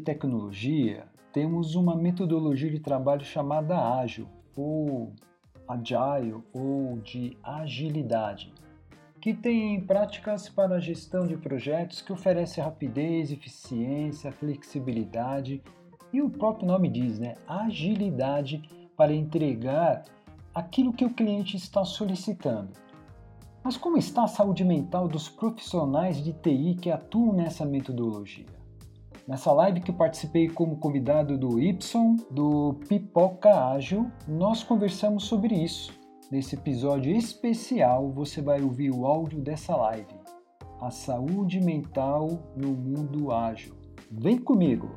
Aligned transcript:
tecnologia, 0.00 1.06
temos 1.32 1.74
uma 1.74 1.94
metodologia 1.94 2.70
de 2.70 2.80
trabalho 2.80 3.24
chamada 3.24 3.78
ágil, 3.78 4.26
ou 4.56 5.12
agile, 5.68 6.34
ou 6.52 6.98
de 6.98 7.36
agilidade, 7.42 8.52
que 9.20 9.32
tem 9.32 9.80
práticas 9.80 10.48
para 10.48 10.76
a 10.76 10.80
gestão 10.80 11.26
de 11.26 11.36
projetos 11.36 12.02
que 12.02 12.12
oferece 12.12 12.60
rapidez, 12.60 13.30
eficiência, 13.30 14.32
flexibilidade 14.32 15.62
e 16.12 16.20
o 16.20 16.28
próprio 16.28 16.66
nome 16.66 16.88
diz, 16.88 17.18
né, 17.18 17.34
agilidade 17.46 18.62
para 18.96 19.14
entregar 19.14 20.04
aquilo 20.54 20.92
que 20.92 21.04
o 21.04 21.14
cliente 21.14 21.56
está 21.56 21.84
solicitando. 21.84 22.70
Mas 23.62 23.76
como 23.76 23.96
está 23.96 24.24
a 24.24 24.28
saúde 24.28 24.64
mental 24.64 25.06
dos 25.06 25.28
profissionais 25.28 26.22
de 26.22 26.32
TI 26.32 26.76
que 26.80 26.90
atuam 26.90 27.32
nessa 27.32 27.64
metodologia? 27.64 28.59
Nessa 29.30 29.52
live 29.52 29.80
que 29.80 29.92
participei 29.92 30.48
como 30.48 30.78
convidado 30.78 31.38
do 31.38 31.60
Y, 31.60 31.78
do 32.32 32.74
Pipoca 32.88 33.68
Ágil, 33.68 34.10
nós 34.26 34.64
conversamos 34.64 35.22
sobre 35.22 35.54
isso. 35.54 35.96
Nesse 36.32 36.56
episódio 36.56 37.14
especial, 37.14 38.10
você 38.10 38.42
vai 38.42 38.60
ouvir 38.60 38.90
o 38.90 39.06
áudio 39.06 39.40
dessa 39.40 39.76
live. 39.76 40.16
A 40.80 40.90
saúde 40.90 41.60
mental 41.60 42.42
no 42.56 42.72
mundo 42.72 43.30
ágil. 43.30 43.76
Vem 44.10 44.36
comigo! 44.36 44.96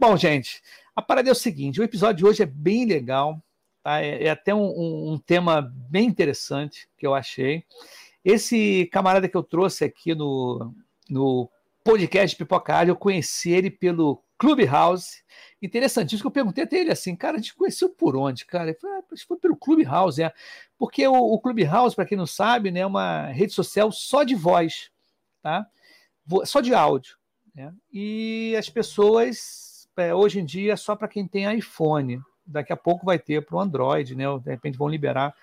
Bom, 0.00 0.16
gente, 0.16 0.62
a 0.96 1.02
parada 1.02 1.28
é 1.28 1.32
o 1.32 1.34
seguinte: 1.34 1.78
o 1.78 1.84
episódio 1.84 2.16
de 2.16 2.24
hoje 2.24 2.42
é 2.42 2.46
bem 2.46 2.86
legal, 2.86 3.38
tá? 3.82 4.00
é, 4.00 4.24
é, 4.24 4.30
até 4.30 4.54
um, 4.54 4.64
um, 4.64 5.12
um, 5.12 5.18
tema 5.18 5.60
bem 5.90 6.06
interessante 6.06 6.88
que 6.96 7.06
eu 7.06 7.14
achei. 7.14 7.64
Esse 8.24 8.88
camarada 8.90 9.28
que 9.28 9.36
eu 9.36 9.42
trouxe 9.42 9.84
aqui 9.84 10.14
no, 10.14 10.74
no 11.06 11.50
podcast 11.84 12.34
Pipocário, 12.34 12.92
eu 12.92 12.96
conheci 12.96 13.50
ele 13.50 13.70
pelo 13.70 14.24
Clubhouse. 14.38 15.22
Interessantíssimo 15.60 16.22
que 16.22 16.26
eu 16.28 16.42
perguntei 16.44 16.64
até 16.64 16.78
ele 16.78 16.92
assim, 16.92 17.14
cara, 17.14 17.36
a 17.36 17.38
gente 17.38 17.54
conheceu 17.54 17.90
por 17.90 18.16
onde, 18.16 18.46
cara? 18.46 18.70
Ele 18.70 18.78
falou, 18.78 18.96
ah, 18.96 19.16
foi 19.28 19.36
pelo 19.36 19.54
Clubhouse, 19.54 20.22
é. 20.22 20.32
Porque 20.78 21.06
o, 21.06 21.12
o 21.12 21.38
Clubhouse, 21.38 21.94
para 21.94 22.06
quem 22.06 22.16
não 22.16 22.26
sabe, 22.26 22.70
né, 22.70 22.80
é 22.80 22.86
uma 22.86 23.26
rede 23.26 23.52
social 23.52 23.92
só 23.92 24.22
de 24.22 24.34
voz, 24.34 24.90
tá? 25.42 25.66
Só 26.46 26.62
de 26.62 26.72
áudio. 26.72 27.18
Né? 27.54 27.74
E 27.92 28.56
as 28.58 28.70
pessoas 28.70 29.69
é, 29.96 30.14
hoje 30.14 30.40
em 30.40 30.44
dia 30.44 30.72
é 30.72 30.76
só 30.76 30.94
para 30.94 31.08
quem 31.08 31.26
tem 31.26 31.52
iPhone. 31.56 32.20
Daqui 32.46 32.72
a 32.72 32.76
pouco 32.76 33.06
vai 33.06 33.18
ter 33.18 33.44
para 33.44 33.56
o 33.56 33.60
Android, 33.60 34.14
né? 34.14 34.24
De 34.42 34.50
repente 34.50 34.78
vão 34.78 34.88
liberar 34.88 35.34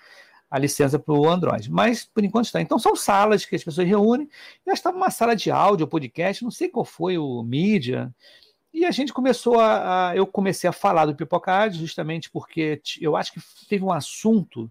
a 0.50 0.58
licença 0.58 0.98
para 0.98 1.14
o 1.14 1.28
Android. 1.28 1.70
Mas 1.70 2.04
por 2.04 2.24
enquanto 2.24 2.46
está. 2.46 2.60
Então 2.60 2.78
são 2.78 2.96
salas 2.96 3.44
que 3.44 3.54
as 3.54 3.64
pessoas 3.64 3.86
reúnem. 3.86 4.28
Eu 4.64 4.72
estava 4.72 4.96
uma 4.96 5.10
sala 5.10 5.36
de 5.36 5.50
áudio, 5.50 5.86
podcast, 5.86 6.42
não 6.42 6.50
sei 6.50 6.68
qual 6.68 6.84
foi 6.84 7.18
o 7.18 7.42
mídia. 7.42 8.12
E 8.72 8.84
a 8.84 8.90
gente 8.90 9.12
começou 9.12 9.58
a, 9.58 10.10
a 10.10 10.16
eu 10.16 10.26
comecei 10.26 10.68
a 10.68 10.72
falar 10.72 11.06
do 11.06 11.14
Pipocard 11.14 11.76
justamente 11.78 12.30
porque 12.30 12.80
eu 13.00 13.16
acho 13.16 13.32
que 13.32 13.40
teve 13.68 13.84
um 13.84 13.92
assunto 13.92 14.70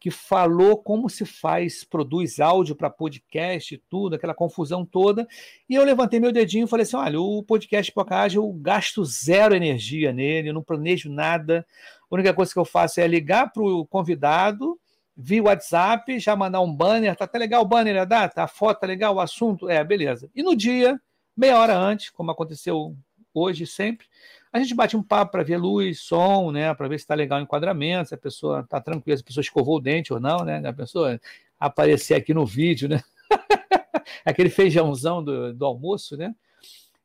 que 0.00 0.10
falou 0.10 0.78
como 0.78 1.10
se 1.10 1.26
faz, 1.26 1.84
produz 1.84 2.40
áudio 2.40 2.74
para 2.74 2.88
podcast 2.88 3.74
e 3.74 3.78
tudo, 3.78 4.16
aquela 4.16 4.34
confusão 4.34 4.84
toda. 4.84 5.28
E 5.68 5.74
eu 5.74 5.84
levantei 5.84 6.18
meu 6.18 6.32
dedinho 6.32 6.64
e 6.64 6.68
falei 6.68 6.84
assim: 6.84 6.96
olha, 6.96 7.20
o 7.20 7.42
podcast 7.42 7.92
Podcast, 7.92 8.36
eu 8.36 8.50
gasto 8.54 9.04
zero 9.04 9.54
energia 9.54 10.10
nele, 10.10 10.48
eu 10.48 10.54
não 10.54 10.62
planejo 10.62 11.12
nada. 11.12 11.66
A 12.10 12.14
única 12.14 12.32
coisa 12.32 12.50
que 12.50 12.58
eu 12.58 12.64
faço 12.64 12.98
é 12.98 13.06
ligar 13.06 13.52
para 13.52 13.62
o 13.62 13.86
convidado 13.86 14.80
via 15.14 15.42
WhatsApp, 15.42 16.18
já 16.18 16.34
mandar 16.34 16.62
um 16.62 16.74
banner, 16.74 17.14
tá 17.14 17.26
até 17.26 17.38
legal 17.38 17.60
o 17.60 17.66
banner, 17.66 18.00
a 18.00 18.06
data, 18.06 18.42
a 18.42 18.48
foto 18.48 18.80
tá 18.80 18.86
legal, 18.86 19.16
o 19.16 19.20
assunto, 19.20 19.68
é, 19.68 19.84
beleza. 19.84 20.30
E 20.34 20.42
no 20.42 20.56
dia, 20.56 20.98
meia 21.36 21.58
hora 21.58 21.76
antes, 21.76 22.08
como 22.08 22.30
aconteceu 22.30 22.96
hoje 23.34 23.66
sempre, 23.66 24.06
a 24.52 24.58
gente 24.58 24.74
bate 24.74 24.96
um 24.96 25.02
papo 25.02 25.32
para 25.32 25.42
ver 25.42 25.56
luz, 25.56 26.00
som, 26.00 26.50
né? 26.50 26.74
Para 26.74 26.88
ver 26.88 26.98
se 26.98 27.04
está 27.04 27.14
legal 27.14 27.38
o 27.38 27.42
enquadramento, 27.42 28.08
se 28.08 28.14
a 28.14 28.18
pessoa 28.18 28.60
está 28.60 28.80
tranquila, 28.80 29.16
se 29.16 29.22
a 29.22 29.26
pessoa 29.26 29.42
escovou 29.42 29.76
o 29.76 29.80
dente 29.80 30.12
ou 30.12 30.18
não, 30.18 30.38
né? 30.38 30.60
A 30.66 30.72
pessoa 30.72 31.20
aparecer 31.58 32.14
aqui 32.14 32.34
no 32.34 32.44
vídeo, 32.44 32.88
né? 32.88 33.02
Aquele 34.24 34.50
feijãozão 34.50 35.22
do, 35.22 35.54
do 35.54 35.64
almoço, 35.64 36.16
né? 36.16 36.34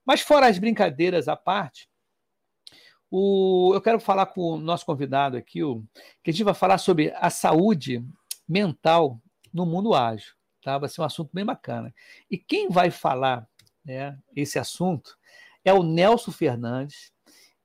Mas 0.05 0.21
fora 0.21 0.47
as 0.47 0.57
brincadeiras 0.57 1.27
à 1.27 1.35
parte, 1.35 1.87
o, 3.09 3.71
eu 3.73 3.81
quero 3.81 3.99
falar 3.99 4.25
com 4.27 4.41
o 4.41 4.57
nosso 4.57 4.85
convidado 4.85 5.37
aqui, 5.37 5.63
o, 5.63 5.83
que 6.23 6.31
a 6.31 6.33
gente 6.33 6.43
vai 6.43 6.53
falar 6.53 6.77
sobre 6.77 7.13
a 7.15 7.29
saúde 7.29 8.03
mental 8.47 9.21
no 9.53 9.65
mundo 9.65 9.93
ágil. 9.93 10.33
Tá? 10.61 10.77
Vai 10.77 10.89
ser 10.89 11.01
um 11.01 11.05
assunto 11.05 11.29
bem 11.31 11.45
bacana. 11.45 11.93
E 12.29 12.37
quem 12.37 12.69
vai 12.69 12.89
falar 12.89 13.47
né, 13.83 14.17
esse 14.35 14.57
assunto 14.57 15.15
é 15.63 15.71
o 15.71 15.83
Nelson 15.83 16.31
Fernandes, 16.31 17.13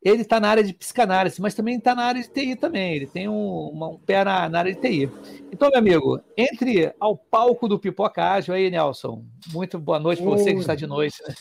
ele 0.02 0.22
está 0.22 0.40
na 0.40 0.48
área 0.48 0.64
de 0.64 0.72
psicanálise, 0.72 1.40
mas 1.40 1.54
também 1.54 1.76
está 1.76 1.94
na 1.94 2.04
área 2.04 2.22
de 2.22 2.28
TI 2.28 2.56
também. 2.56 2.94
Ele 2.94 3.06
tem 3.06 3.28
um, 3.28 3.68
uma, 3.68 3.88
um 3.88 3.98
pé 3.98 4.24
na, 4.24 4.48
na, 4.48 4.58
área 4.60 4.74
de 4.74 4.80
TI. 4.80 5.10
Então, 5.52 5.68
meu 5.68 5.78
amigo, 5.78 6.20
entre 6.36 6.94
ao 6.98 7.16
palco 7.16 7.68
do 7.68 7.78
Pipoca 7.78 8.24
Ágil 8.24 8.54
aí, 8.54 8.70
Nelson. 8.70 9.24
Muito 9.52 9.78
boa 9.78 10.00
noite 10.00 10.22
para 10.22 10.30
você 10.30 10.54
que 10.54 10.60
está 10.60 10.74
de 10.74 10.86
noite. 10.86 11.16
Né? 11.26 11.34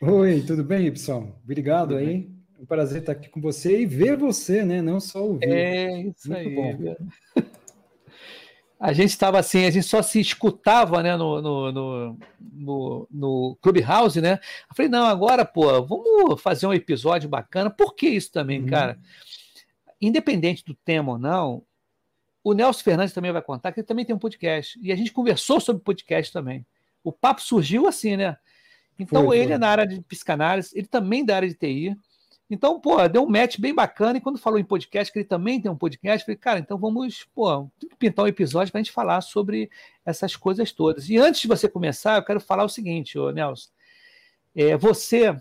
Oi, 0.00 0.42
tudo 0.46 0.64
bem, 0.64 0.86
Y? 0.86 1.32
Obrigado 1.44 1.88
tudo 1.88 1.98
aí. 1.98 2.06
Bem. 2.06 2.38
É 2.58 2.62
um 2.62 2.66
prazer 2.66 3.00
estar 3.00 3.12
aqui 3.12 3.28
com 3.28 3.40
você 3.40 3.82
e 3.82 3.86
ver 3.86 4.16
você, 4.16 4.64
né? 4.64 4.80
Não 4.80 4.98
só 4.98 5.24
ouvir. 5.24 5.48
É, 5.48 6.00
isso 6.00 6.28
Muito 6.30 6.48
aí. 6.48 6.54
Bom 6.54 6.96
a 8.80 8.92
gente 8.92 9.10
estava 9.10 9.38
assim, 9.38 9.64
a 9.64 9.70
gente 9.70 9.86
só 9.86 10.02
se 10.02 10.20
escutava 10.20 11.02
né, 11.02 11.16
no, 11.16 11.42
no, 11.42 11.72
no, 11.72 12.18
no, 12.40 13.08
no 13.10 13.58
Clubhouse, 13.60 14.20
né? 14.20 14.38
Eu 14.70 14.76
falei, 14.76 14.88
não, 14.88 15.04
agora, 15.04 15.44
pô, 15.44 15.82
vamos 15.82 16.40
fazer 16.40 16.66
um 16.66 16.72
episódio 16.72 17.28
bacana. 17.28 17.70
Por 17.70 17.94
que 17.94 18.08
isso 18.08 18.30
também, 18.30 18.60
uhum. 18.60 18.66
cara? 18.66 18.98
Independente 20.00 20.64
do 20.64 20.74
tema 20.74 21.12
ou 21.12 21.18
não, 21.18 21.64
o 22.44 22.54
Nelson 22.54 22.84
Fernandes 22.84 23.12
também 23.12 23.32
vai 23.32 23.42
contar 23.42 23.72
que 23.72 23.80
ele 23.80 23.86
também 23.86 24.04
tem 24.04 24.14
um 24.14 24.18
podcast. 24.18 24.78
E 24.80 24.92
a 24.92 24.96
gente 24.96 25.12
conversou 25.12 25.60
sobre 25.60 25.82
podcast 25.82 26.32
também. 26.32 26.64
O 27.02 27.10
papo 27.10 27.42
surgiu 27.42 27.88
assim, 27.88 28.16
né? 28.16 28.36
Então, 28.96 29.24
foi, 29.24 29.38
ele 29.38 29.46
foi. 29.48 29.54
é 29.54 29.58
na 29.58 29.68
área 29.68 29.86
de 29.86 30.00
psicanálise, 30.02 30.70
ele 30.76 30.86
também 30.86 31.22
é 31.22 31.24
da 31.24 31.36
área 31.36 31.48
de 31.48 31.54
TI. 31.54 31.96
Então, 32.50 32.80
pô, 32.80 33.06
deu 33.08 33.22
um 33.24 33.28
match 33.28 33.58
bem 33.58 33.74
bacana. 33.74 34.18
E 34.18 34.20
quando 34.20 34.38
falou 34.38 34.58
em 34.58 34.64
podcast, 34.64 35.12
que 35.12 35.18
ele 35.18 35.28
também 35.28 35.60
tem 35.60 35.70
um 35.70 35.76
podcast, 35.76 36.24
falei, 36.24 36.36
cara, 36.36 36.58
então 36.58 36.78
vamos, 36.78 37.24
pô, 37.34 37.68
tem 37.78 37.88
que 37.90 37.96
pintar 37.96 38.24
um 38.24 38.28
episódio 38.28 38.72
para 38.72 38.80
a 38.80 38.82
gente 38.82 38.92
falar 38.92 39.20
sobre 39.20 39.70
essas 40.04 40.34
coisas 40.34 40.72
todas. 40.72 41.10
E 41.10 41.18
antes 41.18 41.42
de 41.42 41.48
você 41.48 41.68
começar, 41.68 42.16
eu 42.16 42.24
quero 42.24 42.40
falar 42.40 42.64
o 42.64 42.68
seguinte, 42.68 43.18
ô 43.18 43.30
Nelson. 43.30 43.68
É, 44.56 44.76
você, 44.76 45.36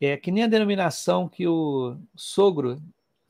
é 0.00 0.16
que 0.16 0.30
nem 0.30 0.44
a 0.44 0.48
denominação 0.48 1.28
que 1.28 1.46
o 1.46 1.96
sogro 2.16 2.80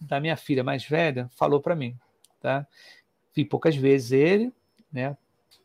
da 0.01 0.21
minha 0.21 0.37
filha 0.37 0.63
mais 0.63 0.85
velha 0.85 1.29
falou 1.35 1.61
para 1.61 1.75
mim, 1.75 1.97
tá? 2.41 2.67
Vi 3.35 3.45
poucas 3.45 3.75
vezes 3.75 4.13
ele, 4.13 4.53
né? 4.93 5.17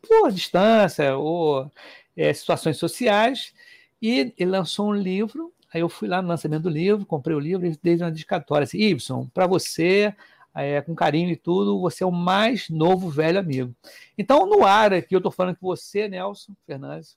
Por 0.06 0.32
distância 0.32 1.16
ou 1.16 1.70
é, 2.16 2.32
situações 2.32 2.76
sociais, 2.76 3.54
e 4.02 4.34
ele 4.36 4.50
lançou 4.50 4.88
um 4.88 4.94
livro 4.94 5.52
Aí 5.74 5.80
eu 5.80 5.88
fui 5.88 6.06
lá 6.06 6.22
no 6.22 6.28
lançamento 6.28 6.62
do 6.62 6.68
livro, 6.68 7.04
comprei 7.04 7.34
o 7.36 7.40
livro 7.40 7.66
e 7.66 7.76
dei 7.82 7.96
uma 7.96 8.10
dedicatória. 8.10 8.62
Assim, 8.62 8.96
para 9.34 9.44
você, 9.44 10.14
é, 10.54 10.80
com 10.80 10.94
carinho 10.94 11.30
e 11.30 11.36
tudo, 11.36 11.80
você 11.80 12.04
é 12.04 12.06
o 12.06 12.12
mais 12.12 12.70
novo 12.70 13.10
velho 13.10 13.40
amigo. 13.40 13.74
Então, 14.16 14.46
no 14.46 14.64
ar 14.64 14.94
aqui, 14.94 15.16
eu 15.16 15.18
estou 15.18 15.32
falando 15.32 15.56
que 15.56 15.62
você, 15.62 16.08
Nelson 16.08 16.52
Fernandes, 16.64 17.16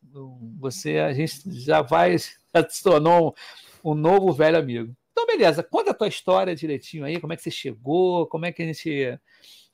você, 0.59 0.98
a 0.98 1.13
gente 1.13 1.51
já 1.51 1.83
vai, 1.83 2.18
já 2.18 2.68
se 2.68 2.81
tornou 2.81 3.36
um, 3.83 3.92
um 3.92 3.94
novo 3.94 4.33
velho 4.33 4.57
amigo. 4.57 4.92
Então, 5.12 5.27
beleza, 5.27 5.62
conta 5.62 5.92
a 5.92 5.94
tua 5.94 6.07
história 6.07 6.56
direitinho 6.56 7.06
aí, 7.06 7.19
como 7.19 7.33
é 7.33 7.36
que 7.36 7.44
você 7.44 7.51
chegou, 7.51 8.25
como 8.25 8.48
é 8.48 8.51
que 8.51 8.63
a 8.63 8.65
gente 8.65 9.19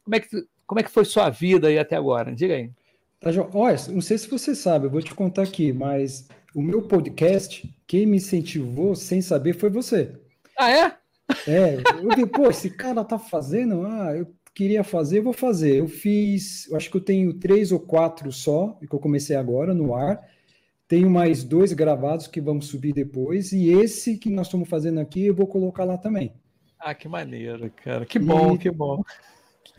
como 0.03 0.15
é 0.15 0.19
que, 0.19 0.27
como 0.67 0.79
é 0.81 0.83
que 0.83 0.91
foi 0.91 1.05
sua 1.05 1.29
vida 1.29 1.69
aí 1.69 1.79
até 1.79 1.95
agora? 1.95 2.35
Diga 2.35 2.55
aí. 2.55 2.69
Tá, 3.19 3.29
Olha, 3.53 3.77
não 3.89 4.01
sei 4.01 4.17
se 4.17 4.29
você 4.29 4.53
sabe, 4.53 4.87
eu 4.87 4.89
vou 4.89 5.01
te 5.01 5.15
contar 5.15 5.43
aqui, 5.43 5.71
mas 5.71 6.27
o 6.53 6.61
meu 6.61 6.83
podcast, 6.83 7.73
quem 7.87 8.05
me 8.05 8.17
incentivou 8.17 8.95
sem 8.95 9.21
saber 9.21 9.53
foi 9.53 9.69
você. 9.69 10.13
Ah, 10.57 10.69
é? 10.69 10.97
É, 11.47 11.77
eu 12.01 12.15
vi, 12.15 12.25
pô, 12.25 12.49
esse 12.49 12.69
cara 12.69 13.03
tá 13.03 13.17
fazendo, 13.17 13.85
ah, 13.85 14.15
eu 14.15 14.27
queria 14.53 14.83
fazer, 14.83 15.21
vou 15.21 15.33
fazer. 15.33 15.77
Eu 15.77 15.87
fiz, 15.87 16.69
eu 16.69 16.77
acho 16.77 16.89
que 16.89 16.97
eu 16.97 17.01
tenho 17.01 17.33
três 17.33 17.71
ou 17.71 17.79
quatro 17.79 18.31
só, 18.31 18.77
que 18.79 18.93
eu 18.93 18.99
comecei 18.99 19.35
agora 19.35 19.73
no 19.73 19.95
ar. 19.95 20.21
Tenho 20.87 21.09
mais 21.09 21.43
dois 21.43 21.73
gravados 21.73 22.27
que 22.27 22.41
vamos 22.41 22.67
subir 22.67 22.93
depois, 22.93 23.51
e 23.51 23.69
esse 23.69 24.17
que 24.17 24.29
nós 24.29 24.47
estamos 24.47 24.69
fazendo 24.69 24.99
aqui 24.99 25.25
eu 25.25 25.33
vou 25.33 25.47
colocar 25.47 25.85
lá 25.85 25.97
também. 25.97 26.33
Ah, 26.77 26.93
que 26.93 27.07
maneiro, 27.07 27.71
cara. 27.83 28.05
Que 28.05 28.19
bom, 28.19 28.55
e, 28.55 28.57
que 28.57 28.69
bom. 28.69 29.01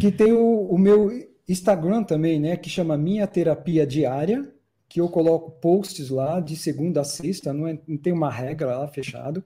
Que 0.00 0.10
tem 0.10 0.32
o, 0.32 0.62
o 0.62 0.78
meu 0.78 1.10
Instagram 1.48 2.02
também, 2.02 2.40
né? 2.40 2.56
Que 2.56 2.70
chama 2.70 2.96
Minha 2.96 3.26
Terapia 3.26 3.86
Diária, 3.86 4.53
que 4.94 5.00
eu 5.00 5.08
coloco 5.08 5.50
posts 5.50 6.08
lá 6.08 6.38
de 6.38 6.54
segunda 6.54 7.00
a 7.00 7.04
sexta, 7.04 7.52
não, 7.52 7.66
é, 7.66 7.76
não 7.84 7.96
tem 7.96 8.12
uma 8.12 8.30
regra 8.30 8.78
lá 8.78 8.86
fechado. 8.86 9.42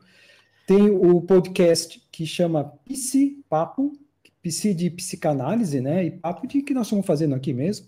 Tem 0.66 0.90
o 0.90 1.22
podcast 1.22 2.06
que 2.12 2.26
chama 2.26 2.64
Psi 2.84 3.42
Papo, 3.48 3.98
Psi 4.42 4.74
de 4.74 4.90
psicanálise, 4.90 5.80
né? 5.80 6.04
E 6.04 6.10
papo 6.10 6.46
de 6.46 6.60
que 6.60 6.74
nós 6.74 6.84
estamos 6.88 7.06
fazendo 7.06 7.34
aqui 7.34 7.54
mesmo. 7.54 7.86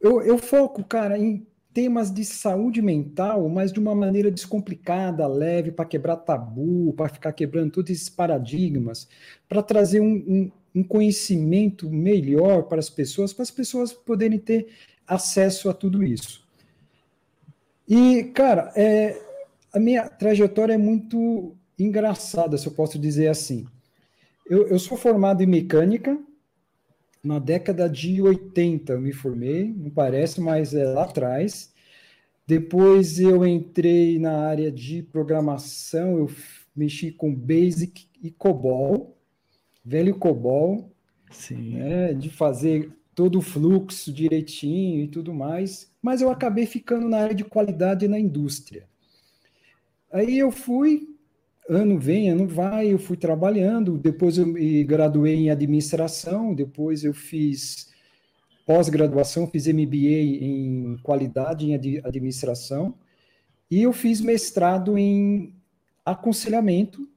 Eu, 0.00 0.22
eu 0.22 0.38
foco, 0.38 0.82
cara, 0.82 1.18
em 1.18 1.46
temas 1.70 2.10
de 2.10 2.24
saúde 2.24 2.80
mental, 2.80 3.46
mas 3.50 3.70
de 3.70 3.78
uma 3.78 3.94
maneira 3.94 4.30
descomplicada, 4.30 5.26
leve, 5.26 5.70
para 5.70 5.84
quebrar 5.84 6.16
tabu, 6.16 6.94
para 6.94 7.10
ficar 7.10 7.34
quebrando 7.34 7.72
todos 7.72 7.90
esses 7.90 8.08
paradigmas, 8.08 9.06
para 9.46 9.62
trazer 9.62 10.00
um, 10.00 10.14
um, 10.26 10.50
um, 10.76 10.82
conhecimento 10.82 11.90
melhor 11.90 12.62
para 12.62 12.78
as 12.78 12.88
pessoas, 12.88 13.34
para 13.34 13.42
as 13.42 13.50
pessoas 13.50 13.92
poderem 13.92 14.38
ter 14.38 14.68
acesso 15.06 15.68
a 15.68 15.74
tudo 15.74 16.02
isso. 16.02 16.48
E, 17.90 18.22
cara, 18.32 18.72
é, 18.76 19.20
a 19.72 19.80
minha 19.80 20.08
trajetória 20.08 20.74
é 20.74 20.78
muito 20.78 21.56
engraçada, 21.76 22.56
se 22.56 22.68
eu 22.68 22.72
posso 22.72 22.96
dizer 22.96 23.26
assim. 23.26 23.66
Eu, 24.48 24.68
eu 24.68 24.78
sou 24.78 24.96
formado 24.96 25.42
em 25.42 25.46
mecânica, 25.46 26.16
na 27.20 27.40
década 27.40 27.90
de 27.90 28.22
80 28.22 28.92
eu 28.92 29.00
me 29.00 29.12
formei, 29.12 29.74
não 29.76 29.90
parece, 29.90 30.40
mas 30.40 30.72
é 30.72 30.84
lá 30.84 31.02
atrás. 31.02 31.72
Depois 32.46 33.18
eu 33.18 33.44
entrei 33.44 34.20
na 34.20 34.38
área 34.38 34.70
de 34.70 35.02
programação, 35.02 36.16
eu 36.16 36.30
mexi 36.76 37.10
com 37.10 37.34
Basic 37.34 38.06
e 38.22 38.30
COBOL, 38.30 39.18
velho 39.84 40.14
COBOL, 40.16 40.92
Sim. 41.32 41.74
Né, 41.74 42.14
de 42.14 42.30
fazer 42.30 42.92
todo 43.16 43.38
o 43.38 43.42
fluxo 43.42 44.12
direitinho 44.12 45.02
e 45.02 45.08
tudo 45.08 45.34
mais, 45.34 45.89
mas 46.02 46.22
eu 46.22 46.30
acabei 46.30 46.66
ficando 46.66 47.08
na 47.08 47.18
área 47.18 47.34
de 47.34 47.44
qualidade 47.44 48.08
na 48.08 48.18
indústria. 48.18 48.88
Aí 50.12 50.38
eu 50.38 50.50
fui, 50.50 51.08
ano 51.68 51.98
vem, 51.98 52.30
ano 52.30 52.46
vai, 52.46 52.92
eu 52.92 52.98
fui 52.98 53.16
trabalhando, 53.16 53.98
depois 53.98 54.38
eu 54.38 54.46
me 54.46 54.82
graduei 54.84 55.34
em 55.34 55.50
administração, 55.50 56.54
depois 56.54 57.04
eu 57.04 57.12
fiz 57.12 57.90
pós-graduação, 58.66 59.48
fiz 59.48 59.66
MBA 59.66 60.44
em 60.44 60.96
qualidade 61.02 61.66
em 61.66 61.74
administração, 61.74 62.94
e 63.70 63.82
eu 63.82 63.92
fiz 63.92 64.20
mestrado 64.20 64.96
em 64.96 65.52
aconselhamento 66.04 67.09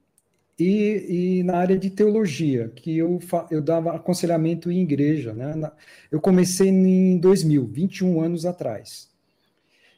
e, 0.58 1.38
e 1.38 1.42
na 1.42 1.56
área 1.58 1.78
de 1.78 1.90
teologia, 1.90 2.70
que 2.74 2.96
eu, 2.96 3.18
eu 3.50 3.60
dava 3.60 3.94
aconselhamento 3.94 4.70
em 4.70 4.82
igreja. 4.82 5.32
Né? 5.32 5.70
Eu 6.10 6.20
comecei 6.20 6.68
em 6.68 7.18
2000, 7.18 7.66
21 7.66 8.20
anos 8.20 8.46
atrás. 8.46 9.10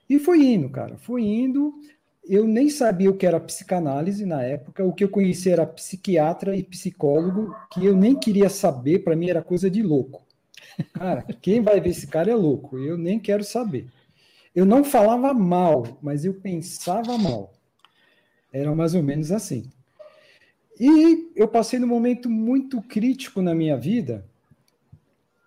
E 0.08 0.18
foi 0.18 0.44
indo, 0.44 0.70
cara, 0.70 0.96
foi 0.96 1.22
indo 1.22 1.74
eu 2.28 2.46
nem 2.46 2.68
sabia 2.68 3.10
o 3.10 3.16
que 3.16 3.24
era 3.24 3.38
psicanálise 3.38 4.26
na 4.26 4.42
época, 4.42 4.84
o 4.84 4.92
que 4.92 5.04
eu 5.04 5.08
conhecia 5.08 5.52
era 5.52 5.66
psiquiatra 5.66 6.56
e 6.56 6.62
psicólogo, 6.62 7.54
que 7.72 7.84
eu 7.84 7.96
nem 7.96 8.18
queria 8.18 8.48
saber, 8.48 9.04
para 9.04 9.14
mim 9.14 9.30
era 9.30 9.42
coisa 9.42 9.70
de 9.70 9.82
louco. 9.82 10.26
Cara, 10.92 11.22
quem 11.40 11.62
vai 11.62 11.80
ver 11.80 11.90
esse 11.90 12.06
cara 12.06 12.30
é 12.30 12.34
louco, 12.34 12.78
eu 12.78 12.98
nem 12.98 13.18
quero 13.18 13.44
saber. 13.44 13.86
Eu 14.54 14.66
não 14.66 14.82
falava 14.82 15.32
mal, 15.32 15.98
mas 16.02 16.24
eu 16.24 16.34
pensava 16.34 17.16
mal. 17.16 17.52
Era 18.52 18.74
mais 18.74 18.94
ou 18.94 19.02
menos 19.02 19.30
assim. 19.30 19.70
E 20.78 21.32
eu 21.34 21.48
passei 21.48 21.78
num 21.78 21.86
momento 21.86 22.28
muito 22.28 22.82
crítico 22.82 23.40
na 23.40 23.54
minha 23.54 23.76
vida, 23.76 24.24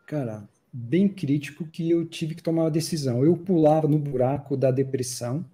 cara, 0.08 0.48
bem 0.74 1.08
crítico, 1.08 1.66
que 1.68 1.90
eu 1.90 2.06
tive 2.06 2.36
que 2.36 2.44
tomar 2.44 2.64
uma 2.64 2.72
decisão. 2.72 3.24
Eu 3.24 3.38
pulava 3.38 3.88
no 3.88 4.00
buraco 4.00 4.58
da 4.58 4.72
depressão, 4.72 5.46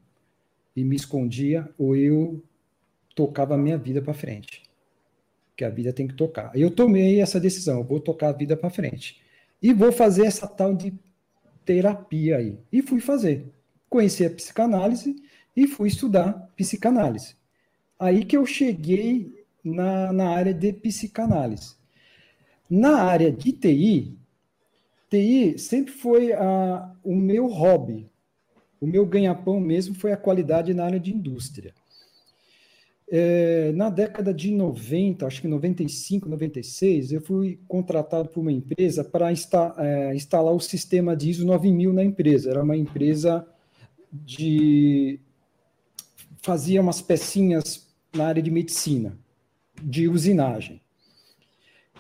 e 0.76 0.84
me 0.84 0.96
escondia, 0.96 1.70
ou 1.78 1.96
eu 1.96 2.44
tocava 3.16 3.56
a 3.56 3.58
minha 3.58 3.78
vida 3.78 4.02
para 4.02 4.14
frente. 4.14 4.64
Que 5.56 5.64
a 5.64 5.70
vida 5.70 5.94
tem 5.94 6.06
que 6.06 6.14
tocar. 6.14 6.52
Eu 6.54 6.70
tomei 6.70 7.22
essa 7.22 7.40
decisão, 7.40 7.84
vou 7.84 8.00
tocar 8.00 8.30
a 8.30 8.34
vida 8.34 8.58
para 8.58 8.70
frente. 8.70 9.22
E 9.62 9.72
vou 9.72 9.92
fazer 9.92 10.26
essa 10.26 10.48
tal 10.48 10.76
de 10.76 10.94
terapia 11.64 12.38
aí. 12.38 12.60
E 12.72 12.82
fui 12.82 13.00
fazer. 13.00 13.48
Conheci 13.90 14.26
a 14.26 14.30
psicanálise 14.30 15.16
e 15.56 15.66
fui 15.66 15.88
estudar 15.88 16.34
psicanálise. 16.58 17.36
Aí 17.98 18.26
que 18.26 18.36
eu 18.36 18.46
cheguei 18.46 19.45
na, 19.66 20.14
na 20.14 20.30
área 20.30 20.54
de 20.54 20.72
psicanálise. 20.72 21.76
Na 22.70 23.02
área 23.02 23.32
de 23.32 23.52
TI, 23.52 24.18
TI 25.10 25.58
sempre 25.58 25.94
foi 25.94 26.32
a, 26.34 26.92
o 27.04 27.16
meu 27.16 27.48
hobby, 27.48 28.10
o 28.80 28.88
meu 28.88 29.06
ganha-pão 29.06 29.60
mesmo 29.60 29.96
foi 29.96 30.12
a 30.12 30.18
qualidade 30.18 30.74
na 30.74 30.86
área 30.86 31.00
de 31.00 31.14
indústria. 31.14 31.74
É, 33.08 33.72
na 33.74 33.90
década 33.90 34.34
de 34.34 34.52
90, 34.52 35.28
acho 35.28 35.42
que 35.42 35.48
95, 35.48 36.28
96, 36.28 37.12
eu 37.12 37.22
fui 37.22 37.60
contratado 37.68 38.30
por 38.30 38.42
uma 38.42 38.52
empresa 38.52 39.04
para 39.04 39.32
insta, 39.32 39.76
é, 39.78 40.16
instalar 40.16 40.54
o 40.54 40.60
sistema 40.60 41.16
de 41.16 41.30
ISO 41.30 41.46
9000 41.46 41.94
na 41.94 42.04
empresa. 42.04 42.50
Era 42.50 42.64
uma 42.64 42.76
empresa 42.76 43.46
de. 44.12 45.20
fazia 46.42 46.82
umas 46.82 47.00
pecinhas 47.00 47.88
na 48.14 48.26
área 48.26 48.42
de 48.42 48.50
medicina, 48.50 49.18
de 49.82 50.08
usinagem. 50.08 50.82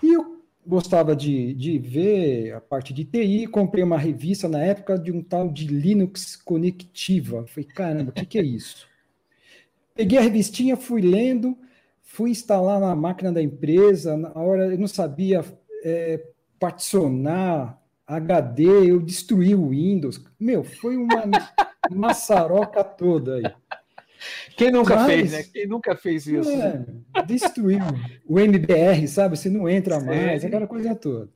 E 0.01 0.13
eu 0.13 0.41
gostava 0.65 1.15
de, 1.15 1.53
de 1.53 1.77
ver 1.77 2.53
a 2.53 2.61
parte 2.61 2.93
de 2.93 3.05
TI, 3.05 3.47
comprei 3.47 3.83
uma 3.83 3.97
revista 3.97 4.49
na 4.49 4.59
época 4.59 4.97
de 4.97 5.11
um 5.11 5.21
tal 5.21 5.49
de 5.49 5.67
Linux 5.67 6.35
Conectiva. 6.35 7.45
Falei, 7.47 7.69
caramba, 7.69 8.09
o 8.09 8.13
que, 8.13 8.25
que 8.25 8.39
é 8.39 8.43
isso? 8.43 8.87
Peguei 9.93 10.17
a 10.17 10.21
revistinha, 10.21 10.75
fui 10.75 11.01
lendo, 11.01 11.57
fui 12.01 12.31
instalar 12.31 12.79
na 12.79 12.95
máquina 12.95 13.31
da 13.31 13.41
empresa, 13.41 14.17
na 14.17 14.33
hora 14.33 14.67
eu 14.67 14.77
não 14.77 14.87
sabia 14.87 15.45
é, 15.83 16.21
particionar 16.59 17.79
HD, 18.07 18.91
eu 18.91 18.99
destruí 18.99 19.53
o 19.53 19.69
Windows. 19.69 20.23
Meu, 20.39 20.63
foi 20.63 20.97
uma 20.97 21.23
maçaroca 21.91 22.83
toda 22.83 23.35
aí. 23.35 23.43
Quem 24.57 24.71
nunca 24.71 24.95
Mas, 24.95 25.05
fez, 25.05 25.31
né? 25.31 25.43
Quem 25.43 25.67
nunca 25.67 25.95
fez 25.95 26.27
isso? 26.27 26.49
É, 26.49 26.85
destruiu 27.25 27.79
o 28.25 28.39
MBR, 28.39 29.07
sabe? 29.07 29.37
Você 29.37 29.49
não 29.49 29.67
entra 29.67 29.99
mais, 29.99 30.41
Sim. 30.41 30.47
aquela 30.47 30.67
coisa 30.67 30.95
toda. 30.95 31.29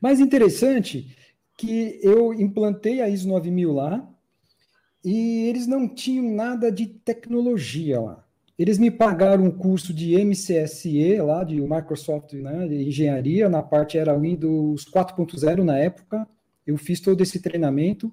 Mas 0.00 0.20
interessante 0.20 1.16
que 1.56 1.98
eu 2.02 2.32
implantei 2.32 3.00
a 3.00 3.08
ISO 3.08 3.28
9000 3.28 3.72
lá 3.72 4.08
e 5.04 5.46
eles 5.48 5.66
não 5.66 5.88
tinham 5.88 6.24
nada 6.34 6.70
de 6.70 6.86
tecnologia 6.86 8.00
lá. 8.00 8.24
Eles 8.58 8.78
me 8.78 8.90
pagaram 8.90 9.44
um 9.44 9.50
curso 9.50 9.92
de 9.94 10.22
MCSE 10.22 11.16
lá, 11.16 11.42
de 11.44 11.60
Microsoft, 11.60 12.34
né, 12.34 12.68
de 12.68 12.88
engenharia, 12.88 13.48
na 13.48 13.62
parte 13.62 13.96
era 13.96 14.16
Windows 14.16 14.84
4.0 14.84 15.62
na 15.62 15.78
época. 15.78 16.28
Eu 16.66 16.76
fiz 16.76 17.00
todo 17.00 17.22
esse 17.22 17.40
treinamento. 17.40 18.12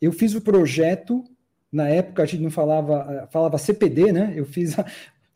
Eu 0.00 0.12
fiz 0.12 0.34
o 0.34 0.40
projeto 0.40 1.24
na 1.76 1.88
época 1.90 2.22
a 2.22 2.26
gente 2.26 2.42
não 2.42 2.50
falava, 2.50 3.28
falava 3.30 3.58
CPD, 3.58 4.10
né? 4.10 4.32
Eu 4.34 4.46
fiz, 4.46 4.78
a, 4.78 4.86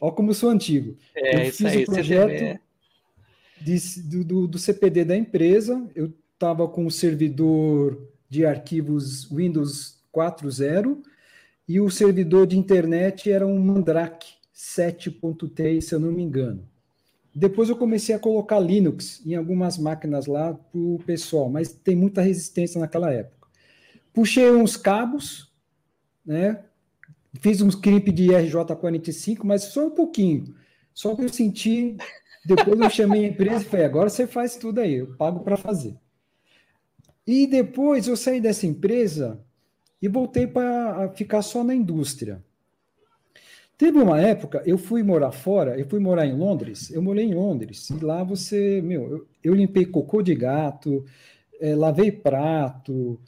ó 0.01 0.11
como 0.11 0.31
eu 0.31 0.35
sou 0.35 0.49
antigo. 0.49 0.97
É, 1.15 1.49
eu 1.49 1.53
fiz 1.53 1.67
aí, 1.67 1.83
o 1.83 1.87
projeto 1.87 2.59
de, 3.61 4.25
do, 4.25 4.47
do, 4.47 4.59
CPD 4.59 5.05
da 5.05 5.15
empresa, 5.15 5.87
eu 5.95 6.11
estava 6.33 6.67
com 6.67 6.87
o 6.87 6.91
servidor 6.91 8.09
de 8.29 8.47
arquivos 8.47 9.31
Windows 9.31 9.99
4.0 10.15 11.03
e 11.69 11.79
o 11.79 11.91
servidor 11.91 12.47
de 12.47 12.59
internet 12.59 13.31
era 13.31 13.47
um 13.47 13.59
Mandrake 13.59 14.33
7.3, 14.57 15.83
se 15.83 15.95
eu 15.95 16.01
não 16.01 16.11
me 16.11 16.23
engano. 16.23 16.67
Depois 17.35 17.69
eu 17.69 17.77
comecei 17.77 18.15
a 18.15 18.19
colocar 18.19 18.59
Linux 18.59 19.21
em 19.27 19.35
algumas 19.35 19.77
máquinas 19.77 20.27
lá 20.27 20.55
para 20.55 20.81
o 20.81 20.99
pessoal, 21.05 21.51
mas 21.51 21.71
tem 21.71 21.95
muita 21.95 22.23
resistência 22.23 22.81
naquela 22.81 23.13
época. 23.13 23.47
Puxei 24.13 24.51
uns 24.51 24.77
cabos, 24.77 25.50
né? 26.25 26.65
Fiz 27.41 27.61
um 27.61 27.69
script 27.69 28.11
de 28.13 28.29
RJ45, 28.29 29.41
mas 29.45 29.65
só 29.65 29.87
um 29.87 29.91
pouquinho. 29.91 30.55
Só 30.93 31.15
para 31.15 31.25
eu 31.25 31.29
sentir 31.29 31.97
Depois 32.45 32.81
eu 32.81 32.91
chamei 32.91 33.25
a 33.25 33.29
empresa 33.29 33.63
e 33.63 33.69
falei, 33.69 33.87
agora 33.87 34.09
você 34.09 34.27
faz 34.27 34.57
tudo 34.57 34.81
aí, 34.81 34.95
eu 34.95 35.15
pago 35.17 35.41
para 35.41 35.57
fazer. 35.57 35.95
E 37.27 37.47
depois 37.47 38.09
eu 38.09 38.17
saí 38.17 38.41
dessa 38.41 38.67
empresa 38.67 39.39
e 40.01 40.09
voltei 40.09 40.47
para 40.47 41.11
ficar 41.11 41.43
só 41.43 41.63
na 41.63 41.75
indústria. 41.75 42.43
Teve 43.77 43.99
uma 43.99 44.21
época, 44.21 44.63
eu 44.67 44.77
fui 44.77 45.03
morar 45.03 45.33
fora, 45.33 45.79
eu 45.79 45.89
fui 45.89 46.01
morar 46.01 46.27
em 46.27 46.37
Londres, 46.37 46.91
eu 46.91 47.01
morei 47.01 47.25
em 47.25 47.35
Londres, 47.35 47.89
e 47.89 48.05
lá 48.05 48.23
você, 48.23 48.81
meu, 48.83 49.11
eu, 49.11 49.29
eu 49.43 49.55
limpei 49.55 49.87
cocô 49.87 50.23
de 50.23 50.35
gato, 50.35 51.05
é, 51.59 51.75
lavei 51.75 52.13
prato, 52.13 53.19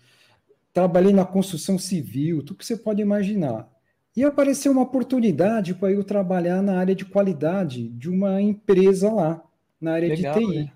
trabalhei 0.73 1.12
na 1.12 1.25
construção 1.25 1.79
civil, 1.79 2.43
tudo 2.43 2.59
que 2.59 2.67
você 2.67 2.76
pode 2.76 3.02
imaginar. 3.02 3.69
E 4.17 4.25
apareceu 4.25 4.73
uma 4.73 4.83
oportunidade 4.83 5.75
para 5.75 5.91
eu 5.91 6.05
trabalhar 6.05 6.62
na 6.62 6.79
área 6.79 6.95
de 6.95 7.05
qualidade 7.05 7.88
de 7.88 8.11
uma 8.11 8.41
empresa 8.41 9.11
lá, 9.11 9.43
na 9.81 9.93
área 9.93 10.09
Legal, 10.09 10.38
de 10.38 10.47
TI. 10.47 10.57
Né? 10.57 10.73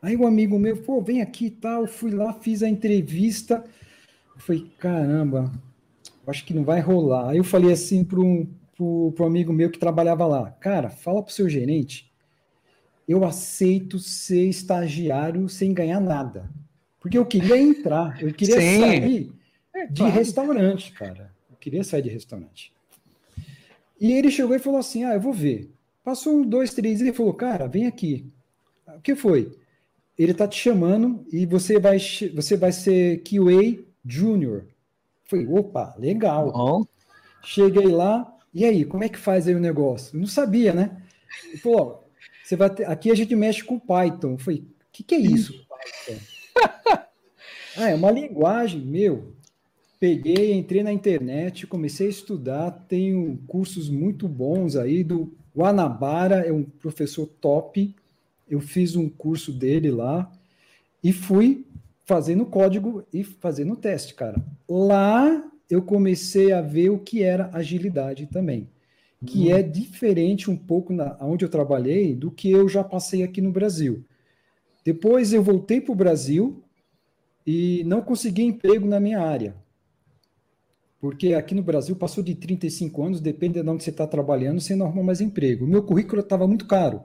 Aí 0.00 0.16
um 0.16 0.26
amigo 0.26 0.58
meu, 0.58 0.76
pô, 0.76 1.00
vem 1.00 1.20
aqui 1.22 1.46
e 1.46 1.50
tal, 1.50 1.86
fui 1.86 2.10
lá, 2.10 2.32
fiz 2.32 2.62
a 2.62 2.68
entrevista, 2.68 3.64
falei, 4.36 4.70
caramba, 4.78 5.52
acho 6.26 6.44
que 6.44 6.54
não 6.54 6.64
vai 6.64 6.80
rolar. 6.80 7.30
Aí 7.30 7.38
eu 7.38 7.44
falei 7.44 7.72
assim 7.72 8.04
para 8.04 8.20
um, 8.20 8.46
pro, 8.76 9.12
pro 9.16 9.26
amigo 9.26 9.52
meu 9.52 9.70
que 9.70 9.78
trabalhava 9.78 10.26
lá, 10.26 10.50
cara, 10.52 10.90
fala 10.90 11.22
pro 11.22 11.32
seu 11.32 11.48
gerente, 11.48 12.12
eu 13.08 13.24
aceito 13.24 13.98
ser 13.98 14.48
estagiário 14.48 15.48
sem 15.48 15.72
ganhar 15.72 16.00
nada. 16.00 16.50
Porque 17.06 17.18
eu 17.18 17.24
queria 17.24 17.56
entrar, 17.56 18.20
eu 18.20 18.34
queria 18.34 18.60
Sim. 18.60 18.80
sair 18.80 19.32
é, 19.72 19.86
de 19.86 20.02
claro. 20.02 20.12
restaurante, 20.12 20.90
cara. 20.90 21.32
Eu 21.48 21.56
queria 21.56 21.84
sair 21.84 22.02
de 22.02 22.08
restaurante. 22.08 22.72
E 24.00 24.12
ele 24.12 24.28
chegou 24.28 24.56
e 24.56 24.58
falou 24.58 24.80
assim: 24.80 25.04
Ah, 25.04 25.14
eu 25.14 25.20
vou 25.20 25.32
ver. 25.32 25.70
Passou 26.02 26.34
um, 26.34 26.42
dois, 26.42 26.74
três, 26.74 26.98
e 27.00 27.04
ele 27.04 27.12
falou: 27.12 27.32
Cara, 27.32 27.68
vem 27.68 27.86
aqui. 27.86 28.26
O 28.88 29.00
que 29.00 29.14
foi? 29.14 29.56
Ele 30.18 30.34
tá 30.34 30.48
te 30.48 30.58
chamando 30.58 31.24
e 31.32 31.46
você 31.46 31.78
vai, 31.78 31.96
você 32.34 32.56
vai 32.56 32.72
ser 32.72 33.22
QA 33.22 33.84
Júnior. 34.04 34.66
Falei, 35.26 35.46
opa, 35.46 35.94
legal. 35.96 36.50
Bom. 36.50 36.84
Cheguei 37.44 37.86
lá, 37.86 38.36
e 38.52 38.64
aí, 38.64 38.84
como 38.84 39.04
é 39.04 39.08
que 39.08 39.18
faz 39.18 39.46
aí 39.46 39.54
o 39.54 39.60
negócio? 39.60 40.16
Eu 40.16 40.20
não 40.22 40.26
sabia, 40.26 40.72
né? 40.72 41.00
Ele 41.46 41.58
falou, 41.58 42.10
você 42.42 42.56
vai 42.56 42.68
ter, 42.68 42.84
aqui 42.90 43.12
a 43.12 43.14
gente 43.14 43.36
mexe 43.36 43.62
com 43.62 43.78
Python. 43.78 44.32
Eu 44.32 44.38
falei, 44.38 44.60
o 44.60 44.66
que, 44.90 45.04
que 45.04 45.14
é 45.14 45.18
isso, 45.18 45.52
Python? 45.68 46.35
ah, 47.76 47.90
é 47.90 47.94
uma 47.94 48.10
linguagem, 48.10 48.80
meu. 48.80 49.32
Peguei, 49.98 50.52
entrei 50.52 50.82
na 50.82 50.92
internet, 50.92 51.66
comecei 51.66 52.06
a 52.06 52.10
estudar, 52.10 52.70
tenho 52.86 53.38
cursos 53.46 53.88
muito 53.88 54.28
bons 54.28 54.76
aí 54.76 55.02
do 55.02 55.32
Guanabara, 55.56 56.46
é 56.46 56.52
um 56.52 56.62
professor 56.62 57.26
top. 57.26 57.94
Eu 58.48 58.60
fiz 58.60 58.94
um 58.94 59.08
curso 59.08 59.52
dele 59.52 59.90
lá 59.90 60.30
e 61.02 61.12
fui 61.12 61.64
fazendo 62.04 62.44
código 62.44 63.04
e 63.12 63.24
fazendo 63.24 63.74
teste, 63.74 64.14
cara. 64.14 64.42
Lá 64.68 65.42
eu 65.68 65.82
comecei 65.82 66.52
a 66.52 66.60
ver 66.60 66.90
o 66.90 66.98
que 66.98 67.22
era 67.22 67.50
agilidade 67.52 68.26
também, 68.26 68.68
que 69.24 69.48
uhum. 69.48 69.56
é 69.56 69.62
diferente 69.62 70.50
um 70.50 70.56
pouco 70.56 70.92
na 70.92 71.16
onde 71.20 71.44
eu 71.44 71.48
trabalhei 71.48 72.14
do 72.14 72.30
que 72.30 72.50
eu 72.50 72.68
já 72.68 72.84
passei 72.84 73.22
aqui 73.22 73.40
no 73.40 73.50
Brasil. 73.50 74.04
Depois 74.86 75.32
eu 75.32 75.42
voltei 75.42 75.80
para 75.80 75.90
o 75.90 75.96
Brasil 75.96 76.62
e 77.44 77.82
não 77.84 78.00
consegui 78.00 78.44
emprego 78.44 78.86
na 78.86 79.00
minha 79.00 79.20
área. 79.20 79.56
Porque 81.00 81.34
aqui 81.34 81.56
no 81.56 81.62
Brasil 81.62 81.96
passou 81.96 82.22
de 82.22 82.36
35 82.36 83.02
anos, 83.02 83.20
depende 83.20 83.60
de 83.60 83.68
onde 83.68 83.82
você 83.82 83.90
está 83.90 84.06
trabalhando, 84.06 84.60
você 84.60 84.76
não 84.76 84.86
arruma 84.86 85.02
mais 85.02 85.20
emprego. 85.20 85.64
O 85.64 85.68
meu 85.68 85.82
currículo 85.82 86.22
estava 86.22 86.46
muito 86.46 86.68
caro. 86.68 87.02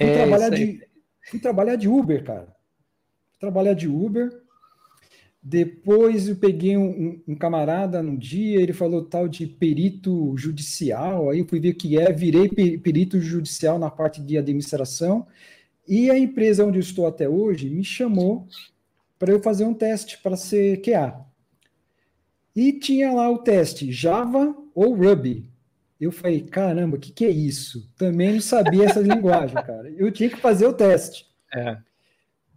Fui, 0.00 0.06
é, 0.08 0.14
trabalhar 0.14 0.48
de, 0.48 0.80
fui 1.30 1.38
trabalhar 1.38 1.76
de 1.76 1.86
Uber, 1.86 2.24
cara. 2.24 2.46
Fui 3.28 3.38
trabalhar 3.38 3.74
de 3.74 3.88
Uber. 3.88 4.30
Depois 5.42 6.30
eu 6.30 6.36
peguei 6.36 6.78
um, 6.78 7.20
um, 7.28 7.34
camarada 7.34 8.02
no 8.02 8.16
dia, 8.16 8.58
ele 8.58 8.72
falou 8.72 9.04
tal 9.04 9.28
de 9.28 9.46
perito 9.46 10.34
judicial, 10.38 11.28
aí 11.28 11.40
eu 11.40 11.46
fui 11.46 11.60
ver 11.60 11.70
o 11.70 11.74
que 11.74 11.98
é, 11.98 12.10
virei 12.10 12.48
perito 12.78 13.20
judicial 13.20 13.78
na 13.78 13.90
parte 13.90 14.22
de 14.22 14.38
administração 14.38 15.26
e 15.86 16.10
a 16.10 16.18
empresa 16.18 16.64
onde 16.64 16.78
eu 16.78 16.82
estou 16.82 17.06
até 17.06 17.28
hoje 17.28 17.68
me 17.68 17.84
chamou 17.84 18.46
para 19.18 19.32
eu 19.32 19.40
fazer 19.40 19.64
um 19.64 19.74
teste 19.74 20.18
para 20.18 20.36
ser 20.36 20.80
QA. 20.82 21.24
E 22.54 22.72
tinha 22.72 23.12
lá 23.12 23.30
o 23.30 23.38
teste 23.38 23.90
Java 23.90 24.54
ou 24.74 24.94
Ruby. 24.94 25.48
Eu 26.00 26.10
falei, 26.10 26.40
caramba, 26.40 26.96
o 26.96 27.00
que, 27.00 27.12
que 27.12 27.24
é 27.24 27.30
isso? 27.30 27.88
Também 27.96 28.32
não 28.32 28.40
sabia 28.40 28.86
essa 28.86 28.98
linguagem, 29.00 29.54
cara. 29.54 29.88
Eu 29.90 30.10
tinha 30.10 30.28
que 30.28 30.40
fazer 30.40 30.66
o 30.66 30.72
teste. 30.72 31.26
É. 31.54 31.78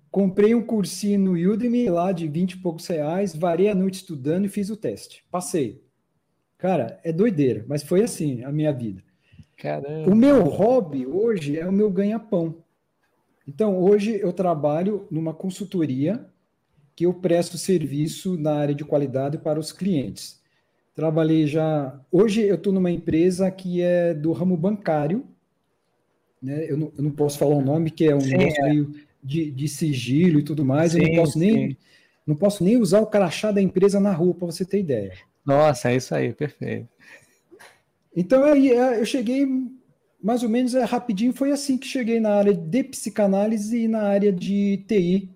Comprei 0.09 0.55
um 0.55 0.65
cursinho 0.65 1.19
no 1.19 1.53
Udemy 1.53 1.89
lá 1.89 2.11
de 2.11 2.27
20 2.27 2.53
e 2.53 2.57
poucos 2.57 2.87
reais, 2.87 3.35
varei 3.35 3.69
a 3.69 3.75
noite 3.75 3.95
estudando 3.95 4.45
e 4.45 4.49
fiz 4.49 4.69
o 4.69 4.77
teste. 4.77 5.23
Passei. 5.29 5.83
Cara, 6.57 6.99
é 7.03 7.11
doideira, 7.11 7.63
mas 7.67 7.83
foi 7.83 8.01
assim 8.01 8.43
a 8.43 8.51
minha 8.51 8.73
vida. 8.73 9.03
Caramba. 9.57 10.09
O 10.09 10.15
meu 10.15 10.43
hobby 10.45 11.05
hoje 11.05 11.59
é 11.59 11.67
o 11.67 11.71
meu 11.71 11.91
ganha-pão. 11.91 12.64
Então, 13.47 13.77
hoje 13.77 14.19
eu 14.19 14.33
trabalho 14.33 15.07
numa 15.11 15.33
consultoria 15.33 16.25
que 16.95 17.05
eu 17.05 17.13
presto 17.13 17.57
serviço 17.57 18.37
na 18.37 18.53
área 18.53 18.73
de 18.73 18.83
qualidade 18.83 19.37
para 19.37 19.59
os 19.59 19.71
clientes. 19.71 20.41
Trabalhei 20.95 21.45
já. 21.45 21.99
Hoje 22.11 22.41
eu 22.41 22.55
estou 22.55 22.71
numa 22.71 22.89
empresa 22.89 23.51
que 23.51 23.81
é 23.81 24.13
do 24.13 24.31
ramo 24.31 24.55
bancário. 24.55 25.25
Né? 26.41 26.65
Eu, 26.69 26.77
não, 26.77 26.91
eu 26.97 27.03
não 27.03 27.11
posso 27.11 27.37
falar 27.37 27.55
o 27.55 27.61
nome, 27.61 27.91
que 27.91 28.05
é 28.05 28.15
um 28.15 28.21
sim, 28.21 28.37
negócio 28.37 28.63
é. 28.63 28.69
meio 28.69 28.95
de, 29.21 29.51
de, 29.51 29.67
sigilo 29.67 30.39
e 30.39 30.43
tudo 30.43 30.63
mais. 30.63 30.93
Sim, 30.93 31.01
eu 31.01 31.09
não 31.09 31.15
posso 31.15 31.39
nem. 31.39 31.77
Não 32.25 32.35
posso 32.35 32.63
nem 32.63 32.77
usar 32.77 33.01
o 33.01 33.07
crachá 33.07 33.51
da 33.51 33.61
empresa 33.61 33.99
na 33.99 34.11
rua, 34.11 34.33
para 34.33 34.47
você 34.47 34.65
ter 34.65 34.79
ideia. 34.79 35.13
Nossa, 35.45 35.91
é 35.91 35.95
isso 35.95 36.15
aí, 36.15 36.33
perfeito. 36.33 36.89
Então 38.15 38.43
aí 38.45 38.69
eu 38.69 39.05
cheguei 39.05 39.45
mais 40.25 40.41
ou 40.41 40.49
menos 40.49 40.73
é, 40.73 40.83
rapidinho 40.83 41.31
foi 41.31 41.51
assim 41.51 41.77
que 41.77 41.85
cheguei 41.85 42.19
na 42.19 42.33
área 42.33 42.51
de 42.51 42.83
psicanálise 42.83 43.83
e 43.83 43.87
na 43.87 44.01
área 44.01 44.33
de 44.33 44.83
TI 44.87 45.29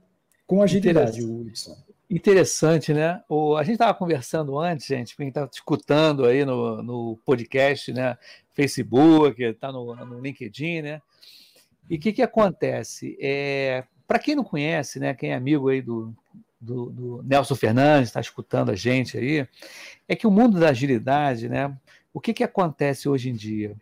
com 0.48 0.63
agilidade, 0.63 1.22
Interessante, 1.22 1.79
Interessante, 2.10 2.93
né? 2.93 3.22
O, 3.29 3.55
a 3.55 3.62
gente 3.62 3.74
estava 3.74 3.93
conversando 3.93 4.58
antes, 4.58 4.88
gente, 4.88 5.15
quem 5.15 5.27
está 5.27 5.48
escutando 5.53 6.25
aí 6.25 6.43
no, 6.43 6.81
no 6.81 7.19
podcast, 7.24 7.93
né? 7.93 8.17
Facebook, 8.51 9.43
está 9.43 9.72
no, 9.72 9.96
no 9.96 10.19
LinkedIn, 10.19 10.81
né? 10.81 11.01
E 11.88 11.98
o 11.98 12.00
que, 12.00 12.12
que 12.12 12.24
acontece? 12.24 13.15
É, 13.22 13.84
Para 14.08 14.17
quem 14.17 14.34
não 14.34 14.43
conhece, 14.43 15.00
né? 15.00 15.13
Quem 15.13 15.29
é 15.29 15.36
amigo 15.36 15.69
aí 15.69 15.84
do, 15.84 16.12
do, 16.60 16.89
do 16.89 17.24
Nelson 17.24 17.53
Fernandes, 17.53 18.10
está 18.10 18.22
escutando 18.22 18.72
a 18.72 18.75
gente 18.75 19.19
aí, 19.19 19.48
é 20.08 20.15
que 20.15 20.25
o 20.25 20.31
mundo 20.31 20.60
da 20.60 20.69
agilidade, 20.69 21.48
né? 21.48 21.77
O 22.12 22.19
que, 22.19 22.34
que 22.34 22.43
acontece 22.43 23.08
hoje 23.08 23.29
em 23.29 23.34
dia? 23.34 23.75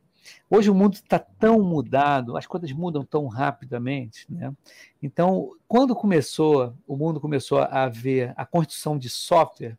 Hoje 0.49 0.69
o 0.69 0.75
mundo 0.75 0.93
está 0.93 1.19
tão 1.19 1.61
mudado, 1.61 2.37
as 2.37 2.45
coisas 2.45 2.71
mudam 2.71 3.03
tão 3.03 3.27
rapidamente, 3.27 4.25
né? 4.29 4.53
Então, 5.01 5.51
quando 5.67 5.95
começou, 5.95 6.73
o 6.87 6.95
mundo 6.95 7.19
começou 7.19 7.59
a 7.59 7.87
ver 7.87 8.33
a 8.35 8.45
construção 8.45 8.97
de 8.97 9.09
software, 9.09 9.77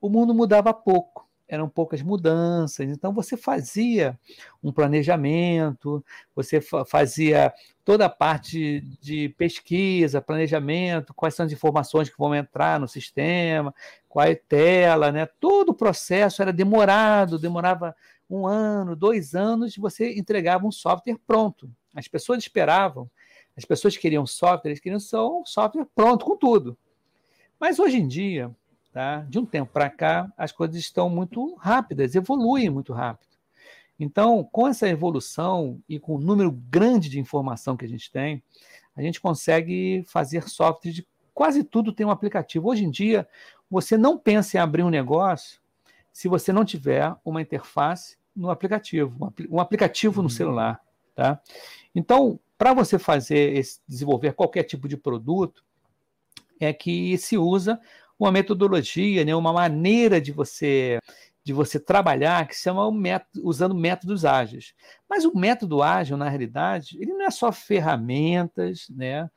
o 0.00 0.08
mundo 0.08 0.34
mudava 0.34 0.72
pouco, 0.72 1.26
eram 1.48 1.68
poucas 1.68 2.02
mudanças. 2.02 2.88
Então, 2.88 3.12
você 3.12 3.36
fazia 3.36 4.18
um 4.62 4.72
planejamento, 4.72 6.04
você 6.34 6.60
fazia 6.60 7.52
toda 7.84 8.06
a 8.06 8.10
parte 8.10 8.80
de 9.00 9.28
pesquisa, 9.30 10.20
planejamento, 10.20 11.14
quais 11.14 11.34
são 11.34 11.46
as 11.46 11.52
informações 11.52 12.08
que 12.08 12.18
vão 12.18 12.34
entrar 12.34 12.80
no 12.80 12.88
sistema, 12.88 13.72
qual 14.08 14.26
é 14.26 14.32
a 14.32 14.36
tela, 14.36 15.12
né? 15.12 15.26
Todo 15.38 15.70
o 15.70 15.74
processo 15.74 16.42
era 16.42 16.52
demorado, 16.52 17.38
demorava 17.38 17.94
um 18.28 18.46
ano, 18.46 18.96
dois 18.96 19.34
anos, 19.34 19.76
você 19.76 20.14
entregava 20.18 20.66
um 20.66 20.72
software 20.72 21.18
pronto. 21.26 21.70
As 21.94 22.08
pessoas 22.08 22.38
esperavam, 22.38 23.10
as 23.56 23.64
pessoas 23.64 23.96
queriam 23.96 24.26
software, 24.26 24.70
eles 24.70 24.80
queriam 24.80 25.00
só 25.00 25.40
um 25.40 25.46
software 25.46 25.86
pronto, 25.94 26.24
com 26.24 26.36
tudo. 26.36 26.76
Mas 27.58 27.78
hoje 27.78 27.98
em 27.98 28.06
dia, 28.06 28.54
tá, 28.92 29.20
de 29.28 29.38
um 29.38 29.46
tempo 29.46 29.72
para 29.72 29.88
cá, 29.88 30.30
as 30.36 30.52
coisas 30.52 30.76
estão 30.76 31.08
muito 31.08 31.54
rápidas, 31.54 32.14
evoluem 32.14 32.68
muito 32.68 32.92
rápido. 32.92 33.36
Então, 33.98 34.44
com 34.52 34.68
essa 34.68 34.86
evolução 34.86 35.80
e 35.88 35.98
com 35.98 36.16
o 36.16 36.20
número 36.20 36.50
grande 36.50 37.08
de 37.08 37.18
informação 37.18 37.76
que 37.76 37.84
a 37.84 37.88
gente 37.88 38.10
tem, 38.10 38.42
a 38.94 39.00
gente 39.00 39.20
consegue 39.20 40.04
fazer 40.06 40.48
software 40.48 40.92
de 40.92 41.06
quase 41.32 41.64
tudo 41.64 41.92
tem 41.92 42.04
um 42.04 42.10
aplicativo. 42.10 42.68
Hoje 42.68 42.84
em 42.84 42.90
dia, 42.90 43.26
você 43.70 43.96
não 43.96 44.18
pensa 44.18 44.56
em 44.56 44.60
abrir 44.60 44.82
um 44.82 44.90
negócio 44.90 45.60
se 46.16 46.28
você 46.28 46.50
não 46.50 46.64
tiver 46.64 47.14
uma 47.22 47.42
interface 47.42 48.16
no 48.34 48.48
aplicativo, 48.48 49.30
um 49.50 49.60
aplicativo 49.60 50.22
no 50.22 50.28
uhum. 50.28 50.34
celular, 50.34 50.80
tá? 51.14 51.38
Então, 51.94 52.40
para 52.56 52.72
você 52.72 52.98
fazer 52.98 53.54
esse, 53.54 53.80
desenvolver 53.86 54.32
qualquer 54.32 54.62
tipo 54.62 54.88
de 54.88 54.96
produto, 54.96 55.62
é 56.58 56.72
que 56.72 57.18
se 57.18 57.36
usa 57.36 57.78
uma 58.18 58.32
metodologia, 58.32 59.26
né, 59.26 59.36
uma 59.36 59.52
maneira 59.52 60.18
de 60.18 60.32
você 60.32 60.98
de 61.44 61.52
você 61.52 61.78
trabalhar 61.78 62.48
que 62.48 62.56
se 62.56 62.62
chama 62.62 62.90
método, 62.90 63.46
usando 63.46 63.74
métodos 63.74 64.24
ágeis. 64.24 64.72
Mas 65.06 65.26
o 65.26 65.36
método 65.36 65.82
ágil, 65.82 66.16
na 66.16 66.30
realidade, 66.30 66.96
ele 66.98 67.12
não 67.12 67.26
é 67.26 67.30
só 67.30 67.52
ferramentas, 67.52 68.88
né? 68.88 69.30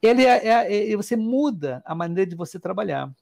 Ele 0.00 0.24
é, 0.24 0.46
é, 0.46 0.92
é 0.92 0.96
você 0.96 1.16
muda 1.16 1.82
a 1.84 1.92
maneira 1.92 2.30
de 2.30 2.36
você 2.36 2.56
trabalhar. 2.56 3.12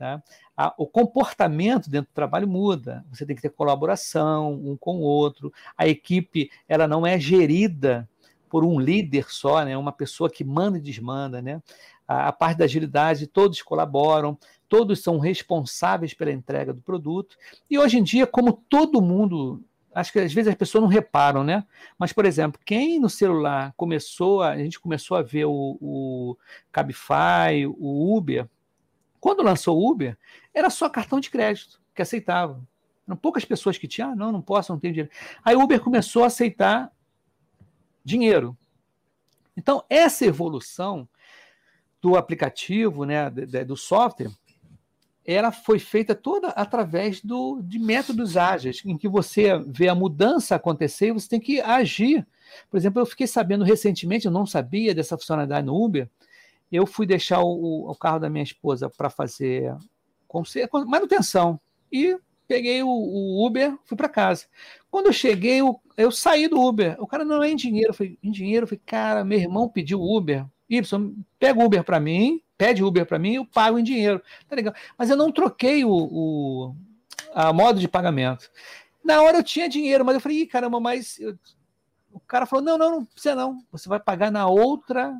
Tá? 0.00 0.22
A, 0.56 0.72
o 0.78 0.86
comportamento 0.86 1.90
dentro 1.90 2.10
do 2.10 2.14
trabalho 2.14 2.48
muda. 2.48 3.04
Você 3.10 3.26
tem 3.26 3.36
que 3.36 3.42
ter 3.42 3.50
colaboração 3.50 4.54
um 4.54 4.74
com 4.74 4.96
o 4.96 5.02
outro. 5.02 5.52
A 5.76 5.86
equipe 5.86 6.50
ela 6.66 6.88
não 6.88 7.06
é 7.06 7.20
gerida 7.20 8.08
por 8.48 8.64
um 8.64 8.80
líder 8.80 9.26
só, 9.28 9.62
né? 9.62 9.76
uma 9.76 9.92
pessoa 9.92 10.30
que 10.30 10.42
manda 10.42 10.78
e 10.78 10.80
desmanda. 10.80 11.42
Né? 11.42 11.60
A, 12.08 12.28
a 12.28 12.32
parte 12.32 12.56
da 12.56 12.64
agilidade, 12.64 13.26
todos 13.26 13.60
colaboram, 13.60 14.38
todos 14.70 15.02
são 15.02 15.18
responsáveis 15.18 16.14
pela 16.14 16.32
entrega 16.32 16.72
do 16.72 16.80
produto. 16.80 17.36
E 17.70 17.78
hoje 17.78 17.98
em 17.98 18.02
dia, 18.02 18.26
como 18.26 18.54
todo 18.54 19.02
mundo 19.02 19.62
acho 19.94 20.12
que 20.12 20.18
às 20.18 20.32
vezes 20.32 20.48
as 20.48 20.54
pessoas 20.54 20.80
não 20.80 20.88
reparam, 20.88 21.44
né? 21.44 21.62
Mas, 21.98 22.10
por 22.10 22.24
exemplo, 22.24 22.58
quem 22.64 22.98
no 22.98 23.10
celular 23.10 23.74
começou, 23.76 24.40
a, 24.40 24.52
a 24.52 24.56
gente 24.56 24.80
começou 24.80 25.14
a 25.18 25.22
ver 25.22 25.44
o, 25.44 25.76
o 25.78 26.36
Cabify, 26.72 27.66
o 27.66 28.16
Uber, 28.16 28.48
quando 29.20 29.42
lançou 29.42 29.78
o 29.78 29.90
Uber, 29.90 30.16
era 30.54 30.70
só 30.70 30.88
cartão 30.88 31.20
de 31.20 31.30
crédito 31.30 31.80
que 31.94 32.02
aceitava. 32.02 32.60
Eram 33.06 33.16
poucas 33.16 33.44
pessoas 33.44 33.76
que 33.76 33.88
tinham, 33.88 34.12
ah, 34.12 34.16
não, 34.16 34.32
não 34.32 34.40
posso, 34.40 34.72
não 34.72 34.78
tenho 34.78 34.94
dinheiro. 34.94 35.12
Aí 35.44 35.54
o 35.54 35.62
Uber 35.62 35.80
começou 35.80 36.24
a 36.24 36.28
aceitar 36.28 36.90
dinheiro. 38.04 38.56
Então, 39.56 39.84
essa 39.90 40.24
evolução 40.24 41.08
do 42.00 42.16
aplicativo, 42.16 43.04
né, 43.04 43.28
do 43.30 43.76
software, 43.76 44.30
ela 45.24 45.52
foi 45.52 45.78
feita 45.78 46.14
toda 46.14 46.48
através 46.48 47.20
do, 47.20 47.60
de 47.62 47.78
métodos 47.78 48.36
ágeis, 48.36 48.82
em 48.84 48.96
que 48.96 49.08
você 49.08 49.58
vê 49.66 49.88
a 49.88 49.94
mudança 49.94 50.54
acontecer 50.54 51.08
e 51.08 51.12
você 51.12 51.28
tem 51.28 51.40
que 51.40 51.60
agir. 51.60 52.26
Por 52.70 52.76
exemplo, 52.76 53.00
eu 53.00 53.06
fiquei 53.06 53.26
sabendo 53.26 53.64
recentemente, 53.64 54.26
eu 54.26 54.32
não 54.32 54.46
sabia 54.46 54.94
dessa 54.94 55.16
funcionalidade 55.16 55.66
no 55.66 55.76
Uber, 55.76 56.08
eu 56.76 56.86
fui 56.86 57.06
deixar 57.06 57.40
o, 57.40 57.90
o 57.90 57.94
carro 57.94 58.18
da 58.18 58.30
minha 58.30 58.44
esposa 58.44 58.90
para 58.90 59.10
fazer 59.10 59.74
manutenção 60.86 61.60
e 61.90 62.16
peguei 62.46 62.82
o, 62.82 62.88
o 62.88 63.46
Uber, 63.46 63.76
fui 63.84 63.96
para 63.96 64.08
casa. 64.08 64.46
Quando 64.90 65.06
eu 65.06 65.12
cheguei, 65.12 65.60
eu, 65.60 65.80
eu, 65.96 66.10
saí 66.10 66.48
do 66.48 66.60
Uber. 66.60 66.96
O 67.00 67.06
cara 67.06 67.24
não 67.24 67.42
é 67.42 67.50
em 67.50 67.56
dinheiro, 67.56 67.94
falei, 67.94 68.18
em 68.20 68.30
dinheiro, 68.30 68.66
falei, 68.66 68.82
cara, 68.84 69.24
meu 69.24 69.38
irmão 69.38 69.68
pediu 69.68 70.00
Uber. 70.00 70.44
Y, 70.68 71.14
pega 71.38 71.64
Uber 71.64 71.84
para 71.84 72.00
mim, 72.00 72.40
pede 72.56 72.82
Uber 72.82 73.06
para 73.06 73.18
mim, 73.18 73.34
eu 73.34 73.46
pago 73.46 73.78
em 73.78 73.84
dinheiro. 73.84 74.20
Tá 74.48 74.56
legal. 74.56 74.74
Mas 74.98 75.10
eu 75.10 75.16
não 75.16 75.30
troquei 75.30 75.84
o, 75.84 75.90
o 75.90 76.76
a 77.32 77.52
modo 77.52 77.78
de 77.78 77.88
pagamento. 77.88 78.50
Na 79.04 79.22
hora 79.22 79.38
eu 79.38 79.44
tinha 79.44 79.68
dinheiro, 79.68 80.04
mas 80.04 80.14
eu 80.14 80.20
falei, 80.20 80.46
caramba, 80.46 80.80
mas 80.80 81.18
eu... 81.18 81.38
o 82.12 82.20
cara 82.20 82.46
falou: 82.46 82.64
não, 82.64 82.76
não, 82.76 82.90
não 82.90 83.04
precisa 83.04 83.34
não. 83.34 83.64
Você 83.72 83.88
vai 83.88 84.00
pagar 84.00 84.30
na 84.30 84.46
outra 84.46 85.16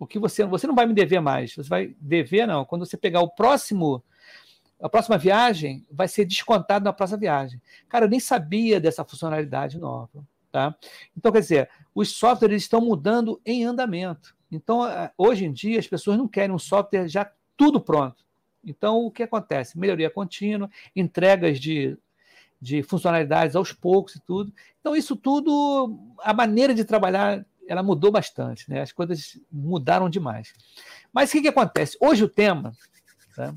o 0.00 0.06
que 0.06 0.18
você 0.18 0.44
você 0.44 0.66
não 0.66 0.74
vai 0.74 0.86
me 0.86 0.94
dever 0.94 1.20
mais. 1.20 1.54
Você 1.54 1.68
vai 1.68 1.94
dever 2.00 2.46
não. 2.46 2.64
Quando 2.64 2.84
você 2.84 2.96
pegar 2.96 3.20
o 3.20 3.30
próximo 3.30 4.02
a 4.82 4.88
próxima 4.88 5.18
viagem 5.18 5.86
vai 5.90 6.08
ser 6.08 6.24
descontado 6.24 6.84
na 6.84 6.92
próxima 6.92 7.18
viagem. 7.18 7.60
Cara, 7.86 8.06
eu 8.06 8.08
nem 8.08 8.18
sabia 8.18 8.80
dessa 8.80 9.04
funcionalidade 9.04 9.78
nova, 9.78 10.26
tá? 10.50 10.74
Então, 11.14 11.30
quer 11.30 11.40
dizer, 11.40 11.70
os 11.94 12.16
softwares 12.16 12.62
estão 12.62 12.80
mudando 12.80 13.38
em 13.44 13.62
andamento. 13.62 14.34
Então, 14.50 14.80
hoje 15.18 15.44
em 15.44 15.52
dia, 15.52 15.78
as 15.78 15.86
pessoas 15.86 16.16
não 16.16 16.26
querem 16.26 16.54
um 16.54 16.58
software 16.58 17.08
já 17.08 17.30
tudo 17.58 17.78
pronto. 17.78 18.24
Então, 18.64 19.04
o 19.04 19.10
que 19.10 19.22
acontece? 19.22 19.78
Melhoria 19.78 20.08
contínua, 20.08 20.70
entregas 20.96 21.60
de, 21.60 21.96
de 22.58 22.82
funcionalidades 22.82 23.54
aos 23.54 23.72
poucos 23.74 24.14
e 24.16 24.20
tudo. 24.20 24.50
Então, 24.80 24.96
isso 24.96 25.14
tudo, 25.14 26.14
a 26.20 26.32
maneira 26.32 26.74
de 26.74 26.86
trabalhar 26.86 27.44
ela 27.70 27.84
mudou 27.84 28.10
bastante, 28.10 28.68
né? 28.68 28.80
As 28.80 28.90
coisas 28.90 29.38
mudaram 29.50 30.10
demais. 30.10 30.52
Mas 31.12 31.28
o 31.28 31.32
que, 31.32 31.42
que 31.42 31.48
acontece? 31.48 31.96
Hoje 32.00 32.24
o 32.24 32.28
tema, 32.28 32.72
tá? 33.36 33.54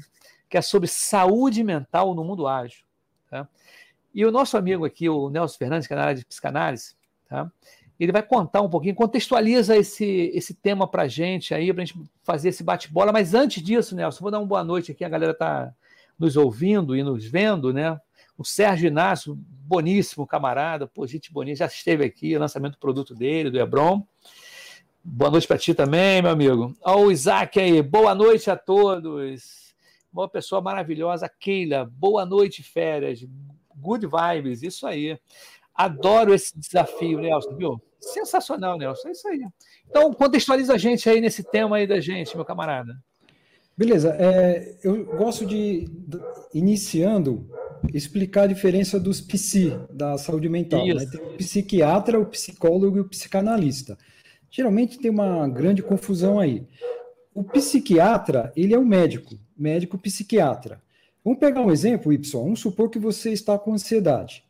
que 0.48 0.56
é 0.56 0.62
sobre 0.62 0.88
saúde 0.88 1.64
mental 1.64 2.14
no 2.14 2.24
mundo 2.24 2.48
ágil. 2.48 2.86
Tá? 3.28 3.50
E 4.14 4.24
o 4.24 4.32
nosso 4.32 4.56
amigo 4.56 4.86
aqui, 4.86 5.10
o 5.10 5.32
Nelson 5.32 5.58
Fernandes, 5.58 5.88
que 5.88 5.94
é 5.94 5.96
na 5.96 6.04
área 6.04 6.16
de 6.16 6.26
psicanálise, 6.26 6.96
tá? 7.28 7.52
ele 8.00 8.12
vai 8.12 8.22
contar 8.22 8.62
um 8.62 8.70
pouquinho, 8.70 8.94
contextualiza 8.94 9.76
esse, 9.76 10.30
esse 10.36 10.54
tema 10.54 10.88
para 10.88 11.04
a 11.04 11.08
gente 11.08 11.56
aí, 11.56 11.74
para 11.74 11.82
a 11.82 11.86
gente 11.86 12.00
fazer 12.24 12.50
esse 12.50 12.64
bate-bola. 12.64 13.12
Mas 13.12 13.34
antes 13.34 13.64
disso, 13.64 13.96
Nelson, 13.96 14.22
vou 14.22 14.30
dar 14.30 14.38
uma 14.38 14.46
boa 14.46 14.64
noite 14.64 14.92
aqui, 14.92 15.04
a 15.04 15.10
galera 15.10 15.32
está 15.32 15.74
nos 16.20 16.38
ouvindo 16.38 16.96
e 16.96 17.02
nos 17.02 17.26
vendo, 17.26 17.74
né? 17.74 18.00
O 18.44 18.46
Sérgio 18.46 18.88
Inácio, 18.88 19.40
boníssimo 19.40 20.28
camarada, 20.28 20.86
pô, 20.86 21.08
gente 21.08 21.32
bonita, 21.32 21.60
já 21.60 21.66
esteve 21.66 22.04
aqui, 22.04 22.38
lançamento 22.38 22.74
do 22.74 22.78
produto 22.78 23.16
dele, 23.16 23.50
do 23.50 23.58
Hebron. 23.58 24.06
Boa 25.02 25.32
noite 25.32 25.48
para 25.48 25.58
ti 25.58 25.74
também, 25.74 26.22
meu 26.22 26.32
amigo. 26.32 26.76
Ó, 26.84 27.04
o 27.04 27.10
Isaac 27.10 27.58
aí, 27.58 27.82
boa 27.82 28.14
noite 28.14 28.52
a 28.52 28.58
todos. 28.58 29.74
Uma 30.12 30.28
pessoa 30.28 30.60
maravilhosa, 30.60 31.30
Keila, 31.30 31.90
boa 31.90 32.26
noite, 32.26 32.62
férias. 32.62 33.26
Good 33.78 34.08
vibes, 34.08 34.62
isso 34.62 34.86
aí. 34.86 35.18
Adoro 35.74 36.34
esse 36.34 36.60
desafio, 36.60 37.22
Nelson, 37.22 37.56
viu? 37.56 37.82
Sensacional, 38.02 38.78
Nelson, 38.78 39.08
é 39.08 39.12
isso 39.12 39.28
aí. 39.30 39.48
Então, 39.90 40.14
contextualiza 40.14 40.74
a 40.74 40.78
gente 40.78 41.10
aí 41.10 41.22
nesse 41.22 41.46
tema 41.46 41.78
aí 41.78 41.88
da 41.88 42.02
gente, 42.02 42.36
meu 42.36 42.44
camarada. 42.44 43.02
Beleza, 43.78 44.18
é, 44.20 44.78
eu 44.84 45.06
gosto 45.16 45.46
de, 45.46 45.90
iniciando, 46.54 47.50
explicar 47.92 48.44
a 48.44 48.48
diferença 48.48 49.00
dos 49.00 49.20
psi, 49.20 49.74
da 49.92 50.18
saúde 50.18 50.48
mental. 50.50 50.86
Né? 50.86 51.06
Tem 51.06 51.20
o 51.20 51.38
psiquiatra, 51.38 52.20
o 52.20 52.26
psicólogo 52.26 52.98
e 52.98 53.02
o 53.02 53.10
psicanalista. 53.10 53.98
Geralmente 54.50 55.00
tem 55.00 55.10
uma 55.10 55.48
grande 55.48 55.82
confusão 55.82 56.40
aí. 56.40 56.68
O 57.34 57.44
psiquiatra, 57.44 58.54
ele 58.56 58.74
é 58.74 58.78
o 58.78 58.86
médico, 58.86 59.40
médico 59.58 59.98
psiquiatra. 59.98 60.82
Vamos 61.24 61.40
pegar 61.40 61.62
um 61.62 61.72
exemplo, 61.72 62.14
Y. 62.14 62.44
Vamos 62.44 62.60
supor 62.60 62.90
que 62.90 63.00
você 63.00 63.32
está 63.32 63.58
com 63.58 63.74
ansiedade. 63.74 64.44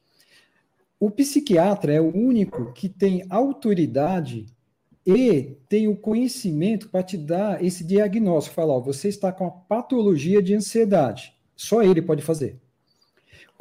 O 0.99 1.09
psiquiatra 1.11 1.93
é 1.93 2.01
o 2.01 2.15
único 2.15 2.73
que 2.73 2.89
tem 2.89 3.25
autoridade 3.29 4.45
e 5.05 5.57
tem 5.67 5.87
o 5.87 5.95
conhecimento 5.95 6.89
para 6.89 7.03
te 7.03 7.17
dar 7.17 7.63
esse 7.63 7.83
diagnóstico, 7.83 8.55
falar, 8.55 8.75
ó, 8.75 8.79
você 8.79 9.09
está 9.09 9.31
com 9.31 9.45
a 9.45 9.51
patologia 9.51 10.41
de 10.41 10.53
ansiedade. 10.53 11.33
Só 11.55 11.83
ele 11.83 12.01
pode 12.01 12.21
fazer. 12.21 12.62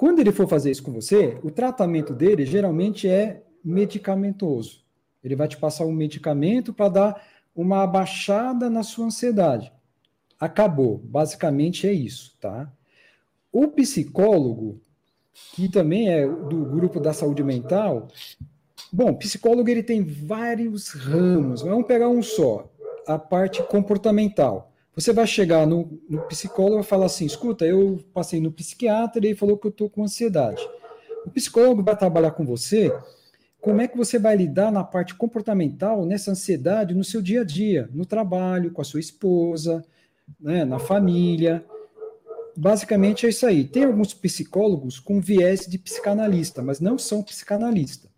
Quando 0.03 0.19
ele 0.19 0.33
for 0.33 0.49
fazer 0.49 0.73
isso 0.73 0.83
com 0.83 0.91
você, 0.91 1.39
o 1.45 1.51
tratamento 1.53 2.13
dele 2.13 2.45
geralmente 2.45 3.09
é 3.09 3.45
medicamentoso. 3.65 4.83
Ele 5.23 5.37
vai 5.37 5.47
te 5.47 5.57
passar 5.57 5.87
um 5.87 5.93
medicamento 5.93 6.75
para 6.75 6.89
dar 6.89 7.23
uma 7.55 7.85
abaixada 7.85 8.69
na 8.69 8.83
sua 8.83 9.07
ansiedade. 9.07 9.73
Acabou. 10.41 10.99
Basicamente 11.05 11.87
é 11.87 11.93
isso, 11.93 12.37
tá? 12.41 12.69
O 13.53 13.69
psicólogo, 13.69 14.81
que 15.55 15.69
também 15.69 16.09
é 16.09 16.27
do 16.27 16.65
grupo 16.65 16.99
da 16.99 17.13
saúde 17.13 17.45
mental, 17.45 18.09
Bom, 18.93 19.15
psicólogo 19.15 19.71
ele 19.71 19.85
tem 19.85 20.03
vários 20.03 20.91
ramos. 20.91 21.63
Vamos 21.63 21.87
pegar 21.87 22.09
um 22.09 22.25
só, 22.25 22.69
a 23.07 23.21
parte 23.21 23.63
comportamental. 23.63 24.72
Você 24.95 25.13
vai 25.13 25.27
chegar 25.27 25.67
no, 25.67 25.99
no 26.09 26.21
psicólogo 26.23 26.81
e 26.81 26.85
falar 26.85 27.07
assim: 27.07 27.25
escuta, 27.25 27.65
eu 27.65 27.99
passei 28.13 28.41
no 28.41 28.53
psiquiatra 28.53 29.25
e 29.25 29.31
ele 29.31 29.37
falou 29.37 29.57
que 29.57 29.67
eu 29.67 29.71
estou 29.71 29.89
com 29.89 30.05
ansiedade. 30.05 30.63
O 31.25 31.31
psicólogo 31.31 31.83
vai 31.83 31.97
trabalhar 31.97 32.33
com 32.33 32.45
você. 32.45 32.93
Como 33.61 33.81
é 33.81 33.87
que 33.87 33.97
você 33.97 34.19
vai 34.19 34.37
lidar 34.37 34.73
na 34.73 34.83
parte 34.83 35.15
comportamental, 35.15 36.05
nessa 36.05 36.33
ansiedade, 36.33 36.95
no 36.95 37.05
seu 37.05 37.23
dia 37.23 37.43
a 37.43 37.45
dia, 37.45 37.89
no 37.93 38.05
trabalho, 38.05 38.73
com 38.73 38.83
a 38.83 38.85
sua 38.85 38.99
esposa, 38.99 39.85
né, 40.41 40.65
na 40.65 40.81
família? 40.81 41.65
Basicamente 42.57 43.25
é 43.25 43.29
isso 43.31 43.47
aí. 43.47 43.65
Tem 43.65 43.85
alguns 43.85 44.13
psicólogos 44.13 44.99
com 44.99 45.21
viés 45.21 45.61
de 45.61 45.79
psicanalista, 45.79 46.61
mas 46.61 46.81
não 46.81 46.99
são 46.99 47.23
psicanalistas. 47.23 48.11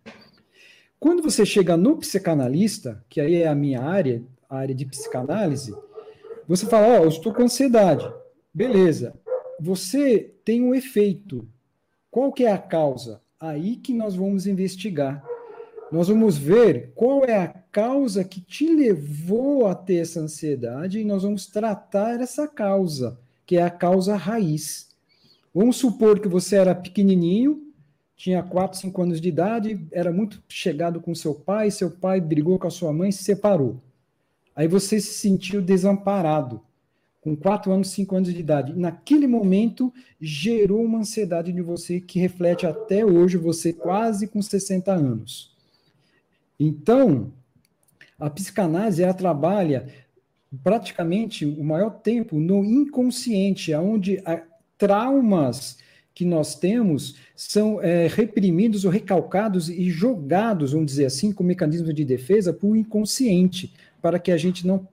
Quando 0.98 1.22
você 1.22 1.44
chega 1.44 1.76
no 1.76 1.98
psicanalista, 1.98 3.04
que 3.08 3.20
aí 3.20 3.42
é 3.42 3.46
a 3.46 3.54
minha 3.54 3.82
área, 3.82 4.24
a 4.48 4.56
área 4.56 4.74
de 4.74 4.86
psicanálise, 4.86 5.74
você 6.46 6.66
fala, 6.66 6.88
ó, 6.88 7.00
oh, 7.00 7.04
eu 7.04 7.08
estou 7.08 7.32
com 7.32 7.42
ansiedade. 7.42 8.10
Beleza. 8.52 9.14
Você 9.60 10.32
tem 10.44 10.62
um 10.62 10.74
efeito. 10.74 11.46
Qual 12.10 12.32
que 12.32 12.44
é 12.44 12.52
a 12.52 12.58
causa? 12.58 13.20
Aí 13.40 13.76
que 13.76 13.92
nós 13.92 14.14
vamos 14.14 14.46
investigar. 14.46 15.24
Nós 15.90 16.08
vamos 16.08 16.36
ver 16.36 16.92
qual 16.94 17.24
é 17.24 17.36
a 17.36 17.48
causa 17.48 18.24
que 18.24 18.40
te 18.40 18.66
levou 18.66 19.66
a 19.66 19.74
ter 19.74 19.96
essa 19.96 20.20
ansiedade 20.20 20.98
e 20.98 21.04
nós 21.04 21.22
vamos 21.22 21.46
tratar 21.46 22.20
essa 22.20 22.48
causa, 22.48 23.18
que 23.46 23.56
é 23.56 23.62
a 23.62 23.70
causa 23.70 24.16
raiz. 24.16 24.88
Vamos 25.54 25.76
supor 25.76 26.18
que 26.18 26.26
você 26.26 26.56
era 26.56 26.74
pequenininho, 26.74 27.62
tinha 28.16 28.42
4, 28.42 28.78
5 28.78 29.02
anos 29.02 29.20
de 29.20 29.28
idade, 29.28 29.86
era 29.92 30.10
muito 30.10 30.42
chegado 30.48 31.00
com 31.00 31.14
seu 31.14 31.34
pai, 31.34 31.70
seu 31.70 31.90
pai 31.90 32.20
brigou 32.20 32.58
com 32.58 32.66
a 32.66 32.70
sua 32.70 32.92
mãe 32.92 33.12
se 33.12 33.22
separou. 33.22 33.80
Aí 34.54 34.68
você 34.68 35.00
se 35.00 35.14
sentiu 35.14 35.60
desamparado. 35.60 36.60
com 37.20 37.34
4 37.34 37.72
anos, 37.72 37.88
5 37.88 38.16
anos 38.16 38.34
de 38.34 38.38
idade. 38.38 38.78
Naquele 38.78 39.26
momento, 39.26 39.90
gerou 40.20 40.84
uma 40.84 40.98
ansiedade 40.98 41.50
em 41.50 41.62
você 41.62 41.98
que 41.98 42.18
reflete 42.18 42.66
até 42.66 43.02
hoje, 43.02 43.38
você 43.38 43.72
quase 43.72 44.26
com 44.26 44.42
60 44.42 44.92
anos. 44.92 45.50
Então, 46.60 47.32
a 48.18 48.28
psicanálise, 48.28 49.02
ela 49.02 49.14
trabalha 49.14 49.88
praticamente 50.62 51.46
o 51.46 51.64
maior 51.64 51.90
tempo 51.90 52.38
no 52.38 52.62
inconsciente, 52.62 53.74
onde 53.74 54.22
traumas 54.76 55.78
que 56.14 56.24
nós 56.24 56.54
temos 56.54 57.16
são 57.34 57.82
é, 57.82 58.06
reprimidos 58.06 58.84
ou 58.84 58.90
recalcados 58.90 59.68
e 59.68 59.90
jogados, 59.90 60.72
vamos 60.72 60.86
dizer 60.86 61.06
assim, 61.06 61.32
com 61.32 61.42
mecanismo 61.42 61.92
de 61.92 62.04
defesa 62.04 62.52
para 62.52 62.68
o 62.68 62.76
inconsciente, 62.76 63.72
para 64.04 64.18
que 64.18 64.30
a 64.30 64.36
gente 64.36 64.66
não 64.66 64.86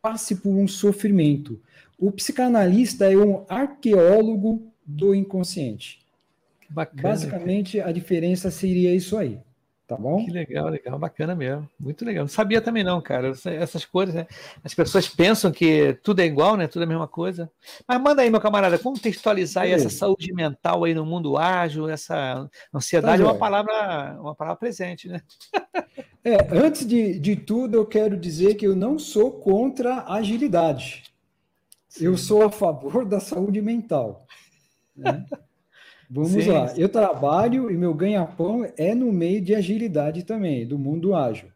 passe 0.00 0.36
por 0.36 0.50
um 0.50 0.68
sofrimento. 0.68 1.60
O 1.98 2.12
psicanalista 2.12 3.12
é 3.12 3.16
um 3.16 3.44
arqueólogo 3.48 4.72
do 4.86 5.12
inconsciente. 5.12 6.06
Bacana, 6.70 7.02
Basicamente, 7.02 7.78
cara. 7.78 7.90
a 7.90 7.92
diferença 7.92 8.52
seria 8.52 8.94
isso 8.94 9.18
aí. 9.18 9.40
Tá 9.86 9.96
bom? 9.96 10.24
Que 10.24 10.30
legal, 10.30 10.68
legal, 10.70 10.98
bacana 10.98 11.34
mesmo. 11.34 11.68
Muito 11.78 12.06
legal. 12.06 12.24
Não 12.24 12.28
sabia 12.28 12.62
também 12.62 12.82
não, 12.82 13.02
cara. 13.02 13.32
Essas 13.44 13.84
coisas, 13.84 14.14
né? 14.14 14.26
As 14.64 14.72
pessoas 14.72 15.06
pensam 15.06 15.52
que 15.52 15.98
tudo 16.02 16.20
é 16.20 16.24
igual, 16.24 16.56
né? 16.56 16.66
Tudo 16.66 16.82
é 16.82 16.84
a 16.86 16.88
mesma 16.88 17.06
coisa. 17.06 17.50
Mas 17.86 18.00
manda 18.00 18.22
aí, 18.22 18.30
meu 18.30 18.40
camarada, 18.40 18.78
contextualizar 18.78 19.64
aí 19.64 19.72
essa 19.72 19.90
saúde 19.90 20.32
mental 20.32 20.84
aí 20.84 20.94
no 20.94 21.04
mundo 21.04 21.36
ágil, 21.36 21.86
essa 21.86 22.48
ansiedade 22.72 23.22
tá 23.22 23.28
é 23.28 23.30
uma 23.30 23.38
palavra, 23.38 24.18
uma 24.20 24.34
palavra 24.34 24.58
presente, 24.58 25.06
né? 25.06 25.20
É, 26.24 26.38
antes 26.50 26.86
de, 26.86 27.18
de 27.18 27.36
tudo, 27.36 27.76
eu 27.76 27.84
quero 27.84 28.16
dizer 28.16 28.54
que 28.54 28.66
eu 28.66 28.74
não 28.74 28.98
sou 28.98 29.32
contra 29.32 29.96
a 29.96 30.14
agilidade. 30.14 31.02
Sim. 31.90 32.06
Eu 32.06 32.16
sou 32.16 32.42
a 32.42 32.50
favor 32.50 33.04
da 33.04 33.20
saúde 33.20 33.60
mental. 33.60 34.26
Né? 34.96 35.26
Vamos 36.14 36.30
sim, 36.30 36.48
lá. 36.48 36.72
Eu 36.76 36.88
trabalho 36.88 37.68
e 37.72 37.76
meu 37.76 37.92
ganha-pão 37.92 38.64
é 38.76 38.94
no 38.94 39.10
meio 39.12 39.40
de 39.40 39.52
agilidade 39.52 40.22
também, 40.22 40.64
do 40.64 40.78
mundo 40.78 41.12
ágil. 41.12 41.48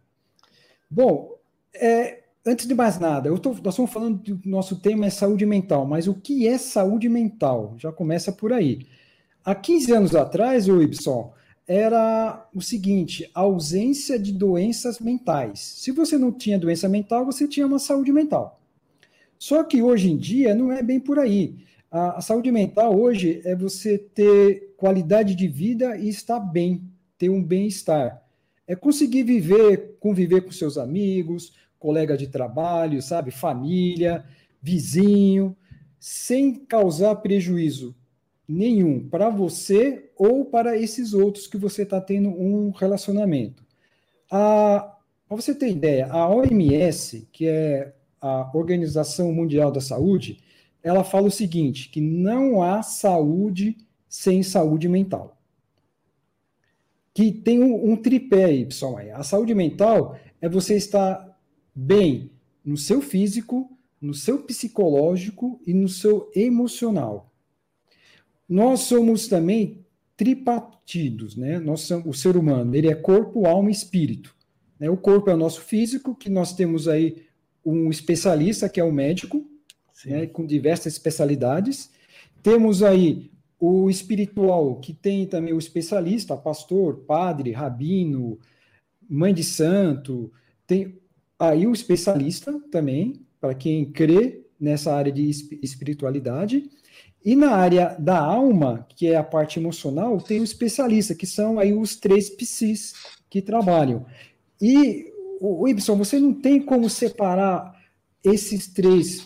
Bom, 0.91 1.37
é, 1.73 2.25
antes 2.45 2.67
de 2.67 2.75
mais 2.75 2.99
nada, 2.99 3.29
eu 3.29 3.39
tô, 3.39 3.51
nós 3.51 3.69
estamos 3.69 3.93
falando 3.93 4.19
do 4.19 4.41
nosso 4.49 4.75
tema 4.81 5.07
é 5.07 5.11
saúde 5.11 5.47
mental, 5.47 5.87
mas 5.87 6.09
o 6.09 6.15
que 6.15 6.49
é 6.49 6.59
saúde 6.59 7.09
mental? 7.09 7.75
Já 7.79 7.93
começa 7.93 8.33
por 8.33 8.53
aí. 8.53 8.81
Há 9.45 9.55
15 9.55 9.93
anos 9.93 10.17
atrás, 10.17 10.69
o 10.69 10.83
Ibson, 10.83 11.33
era 11.69 12.49
o 12.53 12.61
seguinte: 12.61 13.31
ausência 13.33 14.19
de 14.19 14.33
doenças 14.33 14.99
mentais. 14.99 15.61
Se 15.61 15.93
você 15.93 16.19
não 16.19 16.33
tinha 16.33 16.59
doença 16.59 16.89
mental, 16.89 17.25
você 17.25 17.47
tinha 17.47 17.65
uma 17.65 17.79
saúde 17.79 18.11
mental. 18.11 18.61
Só 19.39 19.63
que 19.63 19.81
hoje 19.81 20.11
em 20.11 20.17
dia 20.17 20.53
não 20.53 20.73
é 20.73 20.83
bem 20.83 20.99
por 20.99 21.17
aí. 21.17 21.55
A, 21.91 22.19
a, 22.19 22.21
saúde 22.21 22.53
mental 22.53 22.99
hoje 22.99 23.41
é 23.45 23.57
você 23.57 23.97
ter 23.97 24.75
qualidade 24.77 25.35
de 25.35 25.49
vida 25.49 25.97
e 25.97 26.09
estar 26.09 26.39
bem, 26.39 26.83
ter 27.17 27.31
um 27.31 27.43
bem-estar. 27.43 28.23
É 28.67 28.77
conseguir 28.77 29.23
viver, 29.23 29.97
conviver 29.99 30.43
com 30.43 30.53
seus 30.53 30.77
amigos, 30.77 31.55
colega 31.79 32.17
de 32.17 32.27
trabalho, 32.27 33.01
sabe, 33.01 33.31
família, 33.31 34.25
vizinho, 34.61 35.57
sem 35.99 36.55
causar 36.55 37.17
prejuízo 37.17 37.95
nenhum 38.47 39.09
para 39.09 39.29
você 39.29 40.11
ou 40.17 40.45
para 40.45 40.77
esses 40.77 41.15
outros 41.15 41.47
que 41.47 41.57
você 41.57 41.83
está 41.83 42.01
tendo 42.01 42.29
um 42.29 42.71
relacionamento. 42.71 43.65
Para 44.29 44.97
você 45.31 45.55
ter 45.55 45.71
ideia, 45.71 46.07
a 46.11 46.29
OMS, 46.29 47.29
que 47.33 47.47
é 47.47 47.95
a 48.21 48.51
Organização 48.55 49.33
Mundial 49.33 49.71
da 49.71 49.81
Saúde, 49.81 50.41
ela 50.83 51.05
fala 51.05 51.29
o 51.29 51.31
seguinte: 51.31 51.89
que 51.89 52.01
não 52.01 52.63
há 52.63 52.83
saúde 52.83 53.77
sem 54.09 54.43
saúde 54.43 54.89
mental. 54.89 55.41
Que 57.13 57.33
tem 57.33 57.63
um, 57.63 57.93
um 57.93 57.97
tripé 57.97 58.45
aí, 58.45 58.65
pessoal. 58.65 58.99
A 59.15 59.23
saúde 59.23 59.55
mental 59.55 60.19
é 60.41 60.49
você 60.49 60.77
estar 60.77 61.39
bem 61.75 62.31
no 62.65 62.77
seu 62.77 63.01
físico, 63.01 63.77
no 64.01 64.15
seu 64.15 64.43
psicológico 64.43 65.61
e 65.67 65.75
no 65.75 65.89
seu 65.89 66.31
emocional. 66.35 67.33
Nós 68.49 68.81
somos 68.81 69.27
também 69.27 69.85
tripartidos, 70.17 71.37
né? 71.37 71.59
Nós 71.59 71.83
somos, 71.83 72.07
o 72.07 72.19
ser 72.19 72.37
humano, 72.37 72.75
ele 72.75 72.89
é 72.89 72.95
corpo, 72.95 73.47
alma 73.47 73.69
e 73.69 73.73
espírito. 73.73 74.35
Né? 74.79 74.89
O 74.89 74.97
corpo 74.97 75.31
é 75.31 75.35
o 75.35 75.39
nosso 75.39 75.61
físico, 75.61 76.15
que 76.15 76.31
nós 76.31 76.55
temos 76.55 76.89
aí 76.89 77.25
um 77.65 77.91
especialista, 77.91 78.69
que 78.69 78.81
é 78.81 78.85
o 78.85 78.93
médico, 78.93 79.45
né, 80.05 80.27
com 80.27 80.47
diversas 80.47 80.93
especialidades. 80.93 81.91
Temos 82.43 82.83
aí 82.83 83.31
o 83.59 83.91
espiritual, 83.91 84.77
que 84.77 84.93
tem 84.93 85.27
também 85.27 85.53
o 85.53 85.59
especialista, 85.59 86.37
pastor, 86.37 86.99
padre, 87.07 87.53
rabino, 87.53 88.39
mãe 89.09 89.35
de 89.35 89.43
santo. 89.43 90.33
Tem 90.67 90.99
aí 91.39 91.67
o 91.67 91.73
especialista 91.73 92.53
também, 92.71 93.27
para 93.41 93.55
quem 93.55 93.85
crê 93.91 94.45
nessa 94.61 94.95
área 94.95 95.13
de 95.13 95.29
espiritualidade. 95.63 96.71
E 97.25 97.35
na 97.35 97.51
área 97.51 97.97
da 97.99 98.19
alma, 98.19 98.87
que 98.97 99.09
é 99.09 99.17
a 99.17 99.25
parte 99.25 99.59
emocional, 99.59 100.19
tem 100.21 100.41
o 100.41 100.45
especialista, 100.45 101.15
que 101.15 101.27
são 101.27 101.59
aí 101.59 101.73
os 101.73 101.97
três 101.97 102.31
psis 102.31 102.95
que 103.29 103.43
trabalham. 103.43 104.07
E, 104.61 105.13
o 105.41 105.67
Ibson, 105.69 105.97
você 105.97 106.19
não 106.19 106.33
tem 106.33 106.61
como 106.61 106.89
separar 106.89 107.77
esses 108.25 108.69
três 108.69 109.23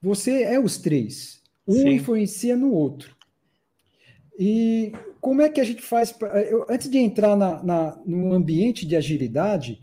você 0.00 0.42
é 0.42 0.58
os 0.58 0.78
três. 0.78 1.40
Um 1.66 1.82
Sim. 1.82 1.90
influencia 1.90 2.56
no 2.56 2.72
outro. 2.72 3.16
E 4.38 4.92
como 5.20 5.42
é 5.42 5.48
que 5.48 5.60
a 5.60 5.64
gente 5.64 5.82
faz? 5.82 6.12
Pra, 6.12 6.40
eu, 6.42 6.64
antes 6.68 6.88
de 6.88 6.98
entrar 6.98 7.36
na, 7.36 7.62
na, 7.62 8.00
no 8.06 8.32
ambiente 8.32 8.86
de 8.86 8.94
agilidade, 8.96 9.80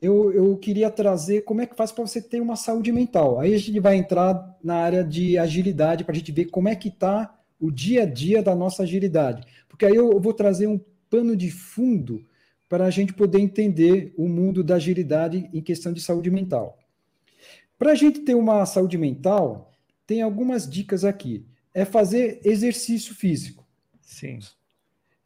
eu, 0.00 0.32
eu 0.32 0.56
queria 0.56 0.90
trazer 0.90 1.42
como 1.42 1.60
é 1.60 1.66
que 1.66 1.76
faz 1.76 1.90
para 1.90 2.06
você 2.06 2.22
ter 2.22 2.40
uma 2.40 2.56
saúde 2.56 2.92
mental. 2.92 3.40
Aí 3.40 3.52
a 3.52 3.58
gente 3.58 3.80
vai 3.80 3.96
entrar 3.96 4.56
na 4.62 4.76
área 4.76 5.02
de 5.02 5.36
agilidade 5.36 6.04
para 6.04 6.12
a 6.12 6.16
gente 6.16 6.30
ver 6.30 6.46
como 6.46 6.68
é 6.68 6.76
que 6.76 6.88
está 6.88 7.34
o 7.60 7.70
dia 7.70 8.02
a 8.02 8.06
dia 8.06 8.42
da 8.42 8.54
nossa 8.54 8.84
agilidade. 8.84 9.42
Porque 9.68 9.84
aí 9.84 9.96
eu 9.96 10.20
vou 10.20 10.32
trazer 10.32 10.68
um 10.68 10.80
pano 11.10 11.36
de 11.36 11.50
fundo 11.50 12.24
para 12.68 12.84
a 12.84 12.90
gente 12.90 13.12
poder 13.12 13.40
entender 13.40 14.12
o 14.16 14.28
mundo 14.28 14.62
da 14.62 14.76
agilidade 14.76 15.48
em 15.52 15.60
questão 15.60 15.92
de 15.92 16.00
saúde 16.00 16.30
mental. 16.30 16.77
Para 17.78 17.92
a 17.92 17.94
gente 17.94 18.20
ter 18.20 18.34
uma 18.34 18.66
saúde 18.66 18.98
mental, 18.98 19.72
tem 20.06 20.20
algumas 20.20 20.68
dicas 20.68 21.04
aqui. 21.04 21.46
É 21.72 21.84
fazer 21.84 22.40
exercício 22.44 23.14
físico. 23.14 23.64
Sim. 24.00 24.40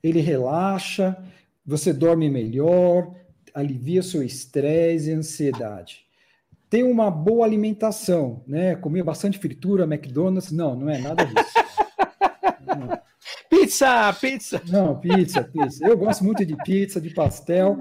Ele 0.03 0.21
relaxa, 0.21 1.17
você 1.65 1.93
dorme 1.93 2.29
melhor, 2.29 3.15
alivia 3.55 4.03
seu 4.03 4.23
estresse 4.23 5.09
e 5.09 5.15
ansiedade. 5.15 6.05
Tem 6.69 6.83
uma 6.83 7.11
boa 7.11 7.47
alimentação, 7.47 8.43
né? 8.47 8.75
Comer 8.77 9.03
bastante 9.03 9.39
fritura, 9.39 9.85
McDonald's. 9.85 10.51
Não, 10.51 10.75
não 10.75 10.91
é 10.91 10.99
nada 10.99 11.25
disso. 11.25 11.53
Pizza, 13.49 14.13
pizza. 14.15 14.63
Não, 14.69 14.99
pizza, 14.99 15.45
pizza. 15.45 15.87
Eu 15.87 15.97
gosto 15.97 16.25
muito 16.25 16.45
de 16.45 16.57
pizza, 16.65 17.01
de 17.01 17.11
pastel. 17.11 17.79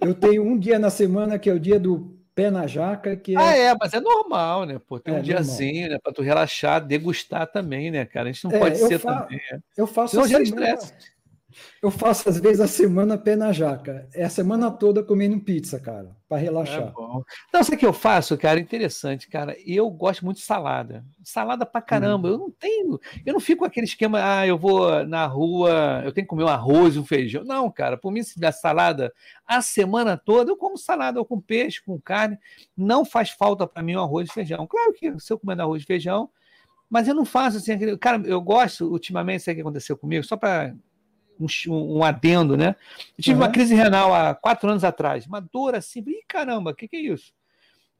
Eu 0.00 0.14
tenho 0.14 0.42
um 0.42 0.58
dia 0.58 0.78
na 0.78 0.90
semana 0.90 1.38
que 1.38 1.48
é 1.48 1.52
o 1.52 1.60
dia 1.60 1.78
do 1.78 2.17
pé 2.38 2.52
na 2.52 2.68
jaca, 2.68 3.16
que 3.16 3.34
é... 3.34 3.36
Ah, 3.36 3.56
é, 3.56 3.74
mas 3.74 3.92
é 3.92 4.00
normal, 4.00 4.64
né? 4.64 4.80
Pô, 4.86 5.00
tem 5.00 5.12
é, 5.12 5.18
um 5.18 5.22
diazinho, 5.22 5.90
né? 5.90 5.98
Para 6.00 6.12
tu 6.12 6.22
relaxar, 6.22 6.86
degustar 6.86 7.48
também, 7.48 7.90
né, 7.90 8.04
cara? 8.04 8.28
A 8.28 8.32
gente 8.32 8.44
não 8.44 8.52
é, 8.52 8.58
pode 8.60 8.78
ser 8.78 9.00
fa... 9.00 9.22
também. 9.22 9.40
É. 9.50 9.58
Eu 9.76 9.88
faço 9.88 10.12
Senão 10.12 10.28
semana... 10.28 10.44
estresse. 10.44 10.92
Eu 11.82 11.90
faço, 11.90 12.28
às 12.28 12.38
vezes, 12.38 12.60
a 12.60 12.68
semana 12.68 13.16
pé 13.16 13.34
na 13.34 13.52
jaca. 13.52 14.06
É 14.12 14.24
a 14.24 14.30
semana 14.30 14.70
toda 14.70 15.02
comendo 15.02 15.40
pizza, 15.40 15.80
cara, 15.80 16.14
para 16.28 16.36
relaxar. 16.36 16.88
É 16.88 16.90
bom. 16.90 17.22
Não, 17.52 17.62
sei 17.62 17.74
o 17.74 17.78
que 17.78 17.86
eu 17.86 17.92
faço, 17.92 18.36
cara? 18.36 18.60
Interessante, 18.60 19.28
cara. 19.28 19.56
Eu 19.64 19.88
gosto 19.90 20.24
muito 20.24 20.38
de 20.38 20.44
salada. 20.44 21.04
Salada 21.24 21.64
pra 21.64 21.80
caramba. 21.80 22.28
Hum. 22.28 22.32
Eu 22.32 22.38
não 22.38 22.50
tenho. 22.50 23.00
Eu 23.24 23.32
não 23.32 23.40
fico 23.40 23.60
com 23.60 23.64
aquele 23.64 23.86
esquema, 23.86 24.20
ah, 24.22 24.46
eu 24.46 24.58
vou 24.58 25.04
na 25.06 25.26
rua, 25.26 26.02
eu 26.04 26.12
tenho 26.12 26.26
que 26.26 26.30
comer 26.30 26.44
um 26.44 26.48
arroz, 26.48 26.96
um 26.96 27.04
feijão. 27.04 27.44
Não, 27.44 27.70
cara. 27.70 27.96
Por 27.96 28.12
mim, 28.12 28.22
se 28.22 28.38
der 28.38 28.52
salada 28.52 29.12
a 29.46 29.62
semana 29.62 30.16
toda, 30.16 30.50
eu 30.50 30.56
como 30.56 30.76
salada, 30.76 31.18
ou 31.18 31.24
com 31.24 31.40
peixe, 31.40 31.82
com 31.82 31.98
carne. 31.98 32.38
Não 32.76 33.04
faz 33.04 33.30
falta 33.30 33.66
para 33.66 33.82
mim 33.82 33.96
um 33.96 34.02
arroz 34.02 34.28
e 34.28 34.32
feijão. 34.32 34.66
Claro 34.66 34.92
que 34.92 35.18
se 35.18 35.32
eu 35.32 35.38
comer 35.38 35.58
arroz 35.60 35.82
e 35.82 35.86
feijão, 35.86 36.28
mas 36.90 37.08
eu 37.08 37.14
não 37.14 37.24
faço 37.24 37.56
assim. 37.56 37.96
Cara, 37.96 38.22
eu 38.26 38.40
gosto, 38.40 38.90
ultimamente, 38.90 39.44
sabe 39.44 39.52
o 39.52 39.56
que 39.56 39.60
aconteceu 39.62 39.96
comigo? 39.96 40.24
Só 40.24 40.36
para 40.36 40.74
um, 41.38 41.98
um 41.98 42.04
adendo, 42.04 42.56
né? 42.56 42.74
Eu 43.16 43.22
tive 43.22 43.36
uhum. 43.36 43.44
uma 43.44 43.52
crise 43.52 43.74
renal 43.74 44.14
há 44.14 44.34
quatro 44.34 44.68
anos 44.68 44.84
atrás, 44.84 45.26
uma 45.26 45.40
dor 45.40 45.74
assim, 45.74 46.00
ih, 46.06 46.22
caramba, 46.26 46.70
o 46.70 46.74
que, 46.74 46.88
que 46.88 46.96
é 46.96 47.00
isso? 47.00 47.32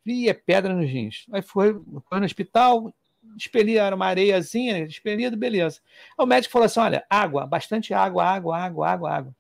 E 0.05 0.29
é 0.29 0.35
pedra 0.35 0.74
nos 0.74 0.90
rins. 0.90 1.27
Aí 1.33 1.42
foi, 1.42 1.79
foi 2.09 2.18
no 2.18 2.24
hospital, 2.24 2.92
expeliram 3.37 3.96
uma 3.96 4.07
areiazinha, 4.07 4.85
expelido, 4.85 5.37
beleza. 5.37 5.81
Aí 6.18 6.24
o 6.24 6.27
médico 6.27 6.53
falou 6.53 6.66
assim: 6.66 6.81
olha, 6.81 7.05
água, 7.11 7.46
bastante 7.46 7.92
água, 7.92 8.24
água, 8.24 8.57
água, 8.57 8.88
água, 8.88 9.11
água. 9.11 9.37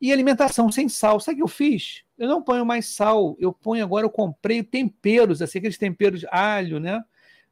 E 0.00 0.12
alimentação 0.12 0.70
sem 0.70 0.88
sal. 0.88 1.20
Sabe 1.20 1.36
o 1.36 1.36
que 1.38 1.42
eu 1.42 1.48
fiz? 1.48 2.02
Eu 2.18 2.28
não 2.28 2.42
ponho 2.42 2.66
mais 2.66 2.86
sal, 2.86 3.36
eu 3.38 3.52
ponho 3.52 3.82
agora, 3.82 4.04
eu 4.04 4.10
comprei 4.10 4.62
temperos, 4.62 5.40
assim, 5.40 5.58
aqueles 5.58 5.78
temperos 5.78 6.20
de 6.20 6.26
alho, 6.30 6.78
né? 6.78 7.02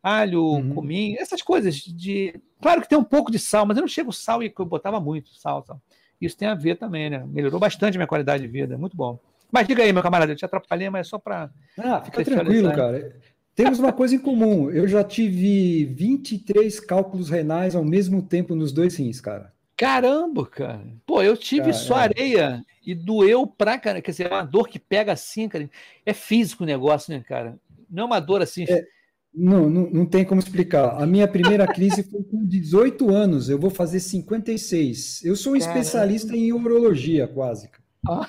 Alho, 0.02 0.42
uhum. 0.42 0.74
cominho, 0.74 1.18
essas 1.20 1.40
coisas 1.40 1.76
de. 1.76 2.34
Claro 2.60 2.80
que 2.80 2.88
tem 2.88 2.98
um 2.98 3.04
pouco 3.04 3.30
de 3.30 3.38
sal, 3.38 3.64
mas 3.66 3.76
eu 3.76 3.82
não 3.82 3.88
chego 3.88 4.12
sal 4.12 4.42
e 4.42 4.52
eu 4.56 4.66
botava 4.66 5.00
muito 5.00 5.34
sal, 5.34 5.64
sal. 5.64 5.80
Isso 6.20 6.36
tem 6.36 6.48
a 6.48 6.54
ver 6.54 6.76
também, 6.76 7.10
né? 7.10 7.24
Melhorou 7.26 7.58
bastante 7.58 7.96
a 7.96 7.98
minha 7.98 8.06
qualidade 8.06 8.42
de 8.42 8.48
vida, 8.48 8.78
muito 8.78 8.96
bom. 8.96 9.18
Mas 9.50 9.66
diga 9.66 9.82
aí, 9.82 9.92
meu 9.92 10.02
camarada, 10.02 10.32
eu 10.32 10.36
te 10.36 10.44
atrapalhei, 10.44 10.88
mas 10.88 11.06
é 11.06 11.10
só 11.10 11.18
para. 11.18 11.50
Ah, 11.78 12.00
fica 12.00 12.24
tranquilo, 12.24 12.72
cara. 12.72 13.14
Temos 13.54 13.78
uma 13.78 13.92
coisa 13.92 14.14
em 14.14 14.18
comum. 14.18 14.70
Eu 14.70 14.88
já 14.88 15.04
tive 15.04 15.84
23 15.84 16.80
cálculos 16.80 17.28
renais 17.28 17.74
ao 17.74 17.84
mesmo 17.84 18.22
tempo 18.22 18.54
nos 18.54 18.72
dois 18.72 18.96
rins, 18.96 19.20
cara. 19.20 19.52
Caramba, 19.76 20.46
cara. 20.46 20.86
Pô, 21.04 21.22
eu 21.22 21.36
tive 21.36 21.72
só 21.74 21.98
é. 21.98 22.02
areia 22.02 22.64
e 22.86 22.94
doeu 22.94 23.46
pra 23.46 23.78
cara. 23.78 24.00
Quer 24.00 24.12
dizer, 24.12 24.30
é 24.30 24.34
uma 24.34 24.44
dor 24.44 24.68
que 24.68 24.78
pega 24.78 25.12
assim, 25.12 25.48
cara. 25.48 25.68
É 26.06 26.14
físico 26.14 26.62
o 26.62 26.66
negócio, 26.66 27.12
né, 27.12 27.22
cara? 27.26 27.58
Não 27.90 28.04
é 28.04 28.06
uma 28.06 28.20
dor 28.20 28.40
assim. 28.40 28.64
É, 28.66 28.86
não, 29.34 29.70
não, 29.70 29.90
não 29.90 30.06
tem 30.06 30.24
como 30.24 30.40
explicar. 30.40 31.00
A 31.00 31.06
minha 31.06 31.26
primeira 31.26 31.66
crise 31.66 32.02
foi 32.02 32.22
com 32.22 32.44
18 32.44 33.10
anos. 33.10 33.48
Eu 33.48 33.58
vou 33.58 33.70
fazer 33.70 34.00
56. 34.00 35.24
Eu 35.24 35.36
sou 35.36 35.54
um 35.54 35.58
Caramba. 35.58 35.78
especialista 35.78 36.36
em 36.36 36.52
urologia, 36.52 37.26
quase. 37.26 37.70
Ah. 38.08 38.28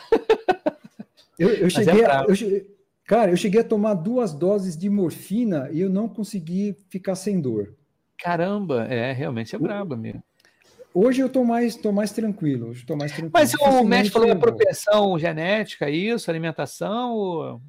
Eu, 1.37 1.49
eu 1.49 1.67
é 1.67 1.69
cheguei, 1.69 2.01
é 2.01 2.05
a, 2.05 2.25
eu, 2.27 2.35
Cara, 3.05 3.31
eu 3.31 3.37
cheguei 3.37 3.61
a 3.61 3.63
tomar 3.63 3.95
duas 3.95 4.33
doses 4.33 4.77
de 4.77 4.89
morfina 4.89 5.69
e 5.71 5.81
eu 5.81 5.89
não 5.89 6.07
consegui 6.07 6.75
ficar 6.89 7.15
sem 7.15 7.41
dor. 7.41 7.75
Caramba, 8.17 8.85
é, 8.85 9.11
realmente 9.11 9.55
é 9.55 9.59
brabo 9.59 9.97
mesmo. 9.97 10.23
Hoje 10.93 11.21
eu 11.21 11.27
tô 11.27 11.43
mais, 11.43 11.75
tô 11.75 11.91
mais 11.91 12.11
tranquilo. 12.11 12.69
Hoje 12.69 12.85
tô 12.85 12.95
mais 12.95 13.11
tranquilo. 13.11 13.31
Mas 13.33 13.53
o 13.55 13.83
médico 13.83 14.19
falou 14.19 14.31
a 14.31 14.35
propensão 14.35 15.17
genética, 15.19 15.89
isso, 15.89 16.29
alimentação? 16.29 17.13
Ou... 17.13 17.61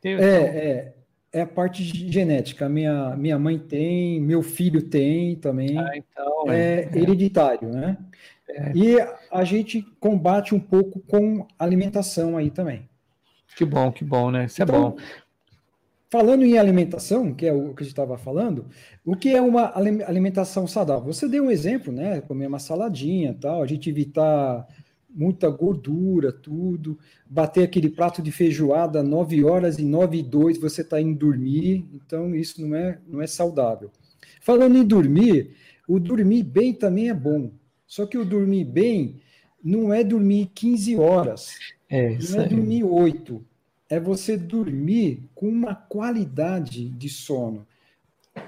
Tem, 0.00 0.14
é, 0.14 0.24
é, 0.24 0.94
é 1.34 1.40
a 1.40 1.46
parte 1.46 1.82
genética. 1.82 2.68
Minha, 2.68 3.16
minha 3.16 3.38
mãe 3.38 3.58
tem, 3.58 4.20
meu 4.20 4.40
filho 4.40 4.80
tem 4.80 5.34
também. 5.34 5.76
Ah, 5.76 5.90
então, 5.96 6.44
é, 6.48 6.88
é 6.92 6.98
hereditário, 6.98 7.68
né? 7.68 7.98
É. 8.48 8.72
E 8.72 8.96
a 9.32 9.42
gente 9.42 9.82
combate 9.98 10.54
um 10.54 10.60
pouco 10.60 11.00
com 11.00 11.44
alimentação 11.58 12.36
aí 12.36 12.50
também. 12.50 12.88
Que 13.56 13.64
bom, 13.64 13.90
que 13.90 14.04
bom, 14.04 14.30
né? 14.30 14.44
Isso 14.44 14.62
é 14.62 14.64
então, 14.64 14.76
é 14.76 14.80
bom. 14.80 14.96
Falando 16.08 16.44
em 16.44 16.56
alimentação, 16.56 17.34
que 17.34 17.44
é 17.44 17.52
o 17.52 17.74
que 17.74 17.82
a 17.82 17.84
gente 17.84 17.92
estava 17.92 18.16
falando, 18.16 18.66
o 19.04 19.16
que 19.16 19.34
é 19.34 19.42
uma 19.42 19.76
alimentação 19.76 20.68
saudável? 20.68 21.12
Você 21.12 21.28
deu 21.28 21.46
um 21.46 21.50
exemplo, 21.50 21.92
né? 21.92 22.20
Comer 22.20 22.46
uma 22.46 22.60
saladinha 22.60 23.36
tal, 23.40 23.60
a 23.60 23.66
gente 23.66 23.90
evitar 23.90 24.68
muita 25.14 25.48
gordura, 25.48 26.32
tudo, 26.32 26.98
bater 27.24 27.62
aquele 27.62 27.88
prato 27.88 28.20
de 28.20 28.32
feijoada 28.32 29.02
9 29.02 29.44
horas 29.44 29.78
e 29.78 29.84
9 29.84 30.18
e 30.18 30.22
2 30.22 30.58
você 30.58 30.80
está 30.80 31.00
indo 31.00 31.18
dormir, 31.18 31.86
então 31.94 32.34
isso 32.34 32.60
não 32.60 32.74
é, 32.74 32.98
não 33.06 33.22
é 33.22 33.26
saudável. 33.26 33.90
Falando 34.40 34.76
em 34.76 34.84
dormir, 34.84 35.54
o 35.86 36.00
dormir 36.00 36.42
bem 36.42 36.72
também 36.74 37.08
é 37.08 37.14
bom, 37.14 37.52
só 37.86 38.06
que 38.06 38.18
o 38.18 38.24
dormir 38.24 38.64
bem 38.64 39.20
não 39.62 39.92
é 39.92 40.02
dormir 40.02 40.50
15 40.54 40.96
horas. 40.96 41.54
É, 41.88 42.18
não 42.18 42.42
é 42.42 42.48
dormir 42.48 42.84
oito, 42.84 43.44
é 43.88 44.00
você 44.00 44.36
dormir 44.36 45.28
com 45.34 45.48
uma 45.48 45.74
qualidade 45.74 46.88
de 46.88 47.08
sono. 47.08 47.66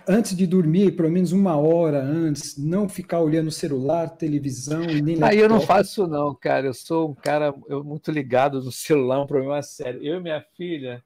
Antes 0.09 0.37
de 0.37 0.47
dormir, 0.47 0.93
pelo 0.93 1.11
menos 1.11 1.33
uma 1.33 1.57
hora 1.57 2.03
antes, 2.03 2.57
não 2.57 2.89
ficar 2.89 3.21
olhando 3.21 3.51
celular, 3.51 4.09
televisão 4.09 4.81
nem 4.81 5.23
Aí 5.23 5.39
eu 5.39 5.49
não 5.49 5.61
faço 5.61 6.07
não, 6.07 6.35
cara. 6.35 6.67
Eu 6.67 6.75
sou 6.75 7.11
um 7.11 7.15
cara 7.15 7.55
eu, 7.69 7.83
muito 7.85 8.11
ligado 8.11 8.63
no 8.63 8.73
celular, 8.73 9.21
um 9.21 9.27
problema 9.27 9.63
sério. 9.63 10.03
Eu 10.03 10.19
e 10.19 10.23
minha 10.23 10.45
filha, 10.57 11.03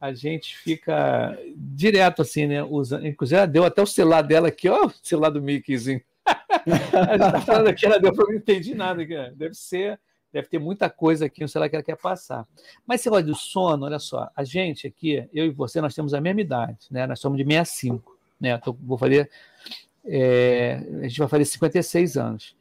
a 0.00 0.12
gente 0.12 0.56
fica 0.58 1.36
direto 1.56 2.22
assim, 2.22 2.46
né? 2.46 2.62
Usando, 2.62 3.06
inclusive, 3.06 3.36
ela 3.38 3.46
deu 3.46 3.64
até 3.64 3.82
o 3.82 3.86
celular 3.86 4.22
dela 4.22 4.48
aqui, 4.48 4.68
ó, 4.68 4.86
o 4.86 4.92
celular 5.02 5.30
do 5.30 5.42
Mickeyzinho. 5.42 6.00
a 6.26 7.16
gente 7.16 7.32
tá 7.32 7.40
falando 7.40 7.68
aqui, 7.68 7.86
ela 7.86 7.98
deu 7.98 8.12
para 8.12 8.24
eu 8.24 8.28
não 8.28 8.36
entendi 8.36 8.74
nada, 8.74 9.06
cara. 9.06 9.32
Deve 9.36 9.54
ser 9.54 9.98
deve 10.32 10.48
ter 10.48 10.58
muita 10.58 10.88
coisa 10.88 11.26
aqui, 11.26 11.40
não 11.40 11.48
sei 11.48 11.60
lá 11.60 11.68
que 11.68 11.74
ela 11.74 11.82
quer 11.82 11.96
passar. 11.96 12.46
Mas 12.86 13.00
você 13.00 13.10
gosta 13.10 13.26
do 13.26 13.34
sono, 13.34 13.84
olha 13.84 13.98
só, 13.98 14.30
a 14.34 14.44
gente 14.44 14.86
aqui, 14.86 15.28
eu 15.32 15.46
e 15.46 15.50
você, 15.50 15.80
nós 15.80 15.94
temos 15.94 16.14
a 16.14 16.20
mesma 16.20 16.40
idade, 16.40 16.86
né? 16.90 17.06
Nós 17.06 17.18
somos 17.18 17.36
de 17.36 17.44
65, 17.44 18.19
né? 18.40 18.56
Tô, 18.58 18.72
vou 18.72 18.96
fazer, 18.96 19.30
é, 20.04 20.82
a 21.02 21.08
gente 21.08 21.18
vai 21.18 21.28
fazer 21.28 21.44
56 21.44 22.16
anos. 22.16 22.56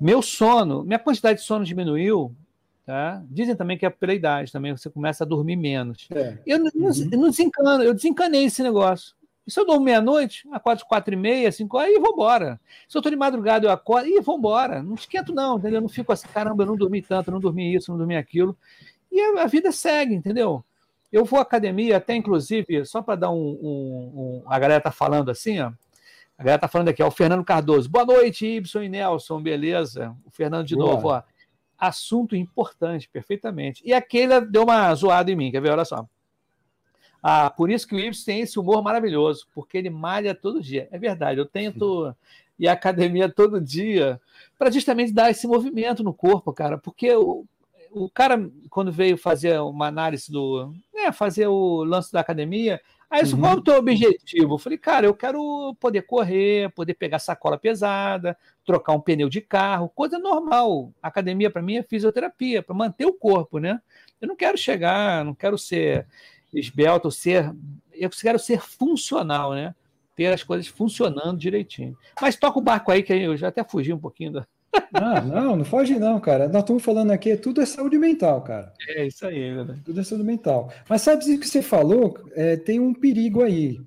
Meu 0.00 0.22
sono, 0.22 0.84
minha 0.84 0.98
quantidade 0.98 1.40
de 1.40 1.44
sono 1.44 1.64
diminuiu, 1.64 2.34
tá? 2.84 3.22
Dizem 3.30 3.56
também 3.56 3.78
que 3.78 3.86
é 3.86 3.90
pela 3.90 4.14
idade, 4.14 4.52
também 4.52 4.76
você 4.76 4.90
começa 4.90 5.24
a 5.24 5.26
dormir 5.26 5.56
menos. 5.56 6.08
É. 6.10 6.38
Eu 6.46 6.58
não, 6.58 6.70
uhum. 6.74 7.08
não 7.12 7.30
desencano, 7.30 7.82
eu 7.82 7.94
desencanei 7.94 8.44
esse 8.44 8.62
negócio. 8.62 9.14
E 9.46 9.50
se 9.50 9.60
eu 9.60 9.66
dou 9.66 9.78
meia-noite, 9.78 10.48
acordo 10.50 10.84
quatro 10.86 11.12
e 11.12 11.16
meia, 11.16 11.52
cinco 11.52 11.76
horas, 11.76 11.92
e 11.94 11.98
vou 11.98 12.12
embora. 12.12 12.58
Se 12.88 12.96
eu 12.96 13.00
estou 13.00 13.10
de 13.10 13.16
madrugada, 13.16 13.66
eu 13.66 13.70
acordo, 13.70 14.08
e 14.08 14.20
vou 14.20 14.38
embora. 14.38 14.82
Não 14.82 14.94
esquento, 14.94 15.34
não, 15.34 15.58
entendeu? 15.58 15.78
Eu 15.78 15.82
não 15.82 15.88
fico 15.88 16.12
assim, 16.12 16.26
caramba, 16.28 16.62
eu 16.62 16.66
não 16.66 16.76
dormi 16.76 17.02
tanto, 17.02 17.30
não 17.30 17.40
dormi 17.40 17.74
isso, 17.74 17.90
não 17.90 17.98
dormi 17.98 18.16
aquilo. 18.16 18.56
E 19.12 19.20
a, 19.20 19.42
a 19.42 19.46
vida 19.46 19.70
segue, 19.70 20.14
entendeu? 20.14 20.64
Eu 21.14 21.24
vou 21.24 21.38
à 21.38 21.42
academia, 21.42 21.98
até 21.98 22.16
inclusive, 22.16 22.84
só 22.84 23.00
para 23.00 23.14
dar 23.14 23.30
um, 23.30 23.36
um, 23.62 24.42
um, 24.42 24.42
A 24.46 24.58
galera 24.58 24.80
tá 24.80 24.90
falando 24.90 25.30
assim, 25.30 25.60
ó. 25.60 25.70
A 26.36 26.42
galera 26.42 26.58
tá 26.58 26.66
falando 26.66 26.88
aqui, 26.88 27.04
ó, 27.04 27.06
o 27.06 27.12
Fernando 27.12 27.44
Cardoso. 27.44 27.88
Boa 27.88 28.04
noite, 28.04 28.44
Ibson 28.44 28.82
e 28.82 28.88
Nelson, 28.88 29.40
beleza? 29.40 30.12
O 30.24 30.30
Fernando 30.32 30.66
de 30.66 30.74
Boa. 30.74 30.90
novo, 30.90 31.08
ó. 31.10 31.22
Assunto 31.78 32.34
importante, 32.34 33.08
perfeitamente. 33.08 33.80
E 33.86 33.94
aquele 33.94 34.40
deu 34.40 34.64
uma 34.64 34.92
zoada 34.92 35.30
em 35.30 35.36
mim, 35.36 35.52
quer 35.52 35.62
ver? 35.62 35.70
Olha 35.70 35.84
só. 35.84 36.04
Ah, 37.22 37.48
por 37.48 37.70
isso 37.70 37.86
que 37.86 37.94
o 37.94 38.00
Ibsen 38.00 38.24
tem 38.24 38.40
esse 38.40 38.58
humor 38.58 38.82
maravilhoso, 38.82 39.46
porque 39.54 39.78
ele 39.78 39.90
malha 39.90 40.34
todo 40.34 40.60
dia. 40.60 40.88
É 40.90 40.98
verdade, 40.98 41.38
eu 41.38 41.46
tento 41.46 42.12
ir 42.58 42.66
à 42.66 42.72
academia 42.72 43.28
todo 43.28 43.60
dia 43.60 44.20
para 44.58 44.68
justamente 44.68 45.12
dar 45.12 45.30
esse 45.30 45.46
movimento 45.46 46.02
no 46.02 46.12
corpo, 46.12 46.52
cara, 46.52 46.76
porque 46.76 47.14
o, 47.14 47.46
o 47.94 48.10
cara, 48.10 48.50
quando 48.68 48.90
veio 48.90 49.16
fazer 49.16 49.58
uma 49.60 49.86
análise 49.86 50.30
do. 50.30 50.74
Né, 51.04 51.12
fazer 51.12 51.46
o 51.46 51.84
lance 51.84 52.10
da 52.10 52.20
academia, 52.20 52.80
aí 53.10 53.22
isso, 53.22 53.36
uhum. 53.36 53.42
qual 53.42 53.52
é 53.52 53.56
o 53.56 53.60
teu 53.60 53.76
objetivo? 53.76 54.54
Eu 54.54 54.58
falei, 54.58 54.78
cara, 54.78 55.06
eu 55.06 55.14
quero 55.14 55.76
poder 55.78 56.02
correr, 56.02 56.70
poder 56.70 56.94
pegar 56.94 57.18
sacola 57.18 57.58
pesada, 57.58 58.36
trocar 58.64 58.92
um 58.92 59.00
pneu 59.00 59.28
de 59.28 59.40
carro, 59.40 59.90
coisa 59.94 60.18
normal. 60.18 60.92
academia, 61.02 61.50
para 61.50 61.60
mim, 61.60 61.76
é 61.76 61.82
fisioterapia, 61.82 62.62
para 62.62 62.74
manter 62.74 63.04
o 63.04 63.12
corpo, 63.12 63.58
né? 63.58 63.80
Eu 64.20 64.28
não 64.28 64.36
quero 64.36 64.56
chegar, 64.56 65.24
não 65.24 65.34
quero 65.34 65.58
ser 65.58 66.06
esbelto, 66.52 67.10
ser. 67.10 67.54
Eu 67.92 68.08
quero 68.08 68.38
ser 68.38 68.60
funcional, 68.60 69.52
né? 69.52 69.74
Ter 70.16 70.32
as 70.32 70.42
coisas 70.42 70.66
funcionando 70.66 71.38
direitinho. 71.38 71.96
Mas 72.20 72.36
toca 72.36 72.58
o 72.58 72.62
barco 72.62 72.90
aí, 72.90 73.02
que 73.02 73.12
eu 73.12 73.36
já 73.36 73.48
até 73.48 73.62
fugi 73.62 73.92
um 73.92 73.98
pouquinho 73.98 74.32
da. 74.32 74.46
Ah, 74.92 75.20
não, 75.20 75.56
não 75.56 75.64
foge 75.64 75.98
não, 75.98 76.20
cara. 76.20 76.48
Nós 76.48 76.62
estamos 76.62 76.82
falando 76.82 77.10
aqui, 77.10 77.36
tudo 77.36 77.60
é 77.60 77.66
saúde 77.66 77.98
mental, 77.98 78.42
cara. 78.42 78.72
É 78.88 79.06
isso 79.06 79.26
aí, 79.26 79.54
né? 79.54 79.78
Tudo 79.84 80.00
é 80.00 80.04
saúde 80.04 80.24
mental. 80.24 80.72
Mas 80.88 81.02
sabe 81.02 81.24
o 81.34 81.40
que 81.40 81.48
você 81.48 81.62
falou? 81.62 82.16
É, 82.32 82.56
tem 82.56 82.78
um 82.78 82.94
perigo 82.94 83.42
aí. 83.42 83.80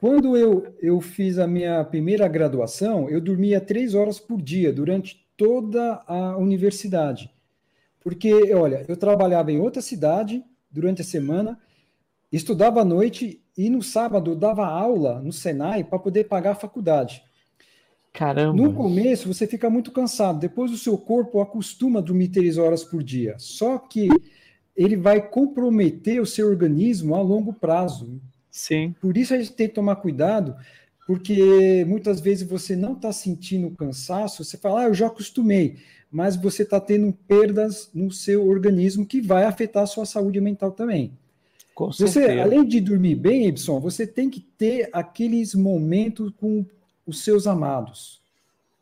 Quando 0.00 0.36
eu, 0.36 0.74
eu 0.80 1.00
fiz 1.00 1.38
a 1.38 1.46
minha 1.46 1.84
primeira 1.84 2.26
graduação, 2.28 3.10
eu 3.10 3.20
dormia 3.20 3.60
três 3.60 3.94
horas 3.94 4.20
por 4.20 4.40
dia 4.40 4.72
durante 4.72 5.26
toda 5.36 6.02
a 6.06 6.36
universidade. 6.36 7.30
Porque, 8.00 8.54
olha, 8.54 8.84
eu 8.88 8.96
trabalhava 8.96 9.52
em 9.52 9.60
outra 9.60 9.82
cidade 9.82 10.44
durante 10.70 11.02
a 11.02 11.04
semana, 11.04 11.58
estudava 12.30 12.80
à 12.80 12.84
noite 12.84 13.42
e 13.56 13.68
no 13.68 13.82
sábado 13.82 14.36
dava 14.36 14.66
aula 14.66 15.20
no 15.20 15.32
Senai 15.32 15.82
para 15.82 15.98
poder 15.98 16.24
pagar 16.24 16.52
a 16.52 16.54
faculdade. 16.54 17.24
Caramba. 18.12 18.56
No 18.56 18.72
começo 18.72 19.32
você 19.32 19.46
fica 19.46 19.70
muito 19.70 19.92
cansado, 19.92 20.40
depois 20.40 20.72
o 20.72 20.78
seu 20.78 20.98
corpo 20.98 21.40
acostuma 21.40 22.00
a 22.00 22.02
dormir 22.02 22.28
três 22.28 22.58
horas 22.58 22.82
por 22.82 23.02
dia. 23.02 23.34
Só 23.38 23.78
que 23.78 24.08
ele 24.76 24.96
vai 24.96 25.20
comprometer 25.20 26.20
o 26.20 26.26
seu 26.26 26.48
organismo 26.48 27.14
a 27.14 27.20
longo 27.20 27.52
prazo. 27.52 28.20
Sim. 28.50 28.94
Por 29.00 29.16
isso 29.16 29.34
a 29.34 29.38
gente 29.38 29.52
tem 29.52 29.68
que 29.68 29.74
tomar 29.74 29.96
cuidado, 29.96 30.56
porque 31.06 31.84
muitas 31.86 32.20
vezes 32.20 32.48
você 32.48 32.74
não 32.74 32.92
está 32.92 33.12
sentindo 33.12 33.70
cansaço, 33.70 34.44
você 34.44 34.56
fala, 34.56 34.82
ah, 34.82 34.84
eu 34.84 34.94
já 34.94 35.06
acostumei, 35.06 35.78
mas 36.10 36.36
você 36.36 36.62
está 36.62 36.80
tendo 36.80 37.12
perdas 37.26 37.90
no 37.94 38.10
seu 38.10 38.46
organismo 38.48 39.06
que 39.06 39.20
vai 39.20 39.44
afetar 39.44 39.84
a 39.84 39.86
sua 39.86 40.06
saúde 40.06 40.40
mental 40.40 40.72
também. 40.72 41.12
Com 41.74 41.92
você, 41.92 42.24
além 42.40 42.64
de 42.64 42.80
dormir 42.80 43.14
bem, 43.14 43.46
Ibson, 43.46 43.78
você 43.78 44.06
tem 44.06 44.28
que 44.28 44.40
ter 44.40 44.88
aqueles 44.92 45.54
momentos 45.54 46.32
com 46.36 46.64
os 47.08 47.24
seus 47.24 47.46
amados, 47.46 48.20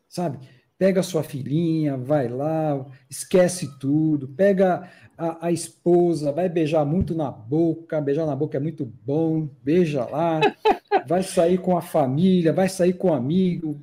sabe? 0.09 0.37
Pega 0.77 0.99
a 0.99 1.03
sua 1.03 1.23
filhinha, 1.23 1.97
vai 1.97 2.27
lá, 2.27 2.85
esquece 3.09 3.79
tudo, 3.79 4.27
pega 4.27 4.91
a, 5.17 5.47
a, 5.47 5.51
esposa, 5.51 6.31
vai 6.31 6.49
beijar 6.49 6.85
muito 6.85 7.15
na 7.15 7.31
boca, 7.31 8.01
beijar 8.01 8.25
na 8.27 8.35
boca 8.35 8.57
é 8.57 8.59
muito 8.59 8.85
bom, 8.85 9.49
beija 9.63 10.05
lá, 10.05 10.41
vai 11.07 11.23
sair 11.23 11.57
com 11.57 11.77
a 11.77 11.81
família, 11.81 12.51
vai 12.51 12.67
sair 12.67 12.93
com 12.93 13.07
um 13.07 13.13
amigo, 13.13 13.81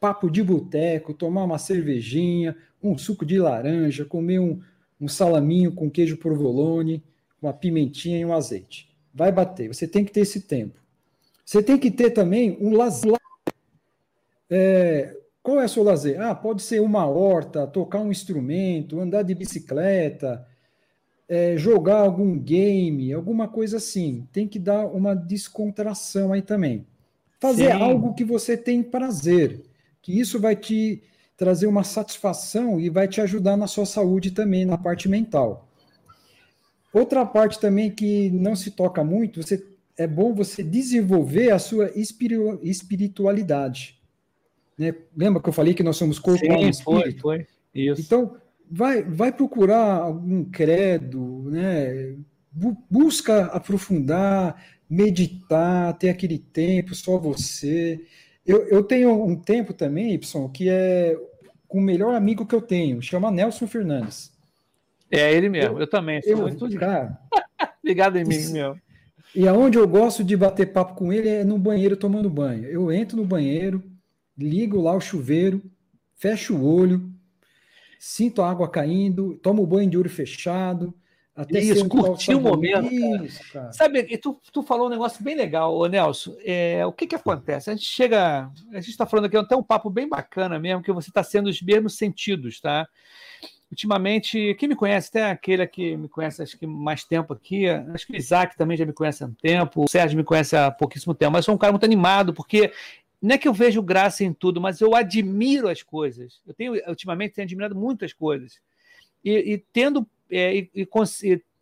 papo 0.00 0.30
de 0.30 0.42
boteco, 0.42 1.12
tomar 1.12 1.44
uma 1.44 1.58
cervejinha, 1.58 2.56
um 2.82 2.96
suco 2.96 3.24
de 3.24 3.38
laranja, 3.38 4.04
comer 4.04 4.40
um, 4.40 4.60
um 5.00 5.06
salaminho 5.06 5.72
com 5.72 5.90
queijo 5.90 6.16
provolone, 6.16 7.02
uma 7.40 7.52
pimentinha 7.52 8.18
e 8.18 8.24
um 8.24 8.32
azeite. 8.32 8.90
Vai 9.12 9.30
bater, 9.30 9.68
você 9.68 9.86
tem 9.86 10.04
que 10.04 10.12
ter 10.12 10.20
esse 10.20 10.40
tempo. 10.40 10.80
Você 11.44 11.62
tem 11.62 11.78
que 11.78 11.90
ter 11.90 12.10
também 12.10 12.56
um 12.58 12.74
lazer. 12.74 13.12
É, 14.56 15.16
qual 15.42 15.60
é 15.60 15.64
o 15.64 15.68
seu 15.68 15.82
lazer? 15.82 16.20
Ah, 16.20 16.32
pode 16.32 16.62
ser 16.62 16.80
uma 16.80 17.04
horta, 17.08 17.66
tocar 17.66 17.98
um 17.98 18.12
instrumento, 18.12 19.00
andar 19.00 19.24
de 19.24 19.34
bicicleta, 19.34 20.46
é, 21.28 21.56
jogar 21.56 21.96
algum 21.96 22.38
game, 22.38 23.12
alguma 23.12 23.48
coisa 23.48 23.78
assim. 23.78 24.28
Tem 24.32 24.46
que 24.46 24.60
dar 24.60 24.86
uma 24.86 25.12
descontração 25.12 26.32
aí 26.32 26.40
também. 26.40 26.86
Fazer 27.40 27.72
Sim. 27.72 27.82
algo 27.82 28.14
que 28.14 28.22
você 28.22 28.56
tem 28.56 28.80
prazer, 28.80 29.64
que 30.00 30.16
isso 30.20 30.38
vai 30.38 30.54
te 30.54 31.02
trazer 31.36 31.66
uma 31.66 31.82
satisfação 31.82 32.78
e 32.78 32.88
vai 32.88 33.08
te 33.08 33.20
ajudar 33.20 33.56
na 33.56 33.66
sua 33.66 33.86
saúde 33.86 34.30
também, 34.30 34.64
na 34.64 34.78
parte 34.78 35.08
mental. 35.08 35.68
Outra 36.92 37.26
parte 37.26 37.58
também 37.58 37.90
que 37.90 38.30
não 38.30 38.54
se 38.54 38.70
toca 38.70 39.02
muito, 39.02 39.42
você, 39.42 39.66
é 39.96 40.06
bom 40.06 40.32
você 40.32 40.62
desenvolver 40.62 41.50
a 41.50 41.58
sua 41.58 41.90
espiritualidade. 42.62 43.98
Né? 44.78 44.94
Lembra 45.16 45.42
que 45.42 45.48
eu 45.48 45.52
falei 45.52 45.74
que 45.74 45.82
nós 45.82 45.96
somos 45.96 46.18
corpo, 46.18 46.44
alma 46.50 46.66
e 46.66 46.70
espírito? 46.70 47.20
Foi, 47.20 47.38
foi. 47.38 47.46
Isso. 47.74 48.00
Então, 48.00 48.36
vai, 48.70 49.02
vai 49.02 49.32
procurar 49.32 49.96
algum 49.96 50.44
credo, 50.44 51.48
né? 51.50 52.14
busca 52.88 53.46
aprofundar, 53.46 54.62
meditar, 54.88 55.92
ter 55.98 56.08
aquele 56.08 56.38
tempo 56.38 56.94
só 56.94 57.18
você. 57.18 58.00
Eu, 58.46 58.66
eu 58.68 58.82
tenho 58.82 59.24
um 59.24 59.34
tempo 59.34 59.72
também, 59.72 60.14
Y, 60.14 60.48
que 60.50 60.68
é 60.68 61.18
com 61.66 61.78
o 61.78 61.82
melhor 61.82 62.14
amigo 62.14 62.46
que 62.46 62.54
eu 62.54 62.62
tenho, 62.62 63.02
chama 63.02 63.30
Nelson 63.30 63.66
Fernandes. 63.66 64.32
É 65.10 65.32
ele 65.32 65.48
mesmo, 65.48 65.76
eu, 65.76 65.80
eu 65.80 65.86
também. 65.86 66.22
Sou 66.22 66.32
eu, 66.32 66.38
muito 66.38 66.70
cara, 66.78 67.18
ligado 67.82 68.16
em 68.16 68.24
mim 68.24 68.36
mesmo. 68.52 68.80
E 69.34 69.48
aonde 69.48 69.76
eu 69.76 69.88
gosto 69.88 70.22
de 70.22 70.36
bater 70.36 70.72
papo 70.72 70.94
com 70.94 71.12
ele 71.12 71.28
é 71.28 71.44
no 71.44 71.58
banheiro 71.58 71.96
tomando 71.96 72.30
banho. 72.30 72.64
Eu 72.66 72.92
entro 72.92 73.16
no 73.16 73.24
banheiro, 73.24 73.82
ligo 74.36 74.80
lá 74.80 74.94
o 74.94 75.00
chuveiro, 75.00 75.62
fecho 76.14 76.56
o 76.56 76.64
olho, 76.64 77.10
sinto 77.98 78.42
a 78.42 78.50
água 78.50 78.68
caindo, 78.68 79.36
tomo 79.42 79.66
banho 79.66 79.88
de 79.88 79.98
olho 79.98 80.10
fechado, 80.10 80.94
até 81.36 81.58
Isso, 81.58 81.88
curtir 81.88 82.34
o 82.34 82.40
momento. 82.40 82.92
Isso, 83.24 83.40
cara. 83.52 83.72
Sabe, 83.72 84.06
e 84.08 84.16
tu, 84.16 84.40
tu 84.52 84.62
falou 84.62 84.86
um 84.86 84.90
negócio 84.90 85.22
bem 85.22 85.34
legal, 85.34 85.76
ô 85.76 85.86
Nelson. 85.86 86.36
É, 86.44 86.86
o 86.86 86.92
que 86.92 87.08
que 87.08 87.16
acontece? 87.16 87.70
A 87.70 87.74
gente 87.74 87.86
chega. 87.86 88.48
A 88.70 88.80
gente 88.80 88.90
está 88.90 89.04
falando 89.04 89.24
aqui 89.24 89.36
até 89.36 89.56
um 89.56 89.62
papo 89.62 89.90
bem 89.90 90.08
bacana 90.08 90.60
mesmo, 90.60 90.82
que 90.82 90.92
você 90.92 91.10
está 91.10 91.24
sendo 91.24 91.48
os 91.48 91.60
mesmos 91.60 91.96
sentidos, 91.96 92.60
tá? 92.60 92.86
Ultimamente, 93.68 94.54
quem 94.60 94.68
me 94.68 94.76
conhece, 94.76 95.08
até 95.08 95.28
aquele 95.28 95.66
que 95.66 95.96
me 95.96 96.08
conhece 96.08 96.40
acho 96.40 96.56
que 96.56 96.64
mais 96.64 97.02
tempo 97.02 97.32
aqui, 97.32 97.68
acho 97.68 98.06
que 98.06 98.12
o 98.12 98.16
Isaac 98.16 98.56
também 98.56 98.76
já 98.76 98.86
me 98.86 98.92
conhece 98.92 99.24
há 99.24 99.26
um 99.26 99.34
tempo, 99.34 99.82
o 99.82 99.90
Sérgio 99.90 100.16
me 100.16 100.22
conhece 100.22 100.54
há 100.54 100.70
pouquíssimo 100.70 101.12
tempo, 101.12 101.32
mas 101.32 101.44
sou 101.44 101.54
um 101.56 101.58
cara 101.58 101.72
muito 101.72 101.84
animado, 101.84 102.32
porque 102.32 102.72
não 103.24 103.34
é 103.34 103.38
que 103.38 103.48
eu 103.48 103.54
vejo 103.54 103.82
graça 103.82 104.22
em 104.22 104.32
tudo, 104.32 104.60
mas 104.60 104.80
eu 104.80 104.94
admiro 104.94 105.68
as 105.68 105.82
coisas. 105.82 106.42
Eu 106.46 106.52
tenho, 106.52 106.74
ultimamente, 106.88 107.34
tenho 107.34 107.46
admirado 107.46 107.74
muitas 107.74 108.12
coisas. 108.12 108.60
E, 109.24 109.54
e 109.54 109.58
tendo 109.72 110.06
é, 110.30 110.54
e, 110.54 110.70
e, 110.74 110.88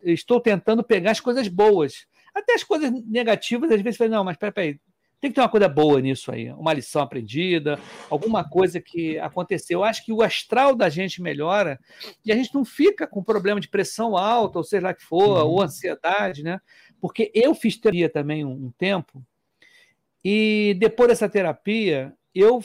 estou 0.03 0.41
tentando 0.41 0.83
pegar 0.83 1.11
as 1.11 1.19
coisas 1.19 1.47
boas. 1.47 2.05
Até 2.35 2.53
as 2.53 2.63
coisas 2.63 2.91
negativas, 3.05 3.71
às 3.71 3.81
vezes, 3.81 3.95
eu 3.95 4.05
falei, 4.05 4.11
não, 4.17 4.23
mas 4.23 4.35
peraí, 4.35 4.79
tem 5.21 5.31
que 5.31 5.35
ter 5.35 5.41
uma 5.41 5.47
coisa 5.47 5.69
boa 5.69 6.01
nisso 6.01 6.33
aí, 6.33 6.51
uma 6.51 6.73
lição 6.73 7.01
aprendida, 7.01 7.79
alguma 8.09 8.43
coisa 8.43 8.81
que 8.81 9.17
aconteceu. 9.19 9.79
Eu 9.79 9.83
acho 9.85 10.03
que 10.03 10.11
o 10.11 10.21
astral 10.21 10.75
da 10.75 10.89
gente 10.89 11.21
melhora 11.21 11.79
e 12.25 12.31
a 12.31 12.35
gente 12.35 12.53
não 12.53 12.65
fica 12.65 13.07
com 13.07 13.23
problema 13.23 13.61
de 13.61 13.69
pressão 13.69 14.17
alta, 14.17 14.57
ou 14.57 14.65
seja 14.65 14.87
lá 14.87 14.93
que 14.93 15.03
for, 15.03 15.43
uhum. 15.43 15.47
ou 15.47 15.61
ansiedade, 15.61 16.43
né? 16.43 16.59
Porque 16.99 17.31
eu 17.33 17.55
fiz 17.55 17.77
terapia 17.77 18.09
também 18.09 18.43
um, 18.43 18.51
um 18.51 18.71
tempo, 18.77 19.23
e 20.23 20.75
depois 20.79 21.09
dessa 21.09 21.27
terapia, 21.27 22.13
eu 22.33 22.63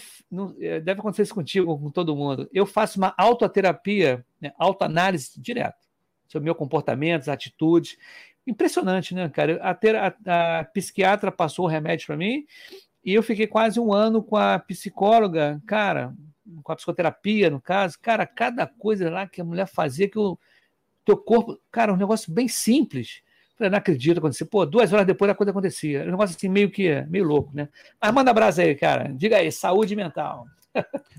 é, 0.60 0.80
deve 0.80 1.00
acontecer 1.00 1.22
isso 1.22 1.34
contigo, 1.34 1.78
com 1.78 1.90
todo 1.90 2.16
mundo. 2.16 2.48
Eu 2.52 2.64
faço 2.64 2.98
uma 2.98 3.14
autoterapia, 3.18 4.24
né, 4.40 4.52
autoanálise 4.58 5.40
direto 5.40 5.86
sobre 6.28 6.44
meu 6.44 6.54
comportamento, 6.54 7.28
atitudes. 7.28 7.96
Impressionante, 8.46 9.14
né, 9.14 9.28
cara? 9.28 9.56
A, 9.62 9.74
ter, 9.74 9.96
a, 9.96 10.14
a 10.26 10.64
psiquiatra 10.64 11.32
passou 11.32 11.64
o 11.64 11.68
remédio 11.68 12.06
para 12.06 12.16
mim 12.16 12.46
e 13.04 13.12
eu 13.14 13.22
fiquei 13.22 13.46
quase 13.46 13.80
um 13.80 13.92
ano 13.92 14.22
com 14.22 14.36
a 14.36 14.58
psicóloga, 14.58 15.60
cara, 15.66 16.14
com 16.62 16.72
a 16.72 16.76
psicoterapia, 16.76 17.50
no 17.50 17.60
caso. 17.60 17.98
Cara, 18.00 18.26
cada 18.26 18.66
coisa 18.66 19.10
lá 19.10 19.26
que 19.26 19.40
a 19.40 19.44
mulher 19.44 19.66
fazia 19.66 20.08
que 20.08 20.18
o 20.18 20.38
teu 21.04 21.16
corpo, 21.16 21.58
cara, 21.70 21.92
um 21.92 21.96
negócio 21.96 22.32
bem 22.32 22.48
simples. 22.48 23.22
Falei, 23.58 23.70
não 23.70 23.78
acredito 23.78 24.18
acontecer. 24.18 24.44
Pô, 24.44 24.64
duas 24.64 24.92
horas 24.92 25.04
depois 25.04 25.28
a 25.28 25.34
coisa 25.34 25.50
acontecia. 25.50 26.04
Um 26.04 26.12
negócio 26.12 26.36
assim, 26.36 26.48
meio 26.48 26.70
que 26.70 27.04
meio 27.10 27.24
louco, 27.24 27.50
né? 27.52 27.68
Mas 28.00 28.14
manda 28.14 28.30
abraço 28.30 28.60
aí, 28.60 28.74
cara. 28.76 29.12
Diga 29.12 29.36
aí, 29.36 29.50
saúde 29.50 29.96
mental. 29.96 30.46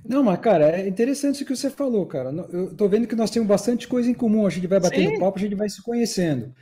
Não, 0.08 0.24
mas, 0.24 0.40
cara, 0.40 0.80
é 0.80 0.88
interessante 0.88 1.44
o 1.44 1.46
que 1.46 1.56
você 1.56 1.70
falou, 1.70 2.06
cara. 2.06 2.32
Eu 2.52 2.74
tô 2.74 2.88
vendo 2.88 3.08
que 3.08 3.16
nós 3.16 3.30
temos 3.30 3.48
bastante 3.48 3.90
coisa 3.90 4.10
em 4.10 4.14
comum. 4.14 4.48
A 4.48 4.50
gente 4.50 4.68
vai 4.68 4.80
batendo 4.80 5.10
Sim. 5.10 5.20
papo, 5.20 5.38
a 5.38 5.42
gente 5.42 5.56
vai 5.56 5.68
se 5.68 5.84
conhecendo. 5.84 6.56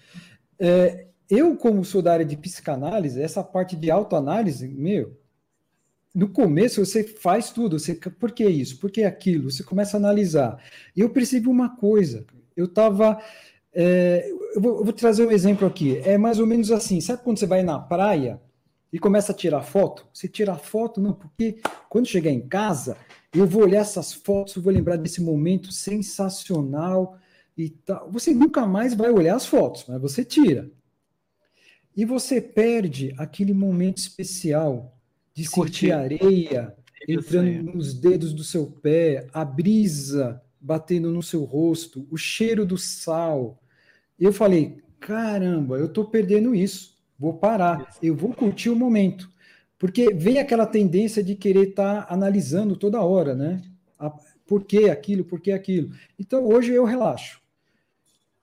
É, 0.59 1.05
eu, 1.29 1.55
como 1.55 1.85
sou 1.85 2.01
da 2.01 2.13
área 2.13 2.25
de 2.25 2.35
psicanálise, 2.35 3.21
essa 3.21 3.43
parte 3.43 3.75
de 3.75 3.91
autoanálise, 3.91 4.67
meu, 4.67 5.15
no 6.15 6.27
começo 6.27 6.83
você 6.83 7.03
faz 7.03 7.51
tudo. 7.51 7.77
Você, 7.77 7.93
por 7.93 8.31
que 8.31 8.47
isso? 8.47 8.79
Por 8.79 8.89
que 8.89 9.03
aquilo? 9.03 9.51
Você 9.51 9.63
começa 9.63 9.95
a 9.95 9.99
analisar. 9.99 10.57
Eu 10.95 11.11
percebi 11.11 11.47
uma 11.47 11.75
coisa. 11.75 12.25
Eu 12.55 12.65
estava 12.65 13.21
é, 13.79 14.27
eu, 14.55 14.59
vou, 14.59 14.79
eu, 14.79 14.83
vou, 14.85 14.91
trazer 14.91 15.23
um 15.27 15.31
exemplo 15.31 15.67
aqui. 15.67 15.99
É 15.99 16.17
mais 16.17 16.39
ou 16.39 16.47
menos 16.47 16.71
assim. 16.71 16.99
Sabe 16.99 17.21
quando 17.23 17.37
você 17.37 17.45
vai 17.45 17.61
na 17.61 17.77
praia 17.77 18.41
e 18.91 18.97
começa 18.97 19.31
a 19.31 19.35
tirar 19.35 19.61
foto? 19.61 20.07
Você 20.11 20.27
tira 20.27 20.55
foto, 20.55 20.99
não, 20.99 21.13
porque 21.13 21.59
quando 21.87 22.07
chegar 22.07 22.31
em 22.31 22.41
casa, 22.41 22.97
eu 23.31 23.45
vou 23.45 23.61
olhar 23.61 23.81
essas 23.81 24.11
fotos, 24.11 24.55
eu 24.55 24.63
vou 24.63 24.73
lembrar 24.73 24.95
desse 24.95 25.21
momento 25.21 25.71
sensacional 25.71 27.19
e 27.55 27.69
tal. 27.69 28.09
Você 28.11 28.33
nunca 28.33 28.65
mais 28.65 28.95
vai 28.95 29.11
olhar 29.11 29.35
as 29.35 29.45
fotos, 29.45 29.85
mas 29.87 30.01
você 30.01 30.25
tira. 30.25 30.71
E 31.95 32.03
você 32.03 32.41
perde 32.41 33.13
aquele 33.15 33.53
momento 33.53 33.99
especial 33.99 34.97
de 35.35 35.45
sentir 35.45 35.91
areia 35.91 36.75
entrando 37.07 37.75
nos 37.75 37.93
dedos 37.93 38.33
do 38.33 38.43
seu 38.43 38.65
pé, 38.65 39.27
a 39.31 39.45
brisa 39.45 40.41
batendo 40.59 41.11
no 41.11 41.21
seu 41.21 41.43
rosto, 41.43 42.07
o 42.09 42.17
cheiro 42.17 42.65
do 42.65 42.75
sal, 42.75 43.61
eu 44.25 44.33
falei, 44.33 44.77
caramba, 44.99 45.77
eu 45.77 45.85
estou 45.85 46.05
perdendo 46.05 46.55
isso, 46.55 46.95
vou 47.17 47.33
parar, 47.33 47.95
eu 48.01 48.15
vou 48.15 48.33
curtir 48.33 48.69
o 48.69 48.75
momento. 48.75 49.29
Porque 49.77 50.13
vem 50.13 50.39
aquela 50.39 50.65
tendência 50.65 51.23
de 51.23 51.35
querer 51.35 51.69
estar 51.69 52.05
tá 52.05 52.13
analisando 52.13 52.75
toda 52.75 53.03
hora, 53.03 53.35
né? 53.35 53.61
A, 53.99 54.11
por 54.45 54.63
que 54.63 54.89
aquilo, 54.89 55.23
por 55.23 55.39
que 55.39 55.51
aquilo. 55.51 55.91
Então 56.17 56.45
hoje 56.45 56.73
eu 56.73 56.83
relaxo. 56.83 57.39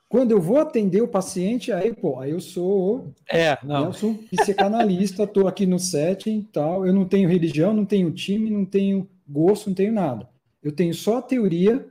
Quando 0.09 0.31
eu 0.31 0.41
vou 0.41 0.59
atender 0.59 1.01
o 1.01 1.09
paciente, 1.09 1.73
aí, 1.73 1.93
pô, 1.93 2.21
aí 2.21 2.31
eu 2.31 2.41
sou. 2.41 3.13
É, 3.29 3.59
não. 3.65 3.87
Eu 3.87 3.93
sou 3.93 4.15
psicanalista, 4.31 5.25
estou 5.25 5.49
aqui 5.49 5.67
no 5.67 5.79
setting 5.79 6.39
e 6.39 6.45
tal. 6.45 6.87
Eu 6.87 6.93
não 6.93 7.05
tenho 7.05 7.29
religião, 7.29 7.75
não 7.75 7.85
tenho 7.85 8.13
time, 8.13 8.49
não 8.49 8.65
tenho 8.65 9.09
gosto, 9.29 9.69
não 9.69 9.75
tenho 9.75 9.93
nada. 9.93 10.29
Eu 10.63 10.71
tenho 10.71 10.95
só 10.95 11.19
a 11.19 11.23
teoria 11.23 11.85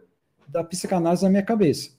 da 0.48 0.64
psicanálise 0.64 1.24
na 1.24 1.30
minha 1.30 1.44
cabeça. 1.44 1.90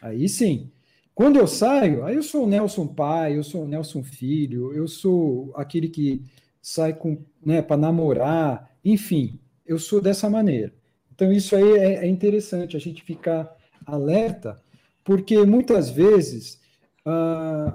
Aí 0.00 0.26
sim. 0.30 0.70
Quando 1.16 1.38
eu 1.38 1.46
saio, 1.46 2.04
aí 2.04 2.14
eu 2.14 2.22
sou 2.22 2.44
o 2.44 2.46
Nelson 2.46 2.86
pai, 2.86 3.38
eu 3.38 3.42
sou 3.42 3.64
o 3.64 3.66
Nelson 3.66 4.02
filho, 4.02 4.74
eu 4.74 4.86
sou 4.86 5.50
aquele 5.56 5.88
que 5.88 6.22
sai 6.60 6.92
com, 6.92 7.16
né, 7.42 7.62
para 7.62 7.78
namorar, 7.78 8.70
enfim, 8.84 9.40
eu 9.64 9.78
sou 9.78 9.98
dessa 9.98 10.28
maneira. 10.28 10.74
Então 11.14 11.32
isso 11.32 11.56
aí 11.56 11.78
é, 11.78 12.04
é 12.04 12.06
interessante 12.06 12.76
a 12.76 12.78
gente 12.78 13.02
ficar 13.02 13.50
alerta, 13.86 14.60
porque 15.02 15.42
muitas 15.46 15.88
vezes 15.88 16.60
uh, 17.06 17.72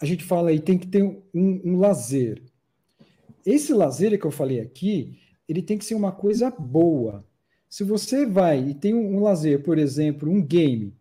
a 0.00 0.04
gente 0.04 0.24
fala 0.24 0.50
aí 0.50 0.58
tem 0.58 0.76
que 0.76 0.88
ter 0.88 1.04
um, 1.04 1.22
um 1.32 1.78
lazer. 1.78 2.42
Esse 3.46 3.72
lazer 3.72 4.18
que 4.18 4.26
eu 4.26 4.32
falei 4.32 4.58
aqui, 4.58 5.16
ele 5.48 5.62
tem 5.62 5.78
que 5.78 5.84
ser 5.84 5.94
uma 5.94 6.10
coisa 6.10 6.50
boa. 6.50 7.24
Se 7.68 7.84
você 7.84 8.26
vai 8.26 8.70
e 8.70 8.74
tem 8.74 8.92
um, 8.92 9.18
um 9.18 9.20
lazer, 9.20 9.62
por 9.62 9.78
exemplo, 9.78 10.28
um 10.28 10.44
game, 10.44 10.98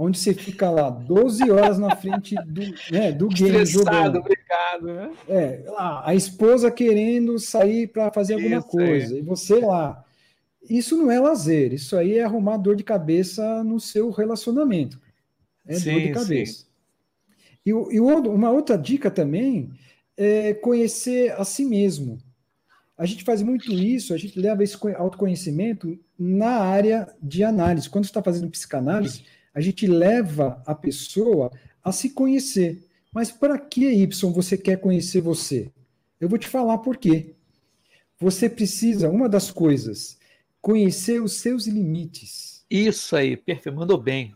onde 0.00 0.18
você 0.18 0.32
fica 0.32 0.70
lá 0.70 0.88
12 0.88 1.50
horas 1.50 1.78
na 1.78 1.94
frente 1.94 2.34
do, 2.46 2.62
né, 2.90 3.12
do 3.12 3.28
game 3.28 3.66
jogando. 3.66 4.18
Obrigado, 4.18 4.86
né? 4.86 5.10
É, 5.28 5.62
lá, 5.66 6.02
a 6.06 6.14
esposa 6.14 6.70
querendo 6.70 7.38
sair 7.38 7.86
para 7.86 8.10
fazer 8.10 8.34
alguma 8.34 8.58
isso 8.58 8.68
coisa, 8.68 9.18
e 9.18 9.20
você 9.20 9.60
lá. 9.60 10.02
Isso 10.68 10.96
não 10.96 11.10
é 11.10 11.20
lazer, 11.20 11.74
isso 11.74 11.96
aí 11.96 12.18
é 12.18 12.24
arrumar 12.24 12.56
dor 12.56 12.76
de 12.76 12.84
cabeça 12.84 13.62
no 13.62 13.78
seu 13.78 14.10
relacionamento. 14.10 14.98
É 15.66 15.74
sim, 15.74 15.92
dor 15.92 16.00
de 16.00 16.12
cabeça. 16.12 16.52
Sim. 16.52 16.66
E, 17.66 17.70
e 17.70 18.00
uma 18.00 18.50
outra 18.50 18.78
dica 18.78 19.10
também 19.10 19.70
é 20.16 20.54
conhecer 20.54 21.32
a 21.32 21.44
si 21.44 21.64
mesmo. 21.64 22.18
A 22.96 23.04
gente 23.04 23.24
faz 23.24 23.42
muito 23.42 23.72
isso, 23.72 24.14
a 24.14 24.18
gente 24.18 24.38
leva 24.38 24.62
esse 24.62 24.76
autoconhecimento 24.96 25.98
na 26.18 26.60
área 26.60 27.08
de 27.22 27.42
análise. 27.42 27.88
Quando 27.88 28.04
você 28.04 28.10
está 28.10 28.22
fazendo 28.22 28.50
psicanálise, 28.50 29.24
a 29.54 29.60
gente 29.60 29.86
leva 29.86 30.62
a 30.66 30.74
pessoa 30.74 31.50
a 31.82 31.92
se 31.92 32.10
conhecer. 32.10 32.78
Mas 33.12 33.30
para 33.30 33.58
que, 33.58 33.86
Y, 33.86 34.32
você 34.32 34.56
quer 34.56 34.78
conhecer 34.80 35.20
você? 35.20 35.70
Eu 36.20 36.28
vou 36.28 36.38
te 36.38 36.48
falar 36.48 36.78
por 36.78 36.96
quê. 36.96 37.34
Você 38.18 38.48
precisa, 38.48 39.08
uma 39.08 39.28
das 39.28 39.50
coisas, 39.50 40.18
conhecer 40.60 41.22
os 41.22 41.34
seus 41.34 41.66
limites. 41.66 42.64
Isso 42.70 43.16
aí, 43.16 43.36
perfeito, 43.36 43.76
mandou 43.76 43.98
bem. 43.98 44.34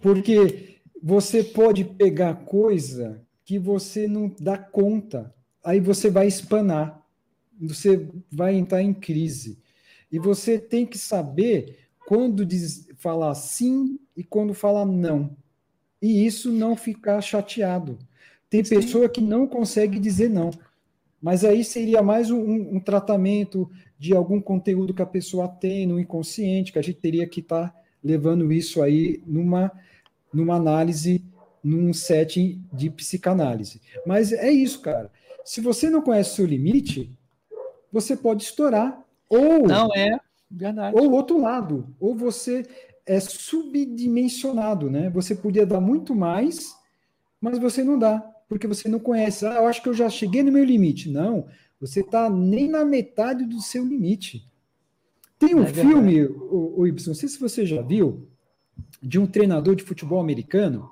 Porque 0.00 0.78
você 1.02 1.42
pode 1.42 1.84
pegar 1.84 2.44
coisa 2.44 3.20
que 3.44 3.58
você 3.58 4.06
não 4.06 4.32
dá 4.38 4.56
conta, 4.56 5.34
aí 5.64 5.80
você 5.80 6.08
vai 6.10 6.26
espanar, 6.26 7.04
você 7.60 8.06
vai 8.30 8.54
entrar 8.54 8.82
em 8.82 8.94
crise. 8.94 9.58
E 10.10 10.18
você 10.18 10.58
tem 10.58 10.86
que 10.86 10.98
saber 10.98 11.78
quando 12.06 12.44
diz, 12.44 12.86
falar 13.02 13.34
sim 13.34 13.98
e 14.16 14.22
quando 14.22 14.54
falar 14.54 14.86
não. 14.86 15.36
E 16.00 16.24
isso 16.24 16.52
não 16.52 16.76
ficar 16.76 17.20
chateado. 17.20 17.98
Tem 18.48 18.64
sim. 18.64 18.76
pessoa 18.76 19.08
que 19.08 19.20
não 19.20 19.46
consegue 19.46 19.98
dizer 19.98 20.30
não. 20.30 20.50
Mas 21.20 21.44
aí 21.44 21.64
seria 21.64 22.02
mais 22.02 22.30
um, 22.30 22.76
um, 22.76 22.80
tratamento 22.80 23.70
de 23.98 24.14
algum 24.14 24.40
conteúdo 24.40 24.94
que 24.94 25.02
a 25.02 25.06
pessoa 25.06 25.48
tem 25.48 25.86
no 25.86 25.98
inconsciente, 25.98 26.72
que 26.72 26.78
a 26.78 26.82
gente 26.82 26.98
teria 26.98 27.26
que 27.28 27.40
estar 27.40 27.68
tá 27.68 27.80
levando 28.02 28.52
isso 28.52 28.82
aí 28.82 29.22
numa, 29.26 29.70
numa 30.32 30.56
análise, 30.56 31.24
num 31.62 31.92
setting 31.92 32.60
de 32.72 32.90
psicanálise. 32.90 33.80
Mas 34.04 34.32
é 34.32 34.50
isso, 34.50 34.80
cara. 34.80 35.10
Se 35.44 35.60
você 35.60 35.88
não 35.88 36.02
conhece 36.02 36.32
o 36.32 36.34
seu 36.34 36.46
limite, 36.46 37.16
você 37.92 38.16
pode 38.16 38.42
estourar. 38.42 39.04
Ou, 39.28 39.66
não 39.66 39.88
é 39.94 40.18
verdade. 40.50 40.96
Ou 40.98 41.12
outro 41.12 41.40
lado, 41.40 41.86
ou 42.00 42.14
você 42.14 42.64
é 43.06 43.20
subdimensionado, 43.20 44.90
né? 44.90 45.10
Você 45.10 45.34
podia 45.34 45.66
dar 45.66 45.80
muito 45.80 46.14
mais, 46.14 46.74
mas 47.40 47.58
você 47.58 47.82
não 47.82 47.98
dá 47.98 48.32
porque 48.52 48.66
você 48.66 48.86
não 48.86 48.98
conhece. 48.98 49.46
Ah, 49.46 49.54
eu 49.54 49.66
acho 49.66 49.82
que 49.82 49.88
eu 49.88 49.94
já 49.94 50.10
cheguei 50.10 50.42
no 50.42 50.52
meu 50.52 50.62
limite. 50.62 51.10
Não, 51.10 51.46
você 51.80 52.00
está 52.00 52.28
nem 52.28 52.68
na 52.68 52.84
metade 52.84 53.46
do 53.46 53.62
seu 53.62 53.82
limite. 53.82 54.46
Tem 55.38 55.54
um 55.54 55.62
é 55.62 55.72
filme, 55.72 56.22
o, 56.24 56.80
o 56.80 56.86
Y, 56.86 57.06
não 57.06 57.14
sei 57.14 57.28
se 57.30 57.40
você 57.40 57.64
já 57.64 57.80
viu, 57.80 58.28
de 59.02 59.18
um 59.18 59.26
treinador 59.26 59.74
de 59.74 59.82
futebol 59.82 60.20
americano, 60.20 60.88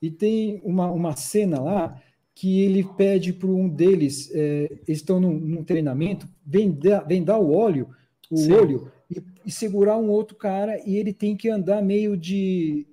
e 0.00 0.10
tem 0.10 0.60
uma, 0.64 0.90
uma 0.90 1.14
cena 1.14 1.60
lá 1.60 2.02
que 2.34 2.62
ele 2.62 2.82
pede 2.96 3.34
para 3.34 3.50
um 3.50 3.68
deles, 3.68 4.30
é, 4.32 4.80
eles 4.88 5.00
estão 5.00 5.20
num, 5.20 5.38
num, 5.38 5.62
treinamento, 5.62 6.26
vendar, 6.44 7.00
vendar 7.00 7.36
o 7.36 7.52
óleo, 7.52 7.90
o 8.30 8.38
Sim. 8.38 8.52
olho, 8.54 8.90
e, 9.50 9.52
segurar 9.52 9.96
um 9.96 10.08
outro 10.08 10.36
cara, 10.36 10.80
e 10.86 10.96
ele 10.96 11.12
tem 11.12 11.36
que 11.36 11.50
andar 11.50 11.82
meio 11.82 12.16
de. 12.16 12.86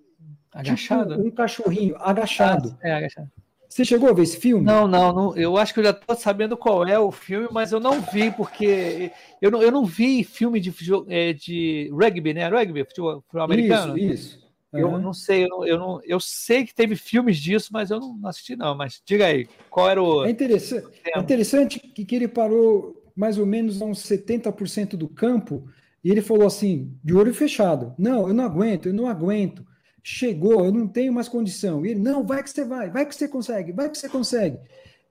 Agachado? 0.52 1.16
Tipo 1.16 1.28
um 1.28 1.32
cachorrinho, 1.32 1.96
agachado. 2.00 2.78
Ah, 2.82 2.88
é, 2.88 2.94
agachado. 2.94 3.32
Você 3.70 3.86
chegou 3.86 4.10
a 4.10 4.14
ver 4.14 4.24
esse 4.24 4.38
filme? 4.38 4.66
Não, 4.66 4.88
não, 4.88 5.14
não, 5.14 5.38
eu 5.38 5.58
acho 5.58 5.74
que 5.74 5.80
eu 5.80 5.84
já 5.84 5.92
estou 5.92 6.16
sabendo 6.16 6.58
qual 6.58 6.88
é 6.88 6.98
o 6.98 7.12
filme, 7.12 7.48
mas 7.52 7.72
eu 7.72 7.80
não 7.80 8.02
vi, 8.02 8.32
porque 8.32 9.12
eu 9.42 9.52
não, 9.52 9.62
eu 9.62 9.72
não 9.72 9.86
vi 9.86 10.24
filme 10.24 10.60
de, 10.60 10.74
é, 11.10 11.34
de 11.34 11.90
rugby, 11.92 12.34
né? 12.34 12.48
Rugby, 12.48 12.86
futebol, 12.86 13.22
futebol 13.22 13.44
americano. 13.44 13.98
Isso, 13.98 14.14
isso. 14.14 14.48
Uhum. 14.74 14.80
Eu 14.80 15.00
não 15.00 15.14
sei, 15.14 15.44
eu, 15.44 15.66
eu, 15.66 15.78
não, 15.78 16.02
eu 16.04 16.20
sei 16.20 16.66
que 16.66 16.74
teve 16.74 16.96
filmes 16.96 17.38
disso, 17.38 17.70
mas 17.72 17.92
eu 17.92 18.00
não 18.00 18.20
assisti, 18.26 18.56
não. 18.56 18.76
Mas 18.76 19.02
diga 19.06 19.26
aí, 19.26 19.48
qual 19.70 19.90
era 19.90 20.02
o. 20.02 20.26
É 20.26 20.30
interessante, 20.30 20.88
é 21.06 21.20
interessante 21.20 21.80
que, 21.80 22.06
que 22.06 22.16
ele 22.16 22.28
parou 22.28 23.04
mais 23.16 23.38
ou 23.38 23.46
menos 23.46 23.82
a 23.82 23.86
uns 23.86 24.04
70% 24.04 24.96
do 24.96 25.08
campo 25.08 25.68
e 26.08 26.12
ele 26.12 26.22
falou 26.22 26.48
assim, 26.48 26.98
de 27.04 27.14
olho 27.14 27.34
fechado: 27.34 27.94
Não, 27.98 28.28
eu 28.28 28.34
não 28.34 28.46
aguento, 28.46 28.88
eu 28.88 28.94
não 28.94 29.08
aguento 29.08 29.66
chegou, 30.10 30.64
eu 30.64 30.72
não 30.72 30.88
tenho 30.88 31.12
mais 31.12 31.28
condição. 31.28 31.86
E 31.86 31.90
ele, 31.90 32.00
não, 32.00 32.26
vai 32.26 32.42
que 32.42 32.50
você 32.50 32.64
vai, 32.64 32.90
vai 32.90 33.06
que 33.06 33.14
você 33.14 33.28
consegue, 33.28 33.74
vai 33.74 33.90
que 33.90 33.98
você 33.98 34.08
consegue. 34.08 34.58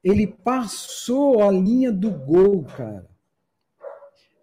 Ele 0.03 0.27
passou 0.27 1.43
a 1.43 1.53
linha 1.53 1.93
do 1.93 2.11
gol, 2.11 2.65
cara. 2.65 3.07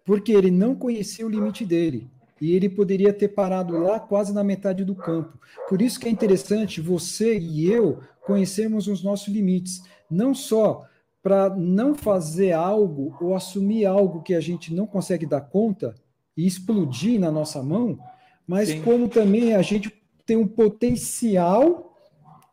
Porque 0.04 0.30
ele 0.30 0.52
não 0.52 0.76
conhecia 0.76 1.26
o 1.26 1.28
limite 1.28 1.64
dele. 1.64 2.08
E 2.40 2.52
ele 2.52 2.68
poderia 2.68 3.12
ter 3.12 3.28
parado 3.28 3.76
lá 3.78 3.98
quase 3.98 4.32
na 4.32 4.44
metade 4.44 4.84
do 4.84 4.94
campo. 4.94 5.36
Por 5.68 5.82
isso 5.82 5.98
que 5.98 6.06
é 6.06 6.10
interessante 6.10 6.80
você 6.80 7.36
e 7.36 7.68
eu 7.68 8.00
conhecermos 8.24 8.86
os 8.86 9.02
nossos 9.02 9.28
limites. 9.28 9.82
Não 10.08 10.32
só 10.32 10.86
para 11.20 11.50
não 11.50 11.96
fazer 11.96 12.52
algo 12.52 13.16
ou 13.20 13.34
assumir 13.34 13.86
algo 13.86 14.22
que 14.22 14.34
a 14.34 14.40
gente 14.40 14.72
não 14.72 14.86
consegue 14.86 15.26
dar 15.26 15.40
conta 15.40 15.96
e 16.36 16.46
explodir 16.46 17.18
na 17.20 17.30
nossa 17.30 17.62
mão, 17.62 17.98
mas 18.46 18.68
Sim. 18.68 18.82
como 18.82 19.08
também 19.08 19.54
a 19.54 19.62
gente 19.62 19.92
tem 20.26 20.36
um 20.36 20.46
potencial 20.46 21.96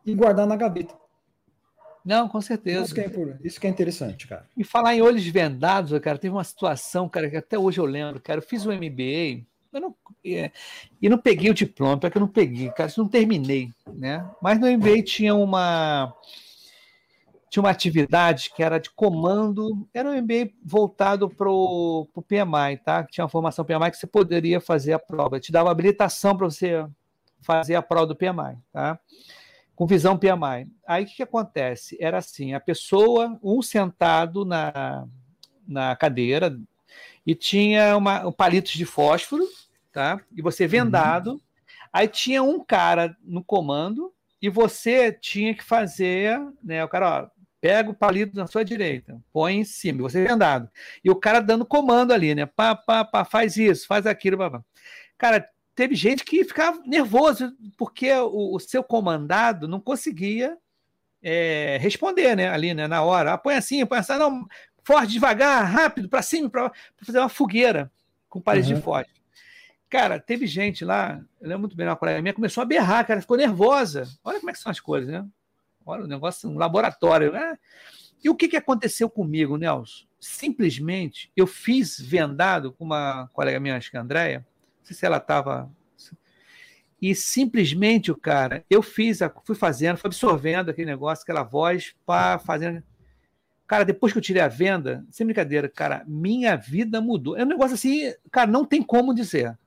e 0.06 0.14
guardar 0.14 0.48
na 0.48 0.56
gaveta. 0.56 0.96
Não, 2.04 2.28
com 2.28 2.42
certeza. 2.42 2.84
Isso 2.84 2.96
que, 2.96 3.02
é, 3.02 3.38
isso 3.44 3.60
que 3.60 3.68
é 3.68 3.70
interessante, 3.70 4.28
cara. 4.28 4.48
E 4.58 4.64
falar 4.64 4.96
em 4.96 5.02
olhos 5.02 5.26
vendados, 5.28 5.98
cara, 6.00 6.18
teve 6.18 6.34
uma 6.34 6.44
situação, 6.44 7.08
cara, 7.08 7.30
que 7.30 7.38
até 7.38 7.58
hoje 7.58 7.80
eu 7.80 7.86
lembro, 7.86 8.20
cara. 8.20 8.40
Eu 8.40 8.44
fiz 8.44 8.66
o 8.66 8.72
MBA, 8.72 9.46
eu 9.72 9.80
não, 9.80 9.96
é, 10.26 10.52
e 11.02 11.08
não 11.08 11.18
peguei 11.18 11.52
o 11.52 11.54
diploma, 11.54 11.98
porque 11.98 12.18
eu 12.18 12.22
não 12.22 12.28
peguei, 12.28 12.72
cara, 12.72 12.92
não 12.98 13.08
terminei, 13.08 13.70
né? 13.94 14.28
Mas 14.42 14.60
no 14.60 14.68
MBA 14.68 15.04
tinha 15.04 15.36
uma 15.36 16.14
tinha 17.52 17.62
uma 17.62 17.70
atividade 17.70 18.50
que 18.56 18.64
era 18.64 18.80
de 18.80 18.90
comando, 18.90 19.86
era 19.94 20.10
um 20.10 20.22
MBA 20.22 20.52
voltado 20.64 21.30
para 21.30 21.52
o 21.52 22.08
PMI, 22.26 22.78
tá? 22.78 23.04
Tinha 23.04 23.26
uma 23.26 23.30
formação 23.30 23.66
PMI 23.66 23.92
que 23.92 23.98
você 23.98 24.08
poderia 24.08 24.62
fazer 24.62 24.94
a 24.94 25.00
prova, 25.00 25.38
te 25.38 25.52
dava 25.52 25.70
habilitação 25.70 26.38
para 26.38 26.50
você 26.50 26.88
fazer 27.42 27.76
a 27.76 27.82
prova 27.82 28.08
do 28.08 28.16
PMI, 28.16 28.58
tá? 28.72 28.98
Com 29.76 29.86
visão 29.86 30.18
PMI. 30.18 30.72
Aí 30.88 31.04
o 31.04 31.08
que, 31.08 31.16
que 31.18 31.24
acontece? 31.24 31.98
Era 32.00 32.20
assim: 32.20 32.54
a 32.54 32.60
pessoa, 32.62 33.38
um 33.44 33.62
sentado 33.62 34.46
na, 34.46 35.06
na 35.68 35.94
cadeira, 35.98 36.58
e 37.28 37.36
tinha 37.36 37.98
uma, 37.98 38.26
um 38.28 38.32
palitos 38.32 38.72
de 38.72 38.86
fósforo, 38.86 39.44
tá? 39.92 40.22
E 40.34 40.42
você 40.42 40.66
vendado. 40.68 41.32
Uhum. 41.32 41.42
Aí 41.92 42.08
tinha 42.08 42.42
um 42.42 42.64
cara 42.64 43.14
no 43.22 43.44
comando 43.44 44.14
e 44.42 44.50
você 44.50 45.12
tinha 45.12 45.54
que 45.54 45.64
fazer, 45.64 46.40
né? 46.64 46.82
O 46.86 46.88
cara, 46.88 47.24
ó, 47.24 47.41
pega 47.62 47.92
o 47.92 47.94
palito 47.94 48.36
na 48.36 48.48
sua 48.48 48.66
direita, 48.66 49.22
põe 49.32 49.58
em 49.58 49.64
cima, 49.64 50.02
você 50.02 50.24
vendado. 50.24 50.68
E 51.04 51.12
o 51.12 51.16
cara 51.16 51.40
dando 51.40 51.64
comando 51.64 52.12
ali, 52.12 52.34
né? 52.34 52.48
Pá, 52.48 52.76
pá, 52.76 53.06
pá, 53.06 53.24
faz 53.24 53.56
isso, 53.56 53.86
faz 53.86 54.08
aquilo, 54.08 54.38
pá, 54.38 54.50
pá. 54.50 54.64
Cara, 55.18 55.48
teve 55.76 55.94
gente 55.94 56.26
que 56.26 56.44
ficava 56.44 56.82
nervoso 56.84 57.56
porque 57.78 58.12
o, 58.12 58.56
o 58.56 58.60
seu 58.60 58.84
comandado 58.84 59.68
não 59.68 59.80
conseguia 59.80 60.58
é, 61.22 61.78
responder, 61.80 62.36
né? 62.36 62.50
Ali, 62.50 62.74
né? 62.74 62.88
Na 62.88 63.04
hora. 63.04 63.34
Ah, 63.34 63.38
põe 63.38 63.56
assim, 63.56 63.86
põe 63.86 64.00
assim, 64.00 64.14
não, 64.14 64.48
forte, 64.84 65.12
devagar, 65.12 65.64
rápido, 65.64 66.10
para 66.10 66.24
cima, 66.24 66.50
para 66.50 66.72
fazer 67.04 67.20
uma 67.20 67.30
fogueira 67.30 67.92
com 68.28 68.42
parede 68.42 68.74
uhum. 68.74 68.80
de 68.80 68.84
forte. 68.84 69.12
Cara, 69.88 70.20
teve 70.20 70.48
gente 70.48 70.84
lá, 70.84 71.22
eu 71.40 71.48
lembro 71.48 71.62
muito 71.62 71.76
bem, 71.76 71.86
uma 71.86 71.98
colega 71.98 72.22
minha 72.22 72.34
começou 72.34 72.62
a 72.62 72.66
berrar, 72.66 73.06
cara, 73.06 73.22
ficou 73.22 73.38
nervosa. 73.38 74.08
Olha 74.24 74.40
como 74.40 74.50
é 74.50 74.54
que 74.54 74.60
são 74.60 74.72
as 74.72 74.80
coisas, 74.80 75.12
né? 75.12 75.28
Olha 75.86 76.04
o 76.04 76.08
negócio, 76.08 76.50
um 76.50 76.58
laboratório, 76.58 77.32
né? 77.32 77.58
E 78.24 78.30
o 78.30 78.36
que, 78.36 78.48
que 78.48 78.58
aconteceu 78.58 79.10
comigo, 79.10 79.58
Nelson? 79.58 80.06
Simplesmente 80.20 81.32
eu 81.36 81.48
fiz 81.48 82.00
vendado 82.00 82.72
com 82.72 82.84
uma 82.84 83.28
colega 83.34 83.60
minha, 83.60 83.76
acho 83.76 83.90
que 83.90 83.98
é 83.98 84.00
a 84.00 84.04
Andréia, 84.04 84.40
não 84.80 84.86
sei 84.86 84.96
se 84.96 85.06
ela 85.06 85.18
estava. 85.18 85.72
E 87.02 87.16
simplesmente 87.16 88.12
o 88.12 88.16
cara, 88.16 88.64
eu 88.70 88.84
fiz, 88.84 89.20
fui 89.44 89.56
fazendo, 89.56 89.98
fui 89.98 90.08
absorvendo 90.08 90.70
aquele 90.70 90.92
negócio, 90.92 91.24
aquela 91.24 91.42
voz, 91.42 91.96
para 92.06 92.38
fazendo. 92.38 92.84
Cara, 93.66 93.84
depois 93.84 94.14
que 94.14 94.20
eu 94.20 94.22
tirei 94.22 94.42
a 94.42 94.48
venda, 94.48 95.04
sem 95.10 95.26
brincadeira, 95.26 95.68
cara, 95.68 96.04
minha 96.06 96.56
vida 96.56 97.02
mudou. 97.02 97.36
É 97.36 97.44
um 97.44 97.48
negócio 97.48 97.74
assim, 97.74 98.14
cara, 98.30 98.52
não 98.52 98.66
tem 98.66 98.84
como 98.84 99.16
dizer. 99.16 99.58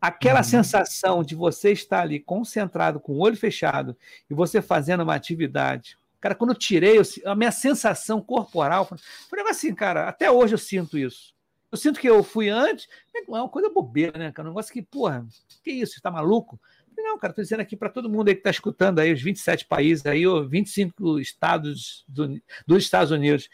Aquela 0.00 0.40
uhum. 0.40 0.44
sensação 0.44 1.22
de 1.22 1.34
você 1.34 1.72
estar 1.72 2.00
ali 2.00 2.18
concentrado, 2.18 2.98
com 2.98 3.12
o 3.12 3.20
olho 3.20 3.36
fechado, 3.36 3.96
e 4.30 4.34
você 4.34 4.62
fazendo 4.62 5.02
uma 5.02 5.14
atividade. 5.14 5.98
Cara, 6.20 6.34
quando 6.34 6.50
eu 6.50 6.58
tirei, 6.58 6.98
eu, 6.98 7.02
a 7.26 7.34
minha 7.34 7.52
sensação 7.52 8.20
corporal, 8.20 8.86
foi 9.28 9.42
um 9.42 9.48
assim, 9.48 9.74
cara, 9.74 10.08
até 10.08 10.30
hoje 10.30 10.54
eu 10.54 10.58
sinto 10.58 10.98
isso. 10.98 11.34
Eu 11.72 11.78
sinto 11.78 12.00
que 12.00 12.08
eu 12.08 12.22
fui 12.24 12.48
antes, 12.48 12.88
é 13.14 13.22
uma 13.30 13.48
coisa 13.48 13.70
bobeira, 13.70 14.18
né, 14.18 14.32
cara? 14.32 14.48
Um 14.48 14.50
negócio 14.50 14.72
que, 14.72 14.82
porra, 14.82 15.26
que 15.62 15.70
isso? 15.70 15.94
Você 15.94 16.00
tá 16.00 16.10
maluco? 16.10 16.60
Não, 16.96 17.18
cara, 17.18 17.32
tô 17.32 17.40
dizendo 17.40 17.60
aqui 17.60 17.76
para 17.76 17.88
todo 17.88 18.10
mundo 18.10 18.28
aí 18.28 18.34
que 18.34 18.40
está 18.40 18.50
escutando 18.50 18.98
aí, 18.98 19.12
os 19.12 19.22
27 19.22 19.66
países 19.66 20.04
aí, 20.04 20.26
ou 20.26 20.46
25 20.46 21.18
estados 21.20 22.04
do, 22.08 22.40
dos 22.66 22.82
Estados 22.82 23.10
Unidos. 23.10 23.48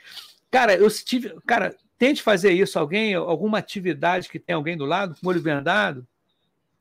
Cara, 0.51 0.75
eu 0.75 0.91
tive. 0.91 1.35
Cara, 1.47 1.77
tente 1.99 2.23
fazer 2.23 2.53
isso, 2.53 2.79
alguém, 2.79 3.15
alguma 3.15 3.59
atividade 3.59 4.29
que 4.29 4.39
tem 4.39 4.55
alguém 4.57 4.77
do 4.77 4.85
lado, 4.85 5.15
com 5.21 5.27
o 5.27 5.31
olho 5.31 5.41
vendado, 5.41 6.07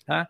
tá? 0.05 0.27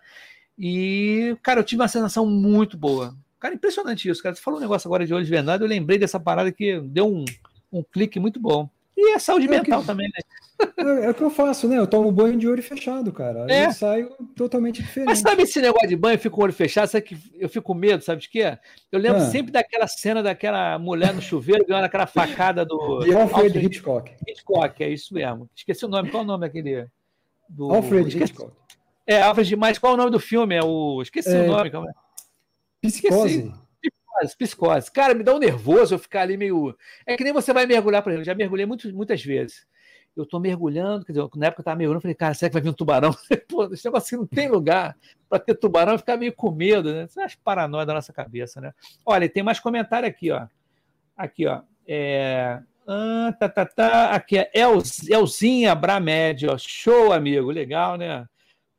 E, 0.57 1.35
cara, 1.43 1.59
eu 1.59 1.63
tive 1.63 1.81
uma 1.81 1.87
sensação 1.87 2.25
muito 2.25 2.77
boa. 2.77 3.15
Cara, 3.39 3.53
impressionante 3.53 4.09
isso, 4.09 4.23
cara. 4.23 4.35
Você 4.35 4.41
falou 4.41 4.59
um 4.59 4.61
negócio 4.63 4.87
agora 4.87 5.05
de 5.05 5.13
olhos 5.13 5.29
vendados, 5.29 5.61
eu 5.61 5.69
lembrei 5.69 5.97
dessa 5.97 6.19
parada 6.19 6.51
que 6.51 6.79
deu 6.79 7.07
um, 7.07 7.25
um 7.71 7.83
clique 7.83 8.19
muito 8.19 8.39
bom. 8.39 8.69
E 8.97 9.13
a 9.13 9.19
saúde 9.19 9.45
é 9.47 9.49
mental 9.49 9.81
que, 9.81 9.87
também, 9.87 10.07
né? 10.07 10.19
É, 10.77 11.05
é, 11.05 11.09
o 11.09 11.13
que 11.13 11.21
eu 11.21 11.29
faço, 11.29 11.67
né? 11.67 11.77
Eu 11.77 11.85
tomo 11.85 12.09
banho 12.11 12.37
de 12.37 12.47
olho 12.47 12.63
fechado, 12.63 13.11
cara. 13.11 13.45
É. 13.49 13.65
eu 13.65 13.71
saio 13.73 14.09
totalmente 14.37 14.81
diferente. 14.81 15.09
Mas 15.09 15.19
sabe 15.19 15.43
esse 15.43 15.59
negócio 15.59 15.89
de 15.89 15.97
banho, 15.97 16.15
eu 16.15 16.19
fico 16.19 16.35
com 16.35 16.41
o 16.41 16.43
olho 16.45 16.53
fechado, 16.53 16.87
sabe 16.87 17.03
que 17.03 17.17
eu 17.37 17.49
fico 17.49 17.65
com 17.65 17.73
medo, 17.73 18.01
sabe 18.01 18.21
de 18.21 18.29
quê? 18.29 18.57
Eu 18.89 18.99
lembro 18.99 19.17
ah. 19.17 19.25
sempre 19.25 19.51
daquela 19.51 19.85
cena 19.85 20.23
daquela 20.23 20.79
mulher 20.79 21.13
no 21.13 21.21
chuveiro 21.21 21.65
ganhando 21.65 21.83
aquela 21.83 22.07
facada 22.07 22.65
do. 22.65 22.99
De 22.99 23.13
Alfred 23.13 23.57
Hitchcock. 23.57 24.13
Hitchcock, 24.25 24.81
é 24.81 24.89
isso 24.89 25.13
mesmo. 25.13 25.49
Esqueci 25.53 25.83
o 25.83 25.89
nome, 25.89 26.09
qual 26.09 26.21
é 26.21 26.23
o 26.23 26.27
nome 26.27 26.47
daquele? 26.47 26.87
Do... 27.49 27.73
Alfred. 27.73 28.17
Hitchcock. 28.17 28.53
É, 29.07 29.21
Alfred, 29.21 29.55
mas 29.55 29.77
qual 29.77 29.91
é 29.91 29.95
o 29.95 29.97
nome 29.97 30.11
do 30.11 30.19
filme? 30.19 30.55
É 30.55 30.63
o. 30.63 31.01
Esqueci 31.01 31.35
é... 31.35 31.41
o 31.41 31.47
nome, 31.47 31.69
calma 31.69 31.93
Psicose. 32.81 33.53
Psicose, 33.81 34.37
psicose. 34.37 34.91
Cara, 34.91 35.13
me 35.13 35.23
dá 35.23 35.35
um 35.35 35.39
nervoso 35.39 35.95
eu 35.95 35.99
ficar 35.99 36.21
ali 36.21 36.37
meio. 36.37 36.75
É 37.05 37.15
que 37.15 37.23
nem 37.23 37.33
você 37.33 37.53
vai 37.53 37.65
mergulhar, 37.65 38.01
por 38.01 38.11
exemplo. 38.11 38.25
Já 38.25 38.35
mergulhei 38.35 38.65
muito, 38.65 38.91
muitas 38.93 39.23
vezes. 39.23 39.65
Eu 40.15 40.25
tô 40.25 40.39
mergulhando, 40.39 41.03
quer 41.03 41.11
dizer, 41.11 41.27
na 41.35 41.47
época 41.47 41.61
eu 41.61 41.65
tava 41.65 41.75
mergulhando, 41.75 41.97
eu 41.97 42.01
falei, 42.01 42.15
cara, 42.15 42.33
será 42.33 42.49
que 42.49 42.53
vai 42.53 42.61
vir 42.61 42.69
um 42.69 42.73
tubarão? 42.73 43.11
Pô, 43.49 43.65
esse 43.65 43.83
negócio 43.83 44.07
assim 44.07 44.15
não 44.15 44.25
tem 44.25 44.47
lugar 44.47 44.95
para 45.27 45.39
ter 45.39 45.55
tubarão, 45.55 45.97
ficar 45.97 46.15
meio 46.15 46.31
com 46.31 46.51
medo, 46.51 46.93
né? 46.93 47.03
Isso 47.03 47.19
é 47.19 47.27
paranoia 47.43 47.85
da 47.85 47.93
nossa 47.93 48.13
cabeça, 48.13 48.61
né? 48.61 48.73
Olha, 49.05 49.27
tem 49.27 49.43
mais 49.43 49.59
comentário 49.59 50.07
aqui, 50.07 50.31
ó. 50.31 50.47
Aqui, 51.17 51.45
ó. 51.45 51.61
É... 51.85 52.61
Ah, 52.87 53.35
tá, 53.37 53.49
tá, 53.49 53.65
tá. 53.65 54.11
Aqui 54.11 54.37
é 54.37 54.49
El, 54.53 54.81
Elzinha 55.09 55.75
Bramed, 55.75 56.47
ó. 56.47 56.57
Show, 56.57 57.11
amigo. 57.11 57.51
Legal, 57.51 57.97
né? 57.97 58.25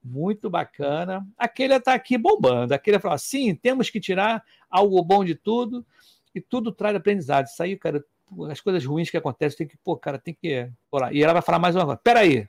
Muito 0.08 0.48
bacana. 0.48 1.26
Aquele 1.36 1.74
está 1.74 1.92
aqui 1.92 2.16
bombando. 2.16 2.72
Aquele 2.72 3.00
falou 3.00 3.16
assim: 3.16 3.56
temos 3.56 3.90
que 3.90 3.98
tirar 3.98 4.42
algo 4.70 5.02
bom 5.02 5.24
de 5.24 5.34
tudo 5.34 5.84
e 6.32 6.40
tudo 6.40 6.70
traz 6.70 6.94
aprendizado. 6.94 7.46
Isso 7.46 7.60
aí, 7.60 7.76
cara, 7.76 8.04
as 8.48 8.60
coisas 8.60 8.84
ruins 8.84 9.10
que 9.10 9.16
acontecem, 9.16 9.58
tem 9.58 9.66
que, 9.66 9.76
pô, 9.78 9.96
cara, 9.96 10.16
tem 10.16 10.32
que. 10.32 10.70
E 11.10 11.22
ela 11.22 11.32
vai 11.32 11.42
falar 11.42 11.58
mais 11.58 11.74
uma 11.74 11.84
coisa. 11.84 12.00
Peraí, 12.02 12.48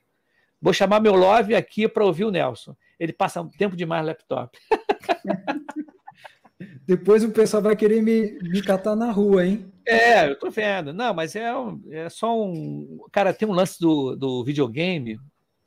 vou 0.62 0.72
chamar 0.72 1.00
meu 1.00 1.16
love 1.16 1.54
aqui 1.54 1.88
para 1.88 2.04
ouvir 2.04 2.24
o 2.24 2.30
Nelson. 2.30 2.76
Ele 2.98 3.12
passa 3.12 3.44
tempo 3.58 3.74
demais 3.74 4.02
no 4.02 4.08
laptop. 4.08 4.56
Depois 6.86 7.24
o 7.24 7.30
pessoal 7.30 7.62
vai 7.62 7.76
querer 7.76 8.02
me, 8.02 8.38
me 8.40 8.62
catar 8.62 8.96
na 8.96 9.10
rua, 9.10 9.44
hein? 9.44 9.70
É, 9.86 10.30
eu 10.30 10.38
tô 10.38 10.48
vendo. 10.48 10.92
Não, 10.92 11.12
mas 11.12 11.34
é, 11.34 11.52
é 11.90 12.08
só 12.08 12.40
um. 12.40 13.00
Cara, 13.10 13.34
tem 13.34 13.48
um 13.48 13.52
lance 13.52 13.80
do, 13.80 14.14
do 14.14 14.44
videogame 14.44 15.18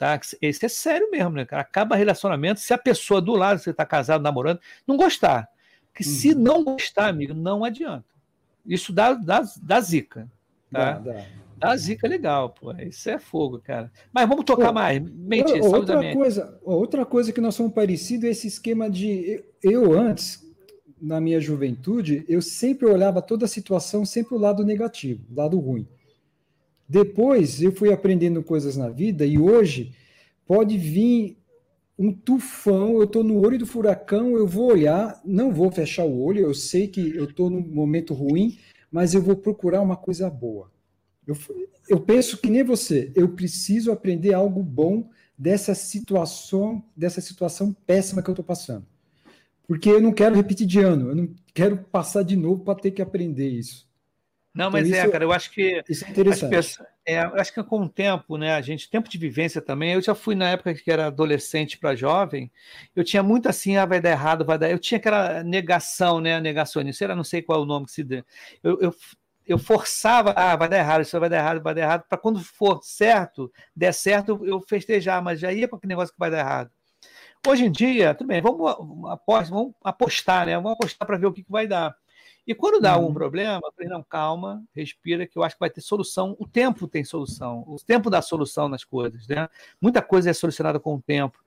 Tá? 0.02 0.20
Esse 0.42 0.66
é 0.66 0.68
sério 0.68 1.12
mesmo, 1.12 1.30
né, 1.30 1.46
cara? 1.46 1.62
Acaba 1.62 1.96
relacionamento 1.96 2.60
se 2.60 2.74
a 2.74 2.78
pessoa 2.80 3.22
do 3.22 3.34
lado, 3.34 3.60
você 3.60 3.70
está 3.70 3.86
casado, 3.86 4.24
namorando, 4.24 4.60
não 4.88 4.98
gostar. 4.98 5.48
Porque 5.94 6.04
uhum. 6.04 6.16
se 6.16 6.34
não 6.34 6.64
gostar, 6.64 7.10
amigo, 7.10 7.36
não 7.36 7.64
adianta. 7.64 8.08
Isso 8.66 8.92
dá, 8.92 9.14
dá, 9.14 9.44
dá 9.62 9.80
zica. 9.80 10.28
Tá? 10.72 10.94
Dá, 10.94 11.14
dá. 11.14 11.26
dá 11.56 11.78
zica 11.78 12.08
legal, 12.08 12.50
pô. 12.50 12.72
Isso 12.80 13.12
é 13.12 13.20
fogo, 13.20 13.60
cara. 13.60 13.92
Mas 14.12 14.28
vamos 14.28 14.44
tocar 14.44 14.72
mais. 14.74 15.00
Mente, 15.00 15.54
outra, 15.62 16.14
coisa, 16.16 16.60
outra 16.64 17.06
coisa 17.06 17.32
que 17.32 17.40
nós 17.40 17.54
somos 17.54 17.72
parecidos 17.72 18.26
é 18.26 18.30
esse 18.30 18.48
esquema 18.48 18.90
de. 18.90 19.44
Eu, 19.62 19.94
antes, 19.94 20.44
na 21.00 21.22
minha 21.22 21.40
juventude, 21.40 22.26
eu 22.28 22.42
sempre 22.42 22.88
olhava 22.88 23.22
toda 23.22 23.46
a 23.46 23.48
situação, 23.48 24.04
sempre 24.04 24.34
o 24.34 24.40
lado 24.40 24.66
negativo, 24.66 25.24
o 25.32 25.36
lado 25.36 25.60
ruim. 25.60 25.88
Depois 26.92 27.62
eu 27.62 27.72
fui 27.72 27.94
aprendendo 27.94 28.44
coisas 28.44 28.76
na 28.76 28.90
vida 28.90 29.26
e 29.26 29.40
hoje 29.40 29.94
pode 30.46 30.78
vir 30.78 31.38
um 31.98 32.12
tufão, 32.12 32.96
eu 32.96 33.06
estou 33.06 33.24
no 33.24 33.40
olho 33.40 33.58
do 33.58 33.66
furacão, 33.66 34.36
eu 34.36 34.46
vou 34.46 34.74
olhar, 34.74 35.22
não 35.24 35.54
vou 35.54 35.72
fechar 35.72 36.04
o 36.04 36.22
olho, 36.22 36.42
eu 36.42 36.54
sei 36.54 36.90
que 36.90 37.16
eu 37.16 37.24
estou 37.24 37.50
num 37.50 37.62
momento 37.62 38.14
ruim, 38.14 38.58
mas 38.92 39.14
eu 39.14 39.22
vou 39.22 39.38
procurar 39.38 39.82
uma 39.82 39.96
coisa 39.96 40.30
boa. 40.30 40.70
Eu, 41.26 41.38
eu 41.88 42.02
penso 42.02 42.38
que 42.38 42.50
nem 42.50 42.62
você, 42.62 43.10
eu 43.16 43.30
preciso 43.30 43.90
aprender 43.94 44.34
algo 44.34 44.62
bom 44.62 45.10
dessa 45.38 45.74
situação, 45.74 46.84
dessa 46.94 47.22
situação 47.22 47.74
péssima 47.88 48.22
que 48.22 48.30
eu 48.30 48.34
estou 48.34 48.44
passando. 48.44 48.86
Porque 49.66 49.90
eu 49.90 50.02
não 50.02 50.12
quero 50.12 50.36
repetir 50.36 50.68
de 50.68 50.82
ano, 50.82 51.12
eu 51.12 51.16
não 51.16 51.30
quero 51.54 51.78
passar 51.90 52.24
de 52.24 52.36
novo 52.36 52.66
para 52.66 52.78
ter 52.78 52.92
que 52.92 53.02
aprender 53.02 53.48
isso. 53.48 53.90
Não, 54.54 54.68
então, 54.68 54.72
mas 54.72 54.88
então, 54.90 55.00
é, 55.00 55.10
cara, 55.10 55.24
eu 55.24 55.32
acho 55.32 55.50
que. 55.52 55.82
Isso 55.88 56.06
é 56.06 56.10
interessante. 56.10 56.50
Pessoas, 56.50 56.88
é, 57.06 57.24
eu 57.24 57.36
acho 57.36 57.54
que 57.54 57.64
com 57.64 57.82
o 57.82 57.90
tempo, 57.90 58.38
né, 58.38 58.54
a 58.54 58.62
gente, 58.62 58.90
tempo 58.90 59.10
de 59.10 59.18
vivência 59.18 59.62
também, 59.62 59.94
eu 59.94 60.02
já 60.02 60.14
fui 60.14 60.36
na 60.36 60.50
época 60.50 60.74
que 60.74 60.92
era 60.92 61.08
adolescente 61.08 61.78
para 61.78 61.96
jovem, 61.96 62.52
eu 62.96 63.04
tinha 63.04 63.24
muito 63.24 63.48
assim, 63.48 63.78
ah, 63.78 63.86
vai 63.86 64.02
dar 64.02 64.12
errado, 64.12 64.46
vai 64.46 64.58
dar. 64.58 64.70
Eu 64.70 64.78
tinha 64.78 64.98
aquela 64.98 65.42
negação, 65.44 66.20
né, 66.20 66.40
negacionista, 66.42 67.06
era 67.06 67.16
não 67.16 67.24
sei 67.24 67.42
qual 67.42 67.60
é 67.60 67.64
o 67.64 67.66
nome 67.66 67.86
que 67.86 67.94
se 67.94 68.04
dê. 68.04 68.24
Eu, 68.62 68.78
eu, 68.82 68.96
eu 69.48 69.58
forçava, 69.58 70.34
ah, 70.36 70.56
vai 70.56 70.68
dar 70.68 70.78
errado, 70.78 71.02
isso 71.02 71.20
vai 71.20 71.30
dar 71.30 71.38
errado, 71.38 71.64
vai 71.64 71.74
dar 71.74 71.82
errado, 71.82 72.06
para 72.08 72.18
quando 72.18 72.40
for 72.44 72.82
certo, 72.84 73.52
der 73.76 73.94
certo, 73.94 74.46
eu 74.46 74.62
festejar, 74.62 75.22
mas 75.22 75.40
já 75.40 75.52
ia 75.52 75.68
com 75.68 75.78
aquele 75.78 75.92
negócio 75.92 76.14
que 76.14 76.20
vai 76.20 76.30
dar 76.30 76.40
errado. 76.40 76.72
Hoje 77.48 77.66
em 77.66 77.72
dia, 77.72 78.14
tudo 78.14 78.28
bem, 78.28 78.42
vamos, 78.42 78.70
apostar, 79.10 79.50
vamos 79.50 79.74
apostar, 79.84 80.46
né? 80.46 80.56
Vamos 80.56 80.74
apostar 80.74 81.08
para 81.08 81.18
ver 81.18 81.26
o 81.26 81.34
que, 81.34 81.44
que 81.44 81.52
vai 81.52 81.66
dar. 81.68 81.96
E 82.46 82.56
quando 82.56 82.82
dá 82.82 82.96
uhum. 82.96 83.04
algum 83.04 83.14
problema, 83.14 83.62
eu 83.64 83.72
falei, 83.72 83.90
não, 83.90 84.04
calma, 84.04 84.64
respira, 84.76 85.28
que 85.28 85.38
eu 85.38 85.44
acho 85.44 85.56
que 85.56 85.60
vai 85.60 85.70
ter 85.70 85.82
solução. 85.82 86.36
O 86.40 86.48
tempo 86.48 86.88
tem 86.88 87.04
solução, 87.04 87.64
o 87.68 87.76
tempo 87.78 88.10
dá 88.10 88.22
solução 88.22 88.68
nas 88.68 88.84
coisas, 88.84 89.28
né? 89.28 89.48
Muita 89.80 90.02
coisa 90.02 90.30
é 90.30 90.34
solucionada 90.34 90.80
com 90.80 90.96
o 90.96 91.02
tempo. 91.02 91.38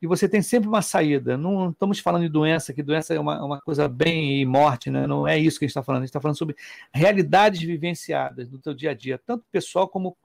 E 0.00 0.06
você 0.06 0.28
tem 0.28 0.42
sempre 0.42 0.68
uma 0.68 0.82
saída. 0.82 1.36
Não 1.36 1.70
estamos 1.70 2.00
falando 2.00 2.22
de 2.22 2.28
doença, 2.28 2.74
que 2.74 2.82
doença 2.82 3.14
é 3.14 3.20
uma, 3.20 3.42
uma 3.44 3.60
coisa 3.60 3.88
bem 3.88 4.40
e 4.40 4.44
morte, 4.44 4.90
né? 4.90 5.06
Não 5.06 5.28
é 5.28 5.38
isso 5.38 5.60
que 5.60 5.64
a 5.64 5.68
gente 5.68 5.70
está 5.70 5.82
falando. 5.82 6.00
A 6.02 6.04
gente 6.04 6.10
está 6.10 6.20
falando 6.20 6.36
sobre 6.36 6.56
realidades 6.92 7.62
vivenciadas 7.62 8.50
no 8.50 8.58
teu 8.58 8.74
dia 8.74 8.90
a 8.90 8.94
dia, 8.94 9.20
tanto 9.24 9.44
pessoal 9.52 9.86
como 9.86 10.16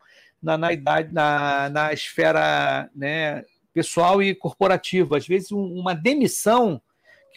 na, 0.42 0.58
na 0.58 0.74
idade, 0.74 1.14
na, 1.14 1.70
na 1.70 1.94
esfera 1.94 2.90
né, 2.96 3.46
pessoal 3.72 4.20
e 4.22 4.34
corporativa. 4.34 5.16
Às 5.16 5.28
vezes, 5.28 5.52
um, 5.52 5.64
uma 5.64 5.94
demissão 5.94 6.82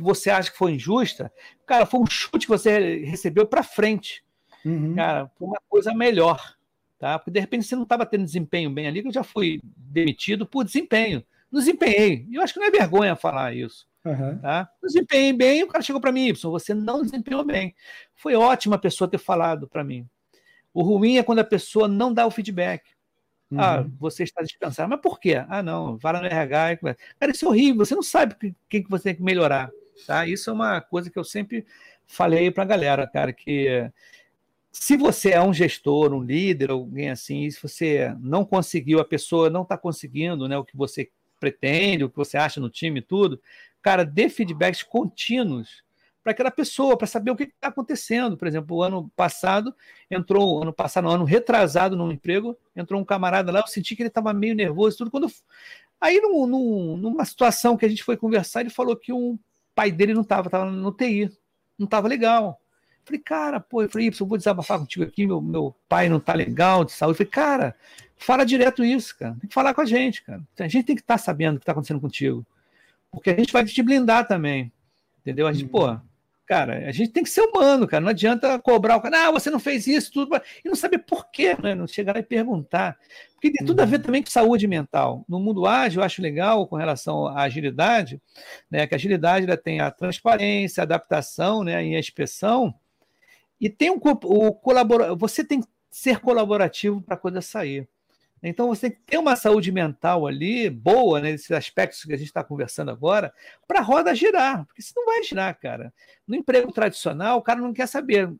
que 0.01 0.07
você 0.07 0.31
acha 0.31 0.51
que 0.51 0.59
foi 0.59 0.73
injusta, 0.73 1.33
cara, 1.67 1.87
foi 1.87 2.01
um 2.01 2.07
chute 2.07 2.47
que 2.47 2.53
você 2.53 3.05
recebeu 3.05 3.47
para 3.47 3.63
frente. 3.63 4.25
Uhum. 4.65 4.95
Cara, 4.95 5.31
foi 5.39 5.49
uma 5.49 5.61
coisa 5.69 5.95
melhor. 5.95 6.57
Tá? 6.99 7.19
Porque 7.19 7.31
de 7.31 7.41
repente 7.41 7.65
você 7.65 7.75
não 7.75 7.85
estava 7.85 8.05
tendo 8.05 8.25
desempenho 8.25 8.71
bem 8.71 8.87
ali, 8.87 9.01
que 9.01 9.09
eu 9.09 9.13
já 9.13 9.23
fui 9.23 9.61
demitido 9.63 10.45
por 10.47 10.65
desempenho. 10.65 11.25
Não 11.51 11.59
desempenhei. 11.59 12.27
E 12.31 12.35
eu 12.35 12.43
acho 12.43 12.53
que 12.53 12.61
não 12.61 12.67
é 12.67 12.71
vergonha 12.71 13.17
falar 13.17 13.55
isso. 13.55 13.87
Uhum. 14.05 14.39
Tá? 14.39 14.71
Desempenhei 14.83 15.33
bem, 15.33 15.63
o 15.63 15.69
cara 15.69 15.83
chegou 15.83 16.01
para 16.01 16.13
mim, 16.13 16.29
Y, 16.29 16.51
você 16.51 16.75
não 16.75 17.03
desempenhou 17.03 17.45
bem. 17.45 17.75
Foi 18.15 18.35
ótima 18.35 18.77
a 18.77 18.79
pessoa 18.79 19.09
ter 19.09 19.19
falado 19.19 19.67
para 19.69 19.83
mim. 19.83 20.07
O 20.73 20.83
ruim 20.83 21.17
é 21.17 21.23
quando 21.23 21.41
a 21.41 21.45
pessoa 21.45 21.89
não 21.89 22.13
dá 22.13 22.27
o 22.27 22.31
feedback. 22.31 22.83
Ah, 23.57 23.81
uhum. 23.81 23.81
Ah, 23.81 23.87
você 23.99 24.23
está 24.23 24.43
dispensado. 24.43 24.89
Mas 24.89 25.01
por 25.01 25.19
quê? 25.19 25.45
Ah, 25.49 25.63
não, 25.63 25.97
vai 25.97 26.13
no 26.13 26.25
RH. 26.25 26.77
Cara, 27.19 27.33
isso 27.33 27.45
é 27.45 27.49
horrível. 27.49 27.85
Você 27.85 27.95
não 27.95 28.03
sabe 28.03 28.35
o 28.35 28.55
que 28.69 28.85
você 28.89 29.05
tem 29.05 29.17
que 29.17 29.23
melhorar. 29.23 29.71
Tá? 30.07 30.27
Isso 30.27 30.51
é 30.51 30.53
uma 30.53 30.81
coisa 30.81 31.11
que 31.11 31.19
eu 31.19 31.25
sempre 31.25 31.67
falei 32.07 32.51
para 32.51 32.65
a 32.65 32.67
galera, 32.67 33.07
cara, 33.07 33.33
que 33.33 33.91
se 34.73 34.97
você 34.97 35.31
é 35.31 35.43
um 35.43 35.53
gestor, 35.53 36.13
um 36.13 36.23
líder, 36.23 36.71
alguém 36.71 37.11
assim, 37.11 37.51
se 37.51 37.61
você 37.61 38.15
não 38.21 38.45
conseguiu, 38.45 39.01
a 39.01 39.05
pessoa 39.05 39.51
não 39.51 39.63
está 39.63 39.77
conseguindo 39.77 40.49
né, 40.49 40.57
o 40.57 40.65
que 40.65 40.77
você 40.77 41.11
pretende, 41.39 42.05
o 42.05 42.11
que 42.11 42.17
você 42.17 42.37
acha 42.37 42.61
no 42.61 42.71
time 42.71 43.01
tudo, 43.01 43.41
cara, 43.83 44.05
dê 44.05 44.29
feedbacks 44.29 44.83
contínuos 44.83 45.83
para 46.23 46.33
aquela 46.33 46.51
pessoa, 46.51 46.97
para 46.97 47.07
saber 47.07 47.31
o 47.31 47.37
que 47.37 47.45
está 47.45 47.69
acontecendo. 47.69 48.37
Por 48.37 48.47
exemplo, 48.47 48.77
o 48.77 48.83
ano 48.83 49.11
passado 49.17 49.75
entrou, 50.11 50.63
ano 50.63 50.73
passado, 50.73 51.05
no 51.05 51.11
ano 51.11 51.25
retrasado 51.25 51.97
no 51.97 52.13
emprego, 52.13 52.57
entrou 52.77 53.01
um 53.01 53.05
camarada 53.05 53.51
lá, 53.51 53.61
eu 53.61 53.67
senti 53.67 53.97
que 53.97 54.03
ele 54.03 54.09
estava 54.09 54.33
meio 54.33 54.55
nervoso, 54.55 54.99
tudo. 54.99 55.11
Quando 55.11 55.29
aí 56.01 56.21
num, 56.21 56.47
num, 56.47 56.97
numa 56.97 57.25
situação 57.25 57.77
que 57.77 57.87
a 57.87 57.89
gente 57.89 58.05
foi 58.05 58.17
conversar, 58.17 58.61
ele 58.61 58.71
falou 58.71 58.95
que 58.95 59.13
um 59.13 59.39
pai 59.81 59.91
dele 59.91 60.13
não 60.13 60.21
estava, 60.21 60.49
estava 60.49 60.71
no 60.71 60.93
TI, 60.93 61.31
não 61.79 61.87
estava 61.87 62.07
legal. 62.07 62.61
Falei, 63.03 63.19
cara, 63.19 63.59
pô, 63.59 63.83
eu 63.83 63.89
falei, 63.89 64.09
eu 64.09 64.27
vou 64.27 64.37
desabafar 64.37 64.79
contigo 64.79 65.03
aqui, 65.03 65.27
meu, 65.27 65.41
meu 65.41 65.75
pai 65.89 66.07
não 66.07 66.21
tá 66.21 66.35
legal 66.35 66.85
de 66.85 66.93
saúde. 66.93 67.13
Eu 67.13 67.17
falei, 67.17 67.31
cara, 67.31 67.77
fala 68.15 68.45
direto 68.45 68.85
isso, 68.85 69.17
cara. 69.19 69.35
Tem 69.41 69.49
que 69.49 69.55
falar 69.55 69.73
com 69.73 69.81
a 69.81 69.87
gente, 69.87 70.23
cara. 70.23 70.43
A 70.59 70.69
gente 70.69 70.85
tem 70.85 70.95
que 70.95 71.01
estar 71.01 71.15
tá 71.15 71.19
sabendo 71.19 71.57
o 71.57 71.59
que 71.59 71.63
está 71.63 71.73
acontecendo 71.73 71.99
contigo. 71.99 72.45
Porque 73.11 73.31
a 73.31 73.37
gente 73.37 73.55
vai 73.55 73.65
te 73.65 73.83
blindar 73.83 74.29
também. 74.29 74.71
Entendeu? 75.21 75.47
A 75.47 75.53
gente, 75.55 75.65
uhum. 75.65 75.71
pô, 75.71 75.99
Cara, 76.51 76.89
a 76.89 76.91
gente 76.91 77.13
tem 77.13 77.23
que 77.23 77.31
ser 77.31 77.43
humano, 77.43 77.87
cara. 77.87 78.01
Não 78.01 78.09
adianta 78.09 78.59
cobrar 78.59 78.97
o 78.97 79.01
cara, 79.01 79.29
ah, 79.29 79.31
você 79.31 79.49
não 79.51 79.61
fez 79.61 79.87
isso, 79.87 80.11
tudo, 80.11 80.35
e 80.65 80.69
não 80.69 80.75
saber 80.75 80.99
por 80.99 81.31
quê, 81.31 81.57
né? 81.63 81.77
Não 81.77 81.87
chegar 81.87 82.13
lá 82.13 82.19
e 82.19 82.25
perguntar. 82.25 82.99
Porque 83.35 83.53
tem 83.53 83.65
tudo 83.65 83.79
a 83.79 83.85
ver 83.85 83.99
uhum. 83.99 84.03
também 84.03 84.21
com 84.21 84.31
saúde 84.31 84.67
mental. 84.67 85.25
No 85.29 85.39
mundo 85.39 85.65
ágil, 85.65 86.01
eu 86.01 86.05
acho 86.05 86.21
legal 86.21 86.67
com 86.67 86.75
relação 86.75 87.29
à 87.29 87.43
agilidade, 87.43 88.21
né? 88.69 88.85
Que 88.85 88.95
a 88.95 88.97
agilidade 88.97 89.47
ela 89.47 89.57
tem 89.57 89.79
a 89.79 89.93
transparência, 89.93 90.81
a 90.81 90.83
adaptação, 90.83 91.63
né? 91.63 91.87
E 91.87 91.95
a 91.95 92.01
inspeção. 92.01 92.75
E 93.61 93.71
tem 93.71 93.89
um 93.93 94.01
o 94.03 94.53
colabora, 94.53 95.15
você 95.15 95.45
tem 95.45 95.61
que 95.61 95.69
ser 95.89 96.19
colaborativo 96.19 97.01
para 97.01 97.15
a 97.15 97.19
coisa 97.19 97.41
sair. 97.41 97.89
Então 98.43 98.69
você 98.69 98.89
tem 98.89 98.99
que 98.99 99.05
ter 99.05 99.19
uma 99.19 99.37
saúde 99.37 99.71
mental 99.71 100.27
ali 100.27 100.71
boa, 100.71 101.21
né, 101.21 101.33
nesses 101.33 101.51
aspectos 101.51 102.03
que 102.03 102.13
a 102.13 102.17
gente 102.17 102.29
está 102.29 102.43
conversando 102.43 102.91
agora, 102.91 103.33
para 103.69 103.81
a 103.81 103.83
roda 103.83 104.15
girar, 104.15 104.65
porque 104.67 104.81
se 104.81 104.93
não 104.97 105.05
vai 105.05 105.23
girar, 105.23 105.59
cara. 105.59 105.93
No 106.27 106.35
emprego 106.35 106.73
tradicional, 106.73 107.39
o 107.39 107.43
cara 107.43 107.61
não 107.61 107.73
quer 107.73 107.87
saber. 107.87 108.33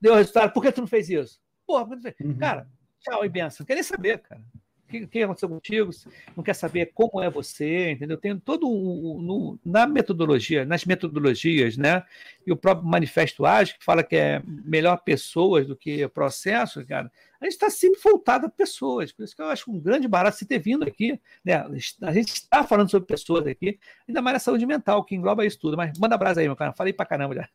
Deu 0.00 0.14
resultado, 0.14 0.52
por 0.52 0.62
que 0.62 0.72
tu 0.72 0.80
não 0.80 0.88
fez 0.88 1.10
isso? 1.10 1.40
Porra, 1.66 1.84
uhum. 2.20 2.36
cara, 2.38 2.66
tchau 3.00 3.24
e 3.24 3.28
benção. 3.28 3.58
Não 3.60 3.66
quer 3.66 3.74
nem 3.74 3.82
saber, 3.82 4.18
cara. 4.18 4.40
O 4.84 4.90
que, 4.90 5.06
que 5.06 5.22
aconteceu 5.22 5.50
contigo? 5.50 5.90
Não 6.34 6.42
quer 6.42 6.54
saber 6.54 6.92
como 6.94 7.22
é 7.22 7.28
você, 7.28 7.90
entendeu? 7.90 8.16
Tem 8.16 8.38
todo 8.38 8.66
um, 8.66 9.20
no, 9.20 9.58
na 9.62 9.86
metodologia, 9.86 10.64
nas 10.64 10.86
metodologias, 10.86 11.76
né? 11.76 12.02
E 12.46 12.50
o 12.50 12.56
próprio 12.56 12.88
manifesto 12.88 13.44
ágil 13.44 13.76
que 13.78 13.84
fala 13.84 14.02
que 14.02 14.16
é 14.16 14.42
melhor 14.46 14.96
pessoas 15.04 15.66
do 15.66 15.76
que 15.76 16.08
processos, 16.08 16.86
cara 16.86 17.12
a 17.40 17.44
gente 17.44 17.52
está 17.52 17.70
sempre 17.70 18.00
voltado 18.02 18.46
a 18.46 18.50
pessoas. 18.50 19.12
Por 19.12 19.24
isso 19.24 19.34
que 19.34 19.40
eu 19.40 19.46
acho 19.46 19.70
um 19.70 19.78
grande 19.78 20.08
barato 20.08 20.36
você 20.36 20.44
ter 20.44 20.58
vindo 20.58 20.82
aqui. 20.84 21.20
Né? 21.44 21.54
A 22.02 22.12
gente 22.12 22.32
está 22.32 22.64
falando 22.64 22.90
sobre 22.90 23.06
pessoas 23.06 23.46
aqui, 23.46 23.78
ainda 24.08 24.20
mais 24.20 24.34
na 24.34 24.40
saúde 24.40 24.66
mental, 24.66 25.04
que 25.04 25.14
engloba 25.14 25.46
isso 25.46 25.58
tudo. 25.58 25.76
Mas 25.76 25.96
manda 25.98 26.16
brasa 26.16 26.40
aí, 26.40 26.46
meu 26.46 26.56
cara. 26.56 26.72
Falei 26.72 26.92
pra 26.92 27.06
caramba 27.06 27.36
já. 27.36 27.48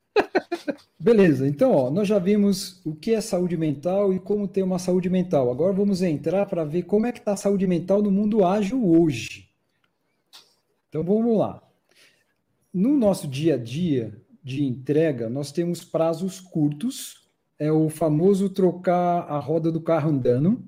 Beleza, 0.98 1.46
então 1.46 1.74
ó, 1.74 1.92
nós 1.92 2.08
já 2.08 2.18
vimos 2.18 2.82
o 2.86 2.96
que 2.96 3.14
é 3.14 3.20
saúde 3.20 3.58
mental 3.58 4.14
e 4.14 4.20
como 4.20 4.48
ter 4.48 4.64
uma 4.64 4.80
saúde 4.80 5.10
mental. 5.10 5.52
Agora 5.52 5.74
vamos 5.74 6.02
entrar 6.02 6.46
para 6.46 6.64
ver 6.64 6.84
como 6.84 7.06
é 7.06 7.12
que 7.12 7.20
está 7.20 7.34
a 7.34 7.38
saúde 7.38 7.68
mental 7.68 8.02
no 8.02 8.10
mundo 8.10 8.46
ágil 8.46 8.90
hoje. 8.90 9.50
Então 10.88 11.04
vamos 11.04 11.38
lá. 11.38 11.62
No 12.74 12.96
nosso 12.96 13.28
dia 13.28 13.56
a 13.56 13.58
dia 13.58 14.18
de 14.42 14.64
entrega, 14.64 15.30
nós 15.30 15.52
temos 15.52 15.84
prazos 15.84 16.40
curtos 16.40 17.23
é 17.60 17.72
o 17.72 17.90
famoso 17.90 18.50
trocar 18.50 19.22
a 19.30 19.40
roda 19.40 19.72
do 19.72 19.82
carro 19.82 20.10
andando. 20.10 20.64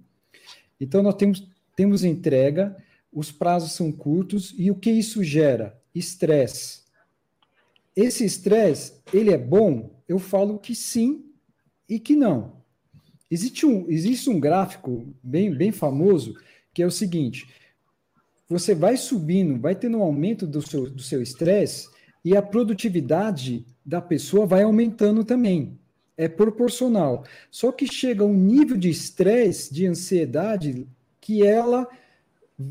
Então, 0.79 1.01
nós 1.01 1.15
temos, 1.15 1.47
temos 1.75 2.03
entrega, 2.03 2.75
os 3.11 3.31
prazos 3.31 3.71
são 3.71 3.91
curtos, 3.91 4.53
e 4.57 4.69
o 4.69 4.75
que 4.75 4.91
isso 4.91 5.23
gera? 5.23 5.79
Estresse. 5.93 6.83
Esse 7.95 8.25
estresse, 8.25 8.93
ele 9.13 9.31
é 9.31 9.37
bom? 9.37 10.01
Eu 10.07 10.19
falo 10.19 10.59
que 10.59 10.75
sim 10.75 11.25
e 11.87 11.99
que 11.99 12.15
não. 12.15 12.63
Existe 13.31 13.65
um, 13.65 13.89
existe 13.89 14.29
um 14.29 14.39
gráfico 14.39 15.13
bem, 15.23 15.53
bem 15.53 15.71
famoso 15.71 16.35
que 16.73 16.83
é 16.83 16.85
o 16.85 16.91
seguinte: 16.91 17.47
você 18.47 18.75
vai 18.75 18.97
subindo, 18.97 19.59
vai 19.59 19.75
tendo 19.75 19.97
um 19.97 20.03
aumento 20.03 20.45
do 20.45 20.61
seu, 20.61 20.89
do 20.89 21.01
seu 21.01 21.21
estresse 21.21 21.89
e 22.23 22.35
a 22.35 22.41
produtividade 22.41 23.65
da 23.83 24.01
pessoa 24.01 24.45
vai 24.45 24.63
aumentando 24.63 25.23
também 25.23 25.79
é 26.17 26.27
proporcional. 26.27 27.23
Só 27.51 27.71
que 27.71 27.87
chega 27.87 28.23
um 28.23 28.33
nível 28.33 28.77
de 28.77 28.89
estresse, 28.89 29.73
de 29.73 29.85
ansiedade, 29.85 30.87
que 31.19 31.45
ela 31.45 31.87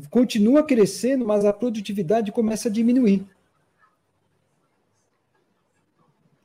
continua 0.09 0.63
crescendo, 0.63 1.25
mas 1.25 1.45
a 1.45 1.53
produtividade 1.53 2.31
começa 2.31 2.69
a 2.69 2.71
diminuir. 2.71 3.25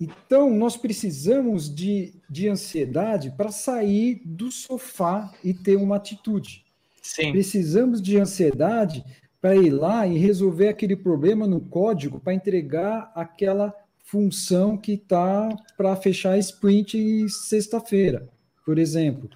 Então, 0.01 0.51
nós 0.51 0.77
precisamos 0.77 1.73
de, 1.73 2.15
de 2.29 2.49
ansiedade 2.49 3.31
para 3.37 3.51
sair 3.51 4.23
do 4.25 4.51
sofá 4.51 5.33
e 5.45 5.53
ter 5.53 5.77
uma 5.77 5.97
atitude. 5.97 6.65
Sim. 7.03 7.33
Precisamos 7.33 8.01
de 8.01 8.19
ansiedade 8.19 9.05
para 9.41 9.57
ir 9.57 9.71
lá 9.71 10.07
e 10.07 10.19
resolver 10.19 10.69
aquele 10.69 10.97
problema 10.97 11.47
no 11.47 11.61
código 11.61 12.19
para 12.19 12.35
entregar 12.35 13.13
aquela 13.15 13.75
função 14.11 14.77
que 14.77 14.95
está 14.95 15.57
para 15.77 15.95
fechar 15.95 16.37
sprint 16.39 17.29
sexta-feira, 17.29 18.29
por 18.67 18.77
exemplo. 18.77 19.31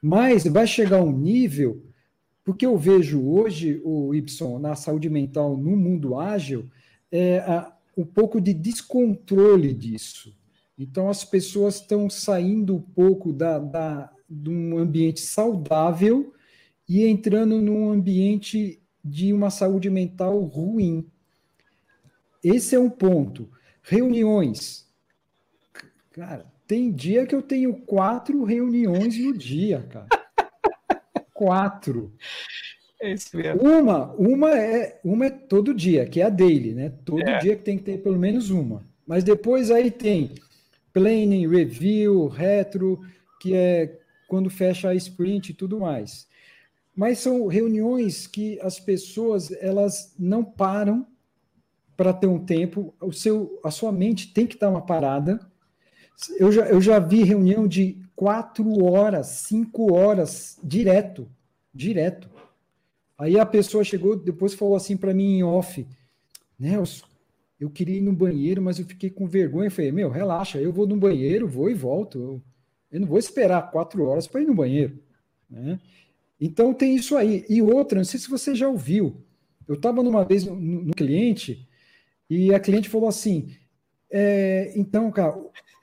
Mas 0.00 0.44
vai 0.44 0.66
chegar 0.66 1.02
um 1.02 1.12
nível, 1.12 1.84
porque 2.42 2.64
eu 2.64 2.78
vejo 2.78 3.22
hoje, 3.28 3.82
o 3.84 4.14
Y, 4.14 4.58
na 4.58 4.74
saúde 4.74 5.10
mental 5.10 5.58
no 5.58 5.76
mundo 5.76 6.18
ágil, 6.18 6.70
é, 7.12 7.40
a, 7.40 7.70
um 7.96 8.04
pouco 8.04 8.40
de 8.40 8.54
descontrole 8.54 9.74
disso. 9.74 10.34
Então, 10.78 11.10
as 11.10 11.22
pessoas 11.22 11.74
estão 11.74 12.08
saindo 12.08 12.76
um 12.76 12.80
pouco 12.80 13.30
da, 13.30 13.58
da, 13.58 14.10
de 14.30 14.48
um 14.48 14.78
ambiente 14.78 15.20
saudável 15.20 16.32
e 16.88 17.04
entrando 17.04 17.60
num 17.60 17.90
ambiente 17.90 18.80
de 19.04 19.34
uma 19.34 19.50
saúde 19.50 19.90
mental 19.90 20.40
ruim. 20.44 21.06
Esse 22.42 22.74
é 22.74 22.78
um 22.78 22.88
ponto. 22.88 23.50
Reuniões. 23.88 24.86
Cara, 26.12 26.46
tem 26.66 26.92
dia 26.92 27.26
que 27.26 27.34
eu 27.34 27.40
tenho 27.40 27.74
quatro 27.74 28.44
reuniões 28.44 29.18
no 29.18 29.36
dia, 29.36 29.86
cara. 29.90 30.08
quatro. 31.32 32.12
É 33.00 33.12
isso 33.12 33.36
mesmo. 33.36 33.62
Uma, 33.62 34.12
uma 34.14 34.58
é, 34.58 35.00
uma 35.02 35.26
é 35.26 35.30
todo 35.30 35.72
dia, 35.72 36.04
que 36.04 36.20
é 36.20 36.24
a 36.24 36.28
daily, 36.28 36.74
né? 36.74 36.92
Todo 37.04 37.22
é. 37.22 37.38
dia 37.38 37.56
que 37.56 37.62
tem 37.62 37.78
que 37.78 37.84
ter 37.84 37.98
pelo 38.02 38.18
menos 38.18 38.50
uma. 38.50 38.86
Mas 39.06 39.24
depois 39.24 39.70
aí 39.70 39.90
tem 39.90 40.34
planning, 40.92 41.48
review, 41.48 42.26
retro, 42.26 43.00
que 43.40 43.54
é 43.54 43.98
quando 44.28 44.50
fecha 44.50 44.90
a 44.90 44.94
sprint 44.94 45.50
e 45.50 45.54
tudo 45.54 45.80
mais. 45.80 46.28
Mas 46.94 47.20
são 47.20 47.46
reuniões 47.46 48.26
que 48.26 48.60
as 48.60 48.78
pessoas 48.78 49.50
elas 49.62 50.14
não 50.18 50.44
param 50.44 51.06
para 51.98 52.12
ter 52.12 52.28
um 52.28 52.38
tempo, 52.38 52.94
o 53.00 53.10
seu, 53.10 53.58
a 53.64 53.72
sua 53.72 53.90
mente 53.90 54.32
tem 54.32 54.46
que 54.46 54.56
dar 54.56 54.70
uma 54.70 54.80
parada. 54.80 55.40
Eu 56.38 56.52
já, 56.52 56.64
eu 56.68 56.80
já 56.80 57.00
vi 57.00 57.24
reunião 57.24 57.66
de 57.66 58.00
quatro 58.14 58.84
horas, 58.84 59.26
cinco 59.26 59.92
horas, 59.92 60.60
direto, 60.62 61.28
direto. 61.74 62.30
Aí 63.18 63.36
a 63.36 63.44
pessoa 63.44 63.82
chegou, 63.82 64.14
depois 64.14 64.54
falou 64.54 64.76
assim 64.76 64.96
para 64.96 65.12
mim 65.12 65.38
em 65.38 65.42
off, 65.42 65.84
Nelson, 66.56 67.04
eu 67.58 67.68
queria 67.68 67.96
ir 67.96 68.02
no 68.02 68.12
banheiro, 68.12 68.62
mas 68.62 68.78
eu 68.78 68.84
fiquei 68.84 69.10
com 69.10 69.26
vergonha. 69.26 69.66
Eu 69.66 69.72
falei, 69.72 69.90
meu, 69.90 70.08
relaxa, 70.08 70.60
eu 70.60 70.72
vou 70.72 70.86
no 70.86 70.96
banheiro, 70.96 71.48
vou 71.48 71.68
e 71.68 71.74
volto. 71.74 72.16
Eu, 72.20 72.42
eu 72.92 73.00
não 73.00 73.08
vou 73.08 73.18
esperar 73.18 73.72
quatro 73.72 74.04
horas 74.04 74.28
para 74.28 74.40
ir 74.40 74.46
no 74.46 74.54
banheiro. 74.54 75.00
Né? 75.50 75.80
Então 76.40 76.72
tem 76.72 76.94
isso 76.94 77.16
aí. 77.16 77.44
E 77.48 77.60
outra, 77.60 77.98
não 77.98 78.04
sei 78.04 78.20
se 78.20 78.30
você 78.30 78.54
já 78.54 78.68
ouviu. 78.68 79.16
Eu 79.66 79.74
estava 79.74 80.00
numa 80.00 80.24
vez 80.24 80.44
no, 80.44 80.54
no 80.54 80.94
cliente 80.94 81.67
e 82.28 82.54
a 82.54 82.60
cliente 82.60 82.88
falou 82.88 83.08
assim: 83.08 83.50
é, 84.10 84.72
então, 84.76 85.10
cara, 85.10 85.36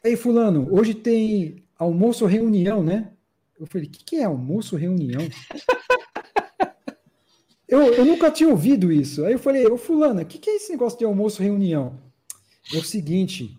ei, 0.04 0.16
Fulano, 0.16 0.68
hoje 0.72 0.94
tem 0.94 1.64
almoço 1.78 2.26
reunião, 2.26 2.84
né? 2.84 3.12
Eu 3.60 3.66
falei: 3.66 3.88
o 3.88 3.90
que, 3.90 4.04
que 4.04 4.16
é 4.18 4.24
almoço 4.24 4.76
reunião? 4.76 5.22
eu, 7.68 7.82
eu 7.94 8.06
nunca 8.06 8.32
tinha 8.32 8.50
ouvido 8.50 8.92
isso. 8.92 9.26
Aí 9.26 9.34
eu 9.34 9.40
falei: 9.40 9.66
ô, 9.66 9.78
Fulano, 9.78 10.22
o 10.22 10.26
que, 10.26 10.38
que 10.38 10.50
é 10.50 10.56
esse 10.56 10.72
negócio 10.72 11.00
de 11.00 11.06
almoço 11.06 11.42
reunião? 11.42 12.00
É 12.74 12.78
o 12.78 12.84
seguinte: 12.84 13.58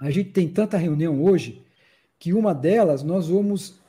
a 0.00 0.10
gente 0.10 0.30
tem 0.30 0.48
tanta 0.48 0.76
reunião 0.76 1.22
hoje 1.22 1.64
que 2.18 2.32
uma 2.32 2.54
delas 2.54 3.02
nós 3.02 3.28
vamos 3.28 3.79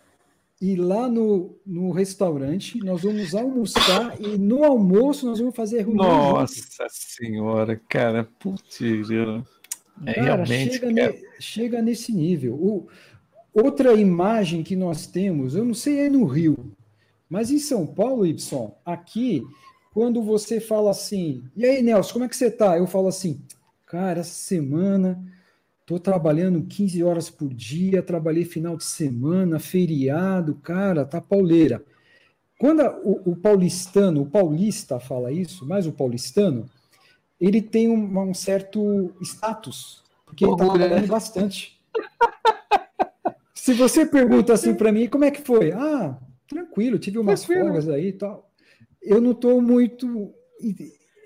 ir 0.61 0.75
lá 0.75 1.09
no, 1.09 1.57
no 1.65 1.91
restaurante, 1.91 2.77
nós 2.77 3.01
vamos 3.01 3.33
almoçar 3.33 4.21
e 4.21 4.37
no 4.37 4.63
almoço 4.63 5.25
nós 5.25 5.39
vamos 5.39 5.55
fazer 5.55 5.79
reunião. 5.79 6.05
Nossa 6.05 6.55
junto. 6.55 6.85
senhora, 6.89 7.81
cara, 7.89 8.29
putz, 8.37 8.79
é, 8.79 10.13
cara, 10.13 10.21
realmente, 10.21 10.73
chega, 10.73 10.93
cara. 10.93 11.11
Ne, 11.13 11.19
chega 11.39 11.81
nesse 11.81 12.13
nível. 12.13 12.53
O, 12.53 12.87
outra 13.51 13.93
imagem 13.93 14.61
que 14.61 14.75
nós 14.75 15.07
temos, 15.07 15.55
eu 15.55 15.65
não 15.65 15.73
sei 15.73 16.01
é 16.01 16.09
no 16.09 16.25
Rio, 16.25 16.71
mas 17.27 17.49
em 17.49 17.57
São 17.57 17.87
Paulo, 17.87 18.23
Y, 18.23 18.71
aqui, 18.85 19.41
quando 19.91 20.21
você 20.21 20.59
fala 20.59 20.91
assim, 20.91 21.43
e 21.55 21.65
aí, 21.65 21.81
Nelson, 21.81 22.13
como 22.13 22.25
é 22.25 22.29
que 22.29 22.35
você 22.35 22.51
tá? 22.51 22.77
Eu 22.77 22.85
falo 22.85 23.07
assim, 23.07 23.41
cara, 23.87 24.19
essa 24.19 24.35
semana 24.35 25.19
Estou 25.91 25.99
trabalhando 25.99 26.63
15 26.63 27.03
horas 27.03 27.29
por 27.29 27.53
dia, 27.53 28.01
trabalhei 28.01 28.45
final 28.45 28.77
de 28.77 28.85
semana, 28.85 29.59
feriado, 29.59 30.55
cara, 30.55 31.03
tá 31.03 31.19
pauleira. 31.19 31.83
Quando 32.57 32.81
o, 33.03 33.31
o 33.31 33.35
paulistano, 33.35 34.21
o 34.21 34.25
paulista 34.25 35.01
fala 35.01 35.33
isso, 35.33 35.67
mais 35.67 35.85
o 35.85 35.91
paulistano, 35.91 36.69
ele 37.37 37.61
tem 37.61 37.89
um, 37.89 38.17
um 38.21 38.33
certo 38.33 39.13
status, 39.21 40.01
porque 40.25 40.45
ele 40.45 40.53
está 40.53 40.63
trabalhando 40.63 41.07
bastante. 41.07 41.77
Se 43.53 43.73
você 43.73 44.05
pergunta 44.05 44.53
assim 44.53 44.73
para 44.73 44.93
mim, 44.93 45.09
como 45.09 45.25
é 45.25 45.31
que 45.31 45.41
foi? 45.41 45.73
Ah, 45.73 46.17
tranquilo, 46.47 46.99
tive 46.99 47.19
umas 47.19 47.43
folgas 47.43 47.89
aí 47.89 48.07
e 48.07 48.13
tal. 48.13 48.49
Eu 49.01 49.19
não 49.19 49.31
estou 49.31 49.61
muito. 49.61 50.33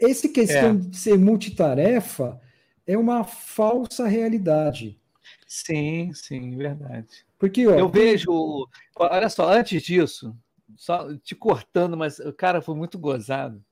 Esse 0.02 0.28
questão 0.28 0.72
é. 0.72 0.74
de 0.74 0.98
ser 0.98 1.20
multitarefa, 1.20 2.42
é 2.88 2.98
uma 2.98 3.24
falsa 3.24 4.08
realidade. 4.08 5.00
Sim, 5.48 6.12
sim, 6.14 6.56
verdade. 6.56 7.08
Porque 7.38 7.68
ó, 7.68 7.72
eu 7.72 7.90
vejo, 7.90 8.68
olha 8.96 9.30
só, 9.30 9.50
antes 9.50 9.82
disso, 9.84 10.36
só 10.76 11.16
te 11.18 11.36
cortando, 11.36 11.98
mas 11.98 12.20
o 12.20 12.34
cara 12.34 12.62
foi 12.62 12.76
muito 12.76 12.98
gozado. 12.98 13.64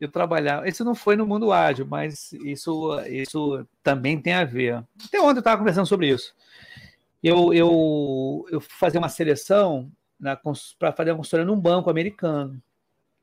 Eu 0.00 0.10
trabalhava, 0.10 0.68
isso 0.68 0.84
não 0.84 0.94
foi 0.94 1.16
no 1.16 1.26
mundo 1.26 1.52
ágil, 1.52 1.86
mas 1.86 2.32
isso, 2.32 3.00
isso 3.06 3.66
também 3.82 4.20
tem 4.20 4.34
a 4.34 4.44
ver. 4.44 4.84
Até 5.06 5.20
ontem 5.20 5.36
eu 5.36 5.38
estava 5.38 5.58
conversando 5.58 5.86
sobre 5.86 6.08
isso. 6.08 6.34
Eu, 7.22 7.54
eu, 7.54 8.46
eu 8.50 8.60
fazia 8.60 9.00
uma 9.00 9.08
seleção 9.08 9.90
para 10.78 10.92
fazer 10.92 11.10
uma 11.10 11.18
consultoria 11.18 11.46
num 11.46 11.58
banco 11.58 11.88
americano. 11.88 12.60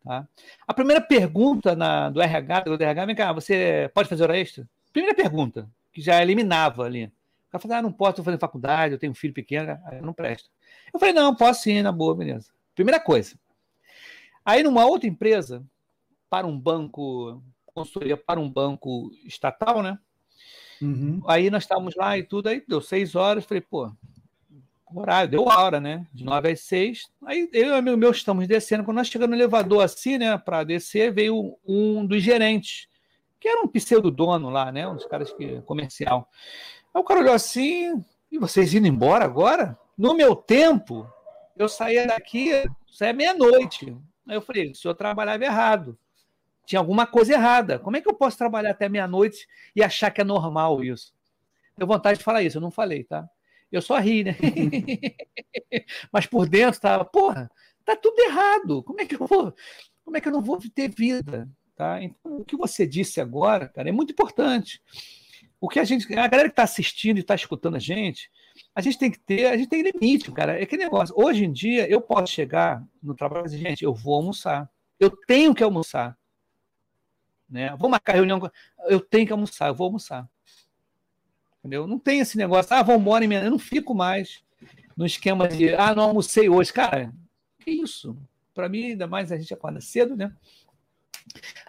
Tá? 0.03 0.27
A 0.67 0.73
primeira 0.73 1.01
pergunta 1.01 1.75
na, 1.75 2.09
do 2.09 2.21
RH, 2.21 2.61
do 2.61 2.73
RH, 2.73 3.05
vem 3.05 3.15
cá, 3.15 3.31
você 3.31 3.91
pode 3.93 4.09
fazer 4.09 4.23
hora 4.23 4.39
extra? 4.39 4.67
Primeira 4.91 5.15
pergunta, 5.15 5.69
que 5.91 6.01
já 6.01 6.21
eliminava 6.21 6.83
ali. 6.83 7.05
O 7.05 7.51
cara 7.51 7.61
falou, 7.61 7.77
ah, 7.77 7.81
não 7.81 7.91
posso, 7.91 8.11
estou 8.11 8.25
fazendo 8.25 8.39
faculdade, 8.39 8.93
eu 8.93 8.99
tenho 8.99 9.11
um 9.11 9.15
filho 9.15 9.33
pequeno, 9.33 9.77
aí 9.85 10.01
não 10.01 10.13
presta. 10.13 10.49
Eu 10.93 10.99
falei, 10.99 11.13
não, 11.13 11.35
posso 11.35 11.63
sim, 11.63 11.81
na 11.81 11.91
boa, 11.91 12.15
beleza. 12.15 12.51
Primeira 12.73 12.99
coisa. 12.99 13.35
Aí 14.43 14.63
numa 14.63 14.85
outra 14.85 15.07
empresa, 15.07 15.63
para 16.29 16.47
um 16.47 16.57
banco, 16.57 17.43
consultoria 17.65 18.15
para 18.15 18.39
um 18.39 18.49
banco 18.49 19.11
estatal, 19.25 19.83
né? 19.83 19.99
Uhum. 20.81 21.21
Aí 21.27 21.49
nós 21.49 21.63
estávamos 21.63 21.95
lá 21.95 22.17
e 22.17 22.23
tudo, 22.23 22.47
aí 22.47 22.63
deu 22.67 22.81
seis 22.81 23.15
horas, 23.15 23.45
falei, 23.45 23.61
pô, 23.61 23.91
horário, 24.93 25.29
deu 25.29 25.49
a 25.49 25.61
hora, 25.61 25.79
né? 25.79 26.05
De 26.13 26.23
nove 26.23 26.49
às 26.51 26.61
seis. 26.61 27.09
Aí 27.25 27.49
eu 27.53 27.67
e 27.67 27.69
o 27.69 27.75
amigo 27.75 27.97
meu 27.97 28.11
estamos 28.11 28.47
descendo. 28.47 28.83
Quando 28.83 28.97
nós 28.97 29.07
chegamos 29.07 29.35
no 29.35 29.41
elevador 29.41 29.83
assim, 29.83 30.17
né, 30.17 30.37
para 30.37 30.63
descer, 30.63 31.13
veio 31.13 31.57
um 31.65 32.05
dos 32.05 32.21
gerentes, 32.23 32.87
que 33.41 33.49
era 33.49 33.63
um 33.63 33.67
pseudo 33.67 34.11
dono 34.11 34.51
lá, 34.51 34.71
né? 34.71 34.87
Um 34.87 34.95
dos 34.95 35.05
caras 35.05 35.33
que 35.33 35.59
comercial. 35.63 36.29
Aí 36.93 37.01
o 37.01 37.03
cara 37.03 37.21
olhou 37.21 37.33
assim, 37.33 38.05
e 38.31 38.37
vocês 38.37 38.71
indo 38.75 38.87
embora 38.87 39.25
agora? 39.25 39.77
No 39.97 40.13
meu 40.13 40.35
tempo, 40.35 41.11
eu 41.57 41.67
saía 41.67 42.05
daqui, 42.05 42.51
saía 42.89 43.13
meia-noite. 43.13 43.97
Aí 44.27 44.35
eu 44.35 44.41
falei, 44.41 44.69
o 44.69 44.75
senhor 44.75 44.93
trabalhava 44.93 45.43
errado. 45.43 45.97
Tinha 46.67 46.79
alguma 46.79 47.07
coisa 47.07 47.33
errada. 47.33 47.79
Como 47.79 47.97
é 47.97 48.01
que 48.01 48.07
eu 48.07 48.13
posso 48.13 48.37
trabalhar 48.37 48.69
até 48.69 48.87
meia-noite 48.87 49.47
e 49.75 49.83
achar 49.83 50.11
que 50.11 50.21
é 50.21 50.23
normal 50.23 50.83
isso? 50.83 51.11
Tenho 51.75 51.87
vontade 51.87 52.19
de 52.19 52.23
falar 52.23 52.43
isso, 52.43 52.57
eu 52.57 52.61
não 52.61 52.69
falei, 52.69 53.03
tá? 53.03 53.27
Eu 53.71 53.81
só 53.81 53.97
ri, 53.97 54.23
né? 54.23 54.37
Mas 56.13 56.27
por 56.27 56.47
dentro 56.47 56.79
tava, 56.79 57.03
porra, 57.05 57.49
tá 57.83 57.95
tudo 57.95 58.19
errado. 58.19 58.83
Como 58.83 59.01
é 59.01 59.05
que 59.05 59.15
eu 59.15 59.25
vou? 59.25 59.51
Como 60.05 60.15
é 60.15 60.21
que 60.21 60.27
eu 60.27 60.31
não 60.31 60.43
vou 60.43 60.59
ter 60.75 60.89
vida? 60.89 61.49
Tá? 61.81 61.99
Então, 62.03 62.37
o 62.37 62.45
que 62.45 62.55
você 62.55 62.85
disse 62.85 63.19
agora, 63.19 63.67
cara, 63.67 63.89
é 63.89 63.91
muito 63.91 64.11
importante. 64.11 64.79
O 65.59 65.67
que 65.67 65.79
a 65.79 65.83
gente, 65.83 66.05
a 66.13 66.27
galera 66.27 66.47
que 66.47 66.53
está 66.53 66.61
assistindo 66.61 67.17
e 67.17 67.21
está 67.21 67.33
escutando 67.33 67.75
a 67.75 67.79
gente, 67.79 68.29
a 68.75 68.81
gente 68.81 68.99
tem 68.99 69.09
que 69.09 69.17
ter, 69.17 69.47
a 69.47 69.57
gente 69.57 69.67
tem 69.67 69.81
limite, 69.81 70.31
cara. 70.31 70.61
É 70.61 70.65
que 70.67 70.77
negócio. 70.77 71.15
Hoje 71.17 71.43
em 71.43 71.51
dia, 71.51 71.89
eu 71.89 71.99
posso 71.99 72.31
chegar 72.31 72.85
no 73.01 73.15
trabalho 73.15 73.47
e 73.47 73.49
dizer, 73.49 73.57
gente, 73.57 73.83
eu 73.83 73.95
vou 73.95 74.13
almoçar. 74.13 74.69
Eu 74.99 75.09
tenho 75.25 75.55
que 75.55 75.63
almoçar. 75.63 76.15
Né? 77.49 77.75
Vou 77.79 77.89
marcar 77.89 78.13
reunião. 78.13 78.39
Eu 78.85 78.99
tenho 78.99 79.25
que 79.25 79.33
almoçar, 79.33 79.69
eu 79.69 79.73
vou 79.73 79.85
almoçar. 79.85 80.29
Entendeu? 81.61 81.87
Não 81.87 81.97
tem 81.97 82.19
esse 82.19 82.37
negócio, 82.37 82.75
ah, 82.75 82.83
vamos 82.83 83.01
embora, 83.01 83.25
eu 83.25 83.49
não 83.49 83.57
fico 83.57 83.95
mais 83.95 84.43
no 84.95 85.03
esquema 85.03 85.47
de, 85.47 85.73
ah, 85.73 85.95
não 85.95 86.03
almocei 86.03 86.47
hoje. 86.47 86.71
Cara, 86.71 87.11
que 87.59 87.71
isso? 87.71 88.15
Para 88.53 88.69
mim, 88.69 88.91
ainda 88.91 89.07
mais 89.07 89.31
a 89.31 89.37
gente 89.37 89.51
acorda 89.51 89.81
cedo, 89.81 90.15
né? 90.15 90.31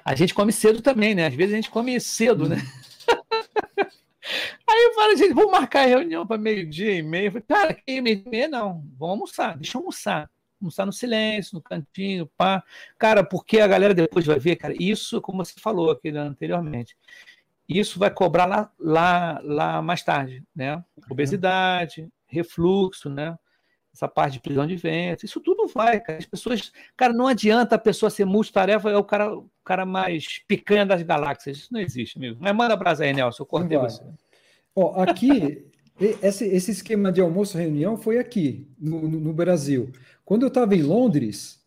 A 0.04 0.14
gente 0.14 0.34
come 0.34 0.52
cedo 0.52 0.82
também, 0.82 1.14
né? 1.14 1.26
Às 1.26 1.34
vezes 1.34 1.52
a 1.52 1.56
gente 1.56 1.70
come 1.70 1.98
cedo, 2.00 2.48
né? 2.48 2.56
Aí 4.68 4.84
eu 4.84 4.94
falo, 4.94 5.16
gente, 5.16 5.34
vamos 5.34 5.50
marcar 5.50 5.82
a 5.82 5.86
reunião 5.86 6.26
para 6.26 6.38
meio-dia 6.38 6.94
e 6.94 7.02
meio. 7.02 7.26
Eu 7.26 7.32
falei, 7.32 7.44
cara, 7.46 7.74
que 7.74 8.00
meio-dia 8.00 8.26
e 8.26 8.30
meia 8.30 8.48
não, 8.48 8.82
vamos 8.98 9.10
almoçar, 9.10 9.56
deixa 9.56 9.76
eu 9.76 9.80
almoçar. 9.80 10.30
Almoçar 10.60 10.86
no 10.86 10.92
silêncio, 10.92 11.56
no 11.56 11.60
cantinho, 11.60 12.30
pá. 12.36 12.62
Cara, 12.96 13.24
porque 13.24 13.58
a 13.60 13.66
galera 13.66 13.92
depois 13.92 14.24
vai 14.24 14.38
ver, 14.38 14.56
cara, 14.56 14.74
isso, 14.78 15.20
como 15.20 15.44
você 15.44 15.58
falou 15.58 15.90
aqui 15.90 16.08
anteriormente, 16.10 16.96
isso 17.68 17.98
vai 17.98 18.10
cobrar 18.10 18.46
lá, 18.46 18.70
lá, 18.78 19.40
lá 19.42 19.82
mais 19.82 20.02
tarde, 20.02 20.42
né? 20.54 20.82
Obesidade, 21.10 22.08
refluxo, 22.28 23.10
né? 23.10 23.36
Essa 23.94 24.08
parte 24.08 24.34
de 24.34 24.40
prisão 24.40 24.66
de 24.66 24.74
ventre, 24.74 25.26
isso 25.26 25.40
tudo 25.40 25.66
vai, 25.66 26.00
cara. 26.00 26.18
As 26.18 26.24
pessoas, 26.24 26.72
cara, 26.96 27.12
não 27.12 27.26
adianta 27.26 27.74
a 27.74 27.78
pessoa 27.78 28.08
ser 28.08 28.24
multitarefa, 28.24 28.90
é 28.90 28.96
o 28.96 29.04
cara, 29.04 29.34
o 29.34 29.50
cara 29.64 29.84
mais 29.84 30.42
picanha 30.48 30.86
das 30.86 31.02
galáxias. 31.02 31.58
Isso 31.58 31.68
não 31.72 31.80
existe, 31.80 32.16
amigo. 32.16 32.38
Mas 32.40 32.54
manda 32.54 32.74
brasa 32.74 33.04
aí, 33.04 33.12
Nelson, 33.12 33.42
eu 33.42 33.46
cortei 33.46 33.76
você. 33.76 34.02
Ó, 34.74 35.02
aqui, 35.02 35.66
esse, 36.22 36.46
esse 36.46 36.70
esquema 36.70 37.12
de 37.12 37.20
almoço-reunião 37.20 37.98
foi 37.98 38.18
aqui, 38.18 38.66
no, 38.78 39.06
no, 39.06 39.20
no 39.20 39.32
Brasil. 39.32 39.92
Quando 40.24 40.42
eu 40.42 40.48
estava 40.48 40.74
em 40.74 40.82
Londres, 40.82 41.62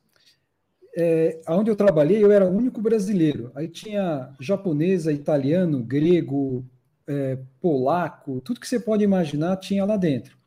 é, 0.97 1.41
onde 1.49 1.69
eu 1.69 1.75
trabalhei, 1.75 2.23
eu 2.23 2.31
era 2.31 2.45
o 2.45 2.55
único 2.55 2.81
brasileiro. 2.81 3.51
Aí 3.53 3.67
tinha 3.67 4.33
japonesa, 4.39 5.11
italiano, 5.11 5.83
grego, 5.83 6.65
é, 7.07 7.37
polaco, 7.59 8.41
tudo 8.41 8.59
que 8.59 8.67
você 8.67 8.79
pode 8.79 9.03
imaginar 9.03 9.57
tinha 9.57 9.85
lá 9.85 9.97
dentro. 9.97 10.37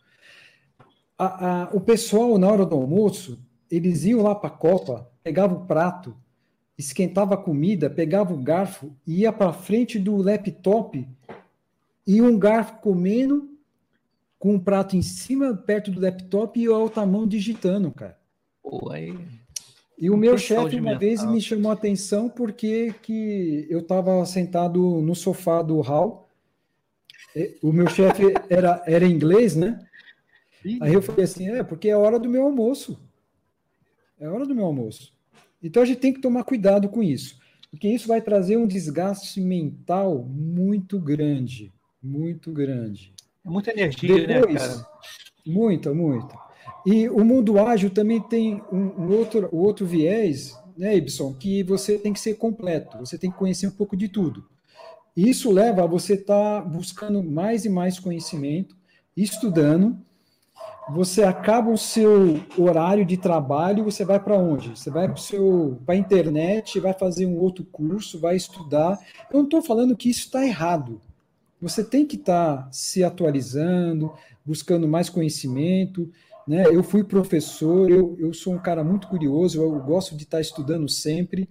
A, 1.19 1.65
a, 1.65 1.69
o 1.73 1.81
pessoal, 1.81 2.39
na 2.39 2.49
hora 2.49 2.65
do 2.65 2.77
almoço, 2.77 3.39
eles 3.71 4.05
iam 4.05 4.23
lá 4.23 4.35
para 4.35 4.49
a 4.49 4.57
Copa, 4.57 5.11
pegavam 5.23 5.59
o 5.59 5.67
prato, 5.67 6.17
esquentava 6.79 7.35
a 7.35 7.39
comida, 7.39 7.91
pegava 7.91 8.33
o 8.33 8.39
garfo, 8.39 8.95
ia 9.07 9.33
para 9.33 9.53
frente 9.53 9.99
do 9.99 10.17
laptop 10.17 11.07
e 12.07 12.23
um 12.23 12.39
garfo 12.39 12.81
comendo 12.81 13.51
com 14.39 14.55
um 14.55 14.61
prato 14.61 14.97
em 14.97 15.03
cima, 15.03 15.55
perto 15.55 15.91
do 15.91 16.01
laptop 16.01 16.59
e 16.59 16.67
a 16.67 16.77
outra 16.77 17.05
mão 17.05 17.27
digitando, 17.27 17.91
cara. 17.91 18.17
Pô, 18.63 18.91
aí 18.93 19.13
e 20.01 20.09
o 20.09 20.17
meu 20.17 20.39
chefe 20.39 20.77
uma 20.77 20.97
vez 20.97 21.25
me 21.25 21.41
chamou 21.41 21.73
a 21.73 21.75
atenção 21.75 22.29
porque 22.29 22.95
que 23.03 23.67
eu 23.69 23.81
estava 23.81 24.25
sentado 24.25 24.81
no 25.01 25.15
sofá 25.15 25.61
do 25.61 25.81
hall. 25.81 26.29
O 27.61 27.73
meu 27.73 27.89
chefe 27.89 28.23
era, 28.49 28.81
era 28.87 29.05
inglês, 29.05 29.57
né? 29.57 29.81
Aí 30.81 30.93
eu 30.93 31.03
falei 31.03 31.25
assim, 31.25 31.49
é, 31.49 31.63
porque 31.63 31.89
é 31.89 31.97
hora 31.97 32.19
do 32.19 32.29
meu 32.29 32.43
almoço. 32.43 33.01
É 34.21 34.29
hora 34.29 34.45
do 34.45 34.55
meu 34.55 34.65
almoço. 34.65 35.13
Então 35.63 35.83
a 35.83 35.87
gente 35.87 36.01
tem 36.01 36.13
que 36.13 36.21
tomar 36.21 36.45
cuidado 36.45 36.89
com 36.89 37.03
isso, 37.03 37.39
porque 37.71 37.89
isso 37.89 38.09
vai 38.09 38.21
trazer 38.21 38.57
um 38.57 38.67
desgaste 38.67 39.41
mental 39.41 40.25
muito 40.25 40.99
grande, 41.01 41.73
muito 42.03 42.53
grande. 42.53 43.13
É 43.45 43.49
muita 43.49 43.71
energia, 43.71 44.27
né, 44.27 44.41
Depois, 44.41 44.55
né, 44.55 44.69
cara? 44.69 44.87
Muita, 45.47 45.95
muita. 45.95 46.39
E 46.87 47.09
o 47.09 47.25
mundo 47.25 47.59
ágil 47.59 47.91
também 47.91 48.21
tem 48.21 48.63
um, 48.73 49.03
um 49.03 49.17
outro, 49.17 49.49
um 49.53 49.59
outro 49.59 49.87
viés, 49.87 50.57
né, 50.77 50.97
Ibson, 50.97 51.35
que 51.35 51.63
você 51.63 51.99
tem 51.99 52.13
que 52.13 52.21
ser 52.21 52.35
completo, 52.35 52.99
você 52.99 53.19
tem 53.19 53.31
que 53.31 53.37
conhecer 53.37 53.67
um 53.67 53.73
pouco 53.73 53.97
de 53.97 54.09
tudo. 54.09 54.45
Isso 55.17 55.51
leva 55.51 55.83
a 55.83 55.87
você 55.87 56.15
estar 56.15 56.63
tá 56.63 56.69
buscando 56.69 57.23
mais 57.25 57.65
e 57.65 57.69
mais 57.69 57.99
conhecimento, 57.99 58.77
estudando. 59.17 59.99
Você 60.91 61.23
acaba 61.23 61.71
o 61.71 61.77
seu 61.77 62.41
horário 62.57 63.05
de 63.05 63.17
trabalho, 63.19 63.85
você 63.85 64.05
vai 64.05 64.19
para 64.19 64.39
onde? 64.39 64.71
Você 64.71 64.91
vai 64.91 65.07
para 65.85 65.95
a 65.95 65.97
internet, 65.97 66.81
vai 66.81 66.95
fazer 66.95 67.27
um 67.27 67.37
outro 67.37 67.65
curso, 67.65 68.19
vai 68.19 68.37
estudar. 68.37 68.99
Eu 69.31 69.39
não 69.39 69.45
estou 69.45 69.61
falando 69.61 69.97
que 69.97 70.09
isso 70.09 70.27
está 70.27 70.47
errado. 70.47 71.01
Você 71.61 71.85
tem 71.85 72.07
que 72.07 72.17
estar 72.17 72.65
tá 72.65 72.69
se 72.73 73.05
atualizando, 73.05 74.13
buscando 74.45 74.89
mais 74.89 75.11
conhecimento. 75.11 76.11
Né? 76.47 76.65
Eu 76.67 76.83
fui 76.83 77.05
professor, 77.05 77.91
eu, 77.91 78.17
eu 78.19 78.33
sou 78.33 78.55
um 78.55 78.59
cara 78.59 78.83
muito 78.83 79.09
curioso, 79.09 79.61
eu 79.61 79.79
gosto 79.81 80.17
de 80.17 80.23
estar 80.23 80.41
estudando 80.41 80.89
sempre, 80.89 81.47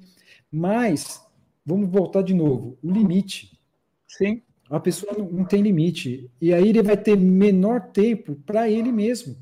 mas 0.52 1.24
vamos 1.64 1.88
voltar 1.90 2.24
de 2.24 2.34
novo, 2.34 2.76
o 2.82 2.90
limite. 2.90 3.60
Sim. 4.08 4.42
A 4.70 4.80
pessoa 4.80 5.14
não, 5.18 5.26
não 5.26 5.46
tem 5.46 5.62
limite. 5.62 6.30
E 6.42 6.54
aí 6.54 6.70
ele 6.70 6.84
vai 6.84 6.98
ter 6.98 7.16
menor 7.16 7.82
tempo 7.82 8.36
para 8.46 8.70
ele 8.70 8.92
mesmo. 8.92 9.38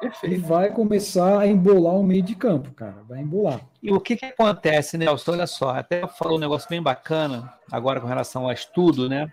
Perfeito. 0.00 0.32
Ele 0.32 0.40
vai 0.40 0.72
começar 0.72 1.40
a 1.40 1.46
embolar 1.46 1.94
o 1.94 2.04
meio 2.04 2.22
de 2.22 2.36
campo, 2.36 2.72
cara. 2.72 3.02
Vai 3.08 3.20
embolar. 3.20 3.60
E 3.82 3.90
o 3.90 4.00
que, 4.00 4.16
que 4.16 4.26
acontece, 4.26 4.96
Nelson? 4.96 5.32
Olha 5.32 5.46
só, 5.46 5.70
até 5.70 6.06
falou 6.06 6.36
um 6.36 6.40
negócio 6.40 6.68
bem 6.68 6.80
bacana 6.80 7.52
agora 7.70 8.00
com 8.00 8.06
relação 8.06 8.44
ao 8.44 8.52
estudo, 8.52 9.08
né? 9.08 9.32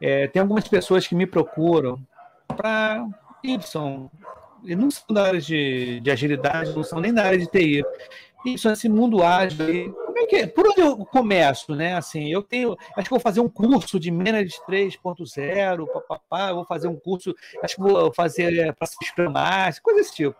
É, 0.00 0.26
tem 0.26 0.42
algumas 0.42 0.66
pessoas 0.66 1.06
que 1.06 1.14
me 1.14 1.26
procuram 1.26 2.00
para 2.48 3.06
Y, 3.42 4.10
e 4.64 4.74
não 4.74 4.90
são 4.90 5.04
da 5.10 5.24
área 5.24 5.40
de, 5.40 6.00
de 6.00 6.10
agilidade, 6.10 6.74
não 6.74 6.82
são 6.82 7.00
nem 7.00 7.14
da 7.14 7.24
área 7.24 7.38
de 7.38 7.46
TI. 7.46 7.84
Isso, 8.44 8.68
esse 8.68 8.88
mundo 8.88 9.22
ágil 9.22 9.96
que? 10.28 10.46
Por 10.46 10.68
onde 10.68 10.80
eu 10.80 10.96
começo, 11.06 11.74
né? 11.74 11.94
Assim, 11.94 12.28
eu 12.28 12.42
tenho, 12.42 12.76
acho 12.96 13.04
que 13.04 13.10
vou 13.10 13.20
fazer 13.20 13.40
um 13.40 13.48
curso 13.48 13.98
de 13.98 14.10
Manage 14.10 14.56
3.0, 14.68 15.86
papapá, 15.92 16.52
vou 16.52 16.64
fazer 16.64 16.88
um 16.88 16.96
curso, 16.96 17.34
acho 17.62 17.76
que 17.76 17.82
vou 17.82 18.12
fazer 18.12 18.56
é, 18.56 18.72
para 18.72 18.86
Scrum 18.86 19.30
Master, 19.30 19.82
coisa 19.82 20.00
desse 20.00 20.14
tipo. 20.14 20.36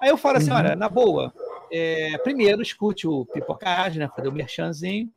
Aí 0.00 0.08
eu 0.10 0.16
falo 0.16 0.38
assim, 0.38 0.50
uhum. 0.50 0.56
olha, 0.56 0.76
na 0.76 0.88
boa, 0.88 1.32
é, 1.70 2.16
primeiro 2.18 2.62
escute 2.62 3.06
o 3.06 3.26
Pipocagem, 3.26 3.98
né? 3.98 4.10
Fazer 4.14 4.28
o 4.28 4.32
merchanzinho. 4.32 5.12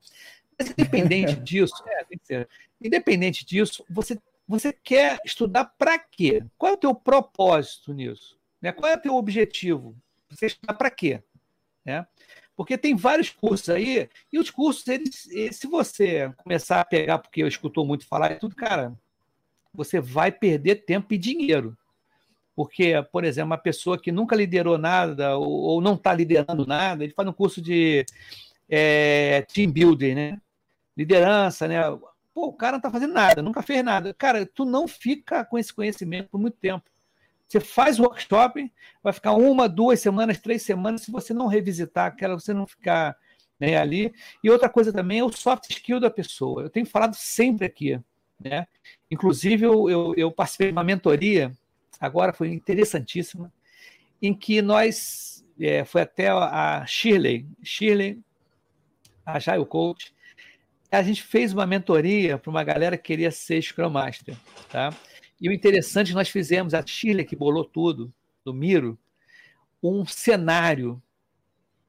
Mas 0.57 0.70
independente 0.70 1.36
disso, 1.41 1.84
é, 1.88 2.05
ser. 2.24 2.49
Independente 2.82 3.45
disso, 3.45 3.86
você 3.89 4.18
você 4.51 4.74
quer 4.74 5.20
estudar 5.24 5.64
para 5.78 5.97
quê? 5.97 6.43
Qual 6.57 6.74
é 6.74 6.76
o 6.76 6.78
teu 6.78 6.93
propósito 6.93 7.93
nisso? 7.93 8.38
Né? 8.62 8.74
Qual 8.74 8.91
é 8.91 8.95
o 8.95 9.01
teu 9.01 9.16
objetivo? 9.16 9.95
Você 10.30 10.47
estudar 10.47 10.74
para 10.74 10.91
quê? 10.91 11.24
Né? 11.86 12.05
Porque 12.55 12.77
tem 12.77 12.95
vários 12.95 13.29
cursos 13.29 13.69
aí, 13.69 14.09
e 14.31 14.37
os 14.37 14.51
cursos, 14.51 14.87
eles, 14.87 15.27
se 15.51 15.67
você 15.67 16.31
começar 16.43 16.81
a 16.81 16.85
pegar, 16.85 17.17
porque 17.19 17.41
eu 17.41 17.47
escutou 17.47 17.85
muito 17.85 18.05
falar 18.07 18.33
e 18.33 18.35
tudo, 18.35 18.55
cara, 18.55 18.93
você 19.73 19.99
vai 19.99 20.31
perder 20.31 20.85
tempo 20.85 21.13
e 21.13 21.17
dinheiro. 21.17 21.77
Porque, 22.55 22.93
por 23.11 23.23
exemplo, 23.23 23.51
uma 23.51 23.57
pessoa 23.57 23.99
que 23.99 24.11
nunca 24.11 24.35
liderou 24.35 24.77
nada 24.77 25.37
ou, 25.37 25.49
ou 25.49 25.81
não 25.81 25.95
está 25.95 26.13
liderando 26.13 26.65
nada, 26.65 27.03
ele 27.03 27.13
faz 27.13 27.27
um 27.27 27.33
curso 27.33 27.61
de 27.61 28.05
é, 28.69 29.45
team 29.53 29.71
building, 29.71 30.13
né? 30.13 30.41
Liderança, 30.95 31.67
né? 31.67 31.81
pô, 32.33 32.47
o 32.47 32.53
cara 32.53 32.73
não 32.73 32.77
está 32.79 32.91
fazendo 32.91 33.13
nada, 33.13 33.41
nunca 33.41 33.61
fez 33.61 33.83
nada. 33.83 34.13
Cara, 34.13 34.45
tu 34.45 34.65
não 34.65 34.87
fica 34.87 35.45
com 35.45 35.57
esse 35.57 35.73
conhecimento 35.73 36.29
por 36.29 36.39
muito 36.39 36.57
tempo. 36.57 36.89
Você 37.51 37.59
faz 37.59 37.99
o 37.99 38.03
workshop, 38.03 38.71
vai 39.03 39.11
ficar 39.11 39.33
uma, 39.33 39.67
duas 39.67 39.99
semanas, 39.99 40.39
três 40.39 40.61
semanas, 40.61 41.01
se 41.01 41.11
você 41.11 41.33
não 41.33 41.47
revisitar 41.47 42.05
aquela, 42.05 42.39
você 42.39 42.53
não 42.53 42.65
ficar 42.65 43.13
né, 43.59 43.75
ali. 43.75 44.13
E 44.41 44.49
outra 44.49 44.69
coisa 44.69 44.93
também 44.93 45.19
é 45.19 45.23
o 45.25 45.33
soft 45.33 45.69
skill 45.69 45.99
da 45.99 46.09
pessoa. 46.09 46.61
Eu 46.61 46.69
tenho 46.69 46.85
falado 46.85 47.13
sempre 47.13 47.65
aqui. 47.65 47.99
Né? 48.39 48.65
Inclusive, 49.11 49.65
eu, 49.65 49.89
eu, 49.89 50.13
eu 50.15 50.31
participei 50.31 50.67
de 50.67 50.71
uma 50.71 50.83
mentoria, 50.83 51.51
agora 51.99 52.31
foi 52.31 52.53
interessantíssima, 52.53 53.51
em 54.21 54.33
que 54.33 54.61
nós, 54.61 55.45
é, 55.59 55.83
foi 55.83 56.03
até 56.03 56.29
a 56.29 56.85
Shirley, 56.87 57.45
Shirley, 57.61 58.21
a 59.25 59.39
Jail 59.39 59.65
Coach, 59.65 60.13
a 60.89 61.03
gente 61.03 61.21
fez 61.21 61.51
uma 61.51 61.67
mentoria 61.67 62.37
para 62.37 62.49
uma 62.49 62.63
galera 62.63 62.95
que 62.95 63.03
queria 63.03 63.29
ser 63.29 63.61
Scrum 63.61 63.89
Master. 63.89 64.37
Tá? 64.69 64.93
E 65.41 65.49
o 65.49 65.51
interessante, 65.51 66.13
nós 66.13 66.29
fizemos, 66.29 66.75
a 66.75 66.85
Shirley 66.85 67.25
que 67.25 67.35
bolou 67.35 67.65
tudo, 67.65 68.13
do 68.45 68.53
Miro, 68.53 68.97
um 69.81 70.05
cenário, 70.05 71.01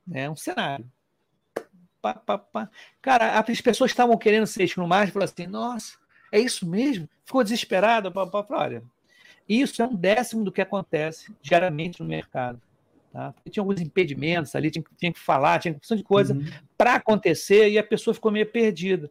né? 0.06 0.30
um 0.30 0.36
cenário. 0.36 0.90
Pá, 2.00 2.14
pá, 2.14 2.38
pá. 2.38 2.70
Cara, 3.00 3.38
as 3.38 3.60
pessoas 3.60 3.90
estavam 3.90 4.16
querendo 4.16 4.46
ser 4.46 4.64
e 4.64 4.68
falaram 4.68 5.22
assim, 5.22 5.46
nossa, 5.46 5.98
é 6.32 6.40
isso 6.40 6.66
mesmo? 6.66 7.08
Ficou 7.24 7.44
desesperado? 7.44 8.10
Pá, 8.10 8.26
pá, 8.26 8.44
olha, 8.50 8.82
isso 9.48 9.82
é 9.82 9.86
um 9.86 9.94
décimo 9.94 10.44
do 10.44 10.50
que 10.50 10.62
acontece 10.62 11.32
diariamente 11.42 12.00
no 12.00 12.08
mercado. 12.08 12.60
Tá? 13.12 13.34
Tinha 13.50 13.60
alguns 13.60 13.80
impedimentos 13.80 14.54
ali, 14.56 14.70
tinha, 14.70 14.84
tinha 14.96 15.12
que 15.12 15.20
falar, 15.20 15.58
tinha 15.58 15.78
uma 15.90 15.96
de 15.96 16.02
coisa 16.02 16.32
uhum. 16.32 16.46
para 16.78 16.94
acontecer 16.94 17.68
e 17.68 17.78
a 17.78 17.84
pessoa 17.84 18.14
ficou 18.14 18.32
meio 18.32 18.46
perdida. 18.46 19.10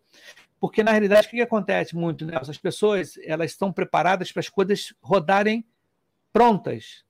Porque, 0.61 0.83
na 0.83 0.91
realidade, 0.91 1.25
o 1.25 1.29
que, 1.31 1.37
que 1.37 1.41
acontece 1.41 1.95
muito? 1.95 2.23
Né? 2.23 2.37
As 2.39 2.55
pessoas 2.55 3.17
elas 3.23 3.49
estão 3.49 3.73
preparadas 3.73 4.31
para 4.31 4.41
as 4.41 4.47
coisas 4.47 4.93
rodarem 5.01 5.65
prontas, 6.31 7.03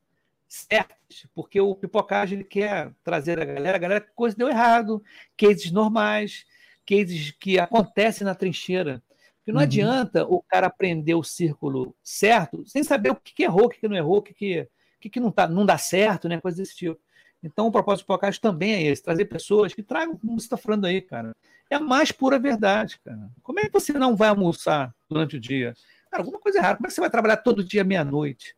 certas, 0.47 1.27
porque 1.35 1.59
o 1.59 1.75
pipocagem 1.75 2.39
ele 2.39 2.47
quer 2.47 2.93
trazer 3.03 3.41
a 3.41 3.43
galera, 3.43 3.75
a 3.75 3.79
galera, 3.79 4.07
coisa 4.15 4.37
deu 4.37 4.47
errado, 4.47 5.03
cases 5.35 5.69
normais, 5.69 6.45
cases 6.87 7.31
que 7.31 7.59
acontecem 7.59 8.23
na 8.23 8.33
trincheira. 8.33 9.03
Porque 9.39 9.51
não 9.51 9.59
uhum. 9.59 9.65
adianta 9.65 10.25
o 10.25 10.41
cara 10.41 10.67
aprender 10.67 11.15
o 11.15 11.23
círculo 11.23 11.93
certo 12.01 12.65
sem 12.65 12.85
saber 12.85 13.11
o 13.11 13.15
que, 13.17 13.33
que 13.33 13.43
errou, 13.43 13.65
o 13.65 13.69
que, 13.69 13.81
que 13.81 13.87
não 13.89 13.97
errou, 13.97 14.19
o 14.19 14.21
que, 14.21 14.33
que, 14.33 14.69
que, 14.97 15.09
que 15.09 15.19
não, 15.19 15.29
tá, 15.29 15.45
não 15.45 15.65
dá 15.65 15.77
certo, 15.77 16.29
né? 16.29 16.39
Coisa 16.39 16.57
desse 16.57 16.75
tipo. 16.75 16.97
Então, 17.43 17.67
o 17.67 17.71
propósito 17.71 18.05
do 18.05 18.07
podcast 18.07 18.39
também 18.39 18.73
é 18.73 18.83
esse: 18.83 19.01
trazer 19.01 19.25
pessoas 19.25 19.73
que 19.73 19.81
tragam, 19.81 20.17
como 20.17 20.39
você 20.39 20.45
está 20.45 20.57
falando 20.57 20.85
aí, 20.85 21.01
cara. 21.01 21.35
É 21.69 21.75
a 21.75 21.79
mais 21.79 22.11
pura 22.11 22.37
verdade, 22.37 22.99
cara. 23.03 23.29
Como 23.41 23.59
é 23.59 23.63
que 23.63 23.71
você 23.71 23.93
não 23.93 24.15
vai 24.15 24.29
almoçar 24.29 24.93
durante 25.09 25.37
o 25.37 25.39
dia? 25.39 25.73
Cara, 26.09 26.21
alguma 26.21 26.39
coisa 26.39 26.59
errada. 26.59 26.75
Como 26.75 26.85
é 26.85 26.89
que 26.89 26.93
você 26.93 27.01
vai 27.01 27.09
trabalhar 27.09 27.37
todo 27.37 27.63
dia 27.63 27.83
meia-noite? 27.83 28.55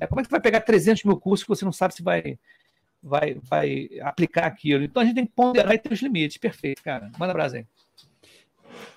É, 0.00 0.06
como 0.06 0.20
é 0.20 0.24
que 0.24 0.28
você 0.28 0.32
vai 0.32 0.40
pegar 0.40 0.60
300 0.60 1.04
mil 1.04 1.16
cursos 1.16 1.44
que 1.44 1.48
você 1.48 1.64
não 1.64 1.72
sabe 1.72 1.94
se 1.94 2.02
vai, 2.02 2.36
vai, 3.00 3.36
vai 3.42 3.88
aplicar 4.00 4.46
aquilo? 4.46 4.82
Então, 4.82 5.00
a 5.00 5.04
gente 5.04 5.14
tem 5.14 5.26
que 5.26 5.32
ponderar 5.32 5.72
e 5.72 5.78
ter 5.78 5.92
os 5.92 6.02
limites. 6.02 6.36
Perfeito, 6.36 6.82
cara. 6.82 7.10
Manda 7.16 7.32
brasa 7.32 7.58
aí. 7.58 7.66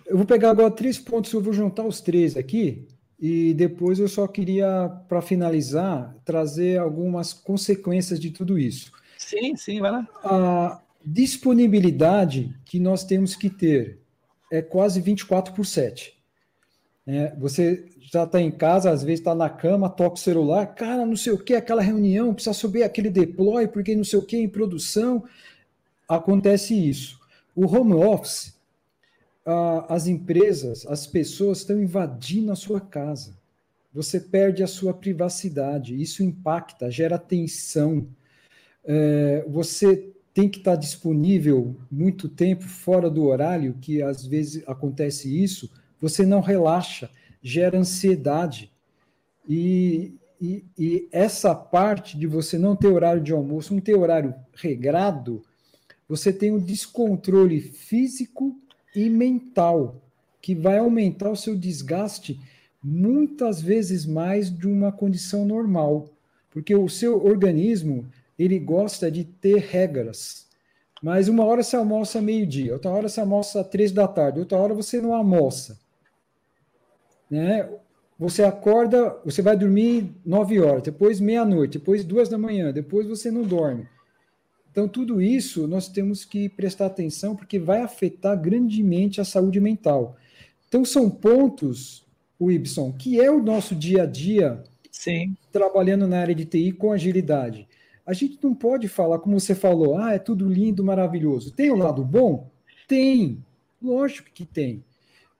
Eu 0.05 0.17
vou 0.17 0.25
pegar 0.25 0.51
agora 0.51 0.71
três 0.71 0.97
pontos, 0.97 1.31
eu 1.31 1.41
vou 1.41 1.53
juntar 1.53 1.83
os 1.83 2.01
três 2.01 2.37
aqui, 2.37 2.87
e 3.19 3.53
depois 3.53 3.99
eu 3.99 4.07
só 4.07 4.27
queria, 4.27 4.89
para 5.07 5.21
finalizar, 5.21 6.15
trazer 6.23 6.79
algumas 6.79 7.33
consequências 7.33 8.19
de 8.19 8.31
tudo 8.31 8.57
isso. 8.57 8.91
Sim, 9.25 9.55
sim, 9.55 9.79
vai 9.79 9.91
lá. 9.91 10.07
A 10.23 10.81
disponibilidade 11.03 12.55
que 12.65 12.79
nós 12.79 13.03
temos 13.03 13.35
que 13.35 13.49
ter 13.49 13.99
é 14.51 14.61
quase 14.61 15.01
24 15.01 15.53
por 15.53 15.65
7. 15.65 16.15
É, 17.07 17.35
você 17.37 17.85
já 17.99 18.23
está 18.23 18.41
em 18.41 18.51
casa, 18.51 18.89
às 18.89 19.03
vezes 19.03 19.19
está 19.19 19.35
na 19.35 19.49
cama, 19.49 19.89
toca 19.89 20.15
o 20.15 20.19
celular, 20.19 20.65
cara, 20.67 21.05
não 21.05 21.15
sei 21.15 21.33
o 21.33 21.37
que, 21.37 21.53
aquela 21.53 21.81
reunião, 21.81 22.33
precisa 22.33 22.53
subir 22.53 22.83
aquele 22.83 23.09
deploy, 23.09 23.67
porque 23.67 23.95
não 23.95 24.03
sei 24.03 24.19
o 24.19 24.25
que, 24.25 24.37
em 24.37 24.49
produção. 24.49 25.23
Acontece 26.07 26.73
isso. 26.73 27.19
O 27.55 27.65
home 27.65 27.93
office 27.93 28.55
as 29.87 30.07
empresas, 30.07 30.85
as 30.87 31.05
pessoas 31.05 31.59
estão 31.59 31.79
invadindo 31.79 32.51
a 32.51 32.55
sua 32.55 32.81
casa. 32.81 33.37
Você 33.93 34.19
perde 34.19 34.63
a 34.63 34.67
sua 34.67 34.93
privacidade. 34.93 35.99
Isso 36.01 36.23
impacta, 36.23 36.89
gera 36.89 37.17
tensão. 37.17 38.07
É, 38.85 39.45
você 39.47 40.11
tem 40.33 40.49
que 40.49 40.57
estar 40.57 40.75
disponível 40.75 41.77
muito 41.89 42.27
tempo 42.27 42.63
fora 42.63 43.09
do 43.09 43.23
horário, 43.23 43.77
que 43.79 44.01
às 44.01 44.25
vezes 44.25 44.63
acontece 44.67 45.41
isso. 45.41 45.71
Você 45.99 46.25
não 46.25 46.41
relaxa, 46.41 47.09
gera 47.41 47.79
ansiedade. 47.79 48.71
E, 49.47 50.13
e, 50.41 50.65
e 50.77 51.07
essa 51.11 51.55
parte 51.55 52.17
de 52.17 52.27
você 52.27 52.57
não 52.57 52.75
ter 52.75 52.87
horário 52.87 53.21
de 53.21 53.31
almoço, 53.31 53.73
não 53.73 53.81
ter 53.81 53.95
horário 53.95 54.35
regrado, 54.53 55.41
você 56.07 56.33
tem 56.33 56.51
um 56.51 56.59
descontrole 56.59 57.61
físico 57.61 58.59
e 58.95 59.09
mental, 59.09 60.01
que 60.41 60.53
vai 60.53 60.77
aumentar 60.77 61.29
o 61.29 61.35
seu 61.35 61.55
desgaste 61.55 62.39
muitas 62.83 63.61
vezes 63.61 64.05
mais 64.05 64.55
de 64.55 64.67
uma 64.67 64.91
condição 64.91 65.45
normal, 65.45 66.09
porque 66.51 66.75
o 66.75 66.87
seu 66.87 67.25
organismo 67.25 68.05
ele 68.37 68.59
gosta 68.59 69.09
de 69.09 69.23
ter 69.23 69.57
regras. 69.59 70.45
Mas 71.01 71.27
uma 71.27 71.45
hora 71.45 71.61
você 71.61 71.75
almoça 71.75 72.21
meio-dia, 72.21 72.73
outra 72.73 72.91
hora 72.91 73.09
você 73.09 73.19
almoça 73.19 73.63
três 73.63 73.91
da 73.91 74.07
tarde, 74.07 74.39
outra 74.39 74.57
hora 74.57 74.73
você 74.73 74.99
não 75.01 75.13
almoça. 75.13 75.79
Né? 77.29 77.69
Você 78.17 78.43
acorda, 78.43 79.19
você 79.25 79.41
vai 79.41 79.57
dormir 79.57 80.15
nove 80.25 80.59
horas, 80.59 80.83
depois 80.83 81.19
meia-noite, 81.19 81.77
depois 81.77 82.03
duas 82.03 82.29
da 82.29 82.37
manhã, 82.37 82.71
depois 82.71 83.07
você 83.07 83.29
não 83.29 83.43
dorme. 83.43 83.87
Então, 84.71 84.87
tudo 84.87 85.21
isso 85.21 85.67
nós 85.67 85.87
temos 85.87 86.25
que 86.25 86.49
prestar 86.49 86.87
atenção, 86.87 87.35
porque 87.35 87.57
vai 87.57 87.81
afetar 87.81 88.39
grandemente 88.39 89.21
a 89.21 89.25
saúde 89.25 89.59
mental. 89.59 90.17
Então, 90.67 90.83
são 90.83 91.09
pontos, 91.09 92.05
o 92.37 92.51
Ibson, 92.51 92.91
que 92.91 93.21
é 93.21 93.31
o 93.31 93.41
nosso 93.41 93.73
dia 93.73 94.03
a 94.03 94.05
dia 94.05 94.63
Sim. 94.91 95.35
trabalhando 95.51 96.07
na 96.07 96.19
área 96.19 96.35
de 96.35 96.45
TI 96.45 96.71
com 96.73 96.91
agilidade. 96.91 97.67
A 98.05 98.13
gente 98.13 98.37
não 98.43 98.53
pode 98.53 98.87
falar, 98.87 99.19
como 99.19 99.39
você 99.39 99.55
falou, 99.55 99.97
ah, 99.97 100.13
é 100.13 100.19
tudo 100.19 100.47
lindo, 100.47 100.83
maravilhoso. 100.83 101.51
Tem 101.51 101.71
o 101.71 101.75
lado 101.75 102.03
bom? 102.03 102.51
Tem. 102.87 103.43
Lógico 103.81 104.29
que 104.33 104.45
tem. 104.45 104.83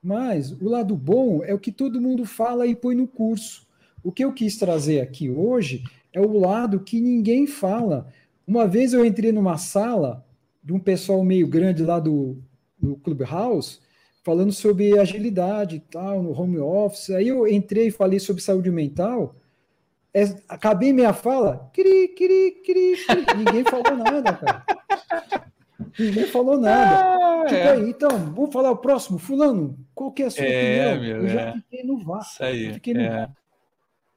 Mas 0.02 0.52
o 0.52 0.68
lado 0.68 0.96
bom 0.96 1.42
é 1.44 1.54
o 1.54 1.58
que 1.58 1.72
todo 1.72 2.00
mundo 2.00 2.24
fala 2.24 2.66
e 2.66 2.74
põe 2.74 2.94
no 2.94 3.06
curso. 3.06 3.66
O 4.02 4.12
que 4.12 4.24
eu 4.24 4.32
quis 4.32 4.56
trazer 4.56 5.00
aqui 5.00 5.30
hoje 5.30 5.84
é 6.12 6.20
o 6.20 6.38
lado 6.38 6.80
que 6.80 7.00
ninguém 7.00 7.46
fala. 7.46 8.06
Uma 8.46 8.66
vez 8.66 8.92
eu 8.92 9.04
entrei 9.04 9.32
numa 9.32 9.58
sala 9.58 10.24
de 10.62 10.72
um 10.72 10.78
pessoal 10.78 11.24
meio 11.24 11.46
grande 11.46 11.82
lá 11.82 11.98
do, 11.98 12.36
do 12.78 12.96
Clubhouse, 12.96 13.78
falando 14.24 14.52
sobre 14.52 14.98
agilidade 14.98 15.76
e 15.76 15.80
tal, 15.80 16.22
no 16.22 16.30
home 16.30 16.58
office. 16.58 17.10
Aí 17.10 17.28
eu 17.28 17.46
entrei 17.46 17.88
e 17.88 17.92
falei 17.92 18.18
sobre 18.18 18.42
saúde 18.42 18.70
mental. 18.70 19.34
É, 20.16 20.34
acabei 20.48 20.94
minha 20.94 21.12
fala, 21.12 21.70
cri, 21.74 22.08
cri, 22.08 22.62
cri, 22.64 22.96
cri. 23.04 23.26
ninguém 23.36 23.64
falou 23.64 23.96
nada, 23.98 24.32
cara. 24.32 24.64
Ninguém 25.98 26.24
falou 26.24 26.58
nada. 26.58 27.42
Ah, 27.42 27.44
tipo 27.44 27.60
é. 27.60 27.72
aí, 27.72 27.90
então, 27.90 28.08
vamos 28.32 28.50
falar 28.50 28.70
o 28.70 28.78
próximo. 28.78 29.18
Fulano, 29.18 29.78
qual 29.94 30.10
que 30.10 30.22
é 30.22 30.26
a 30.26 30.30
sua 30.30 30.42
é, 30.42 30.94
opinião? 30.94 31.02
Meu, 31.02 31.22
eu 31.22 31.28
já 31.28 31.40
é. 31.42 31.52
fiquei 31.52 31.84
no 31.84 31.98
VAR. 31.98 32.22
Isso 32.22 32.42
aí. 32.42 32.72
fiquei 32.72 32.94
no 32.94 33.00
é. 33.00 33.28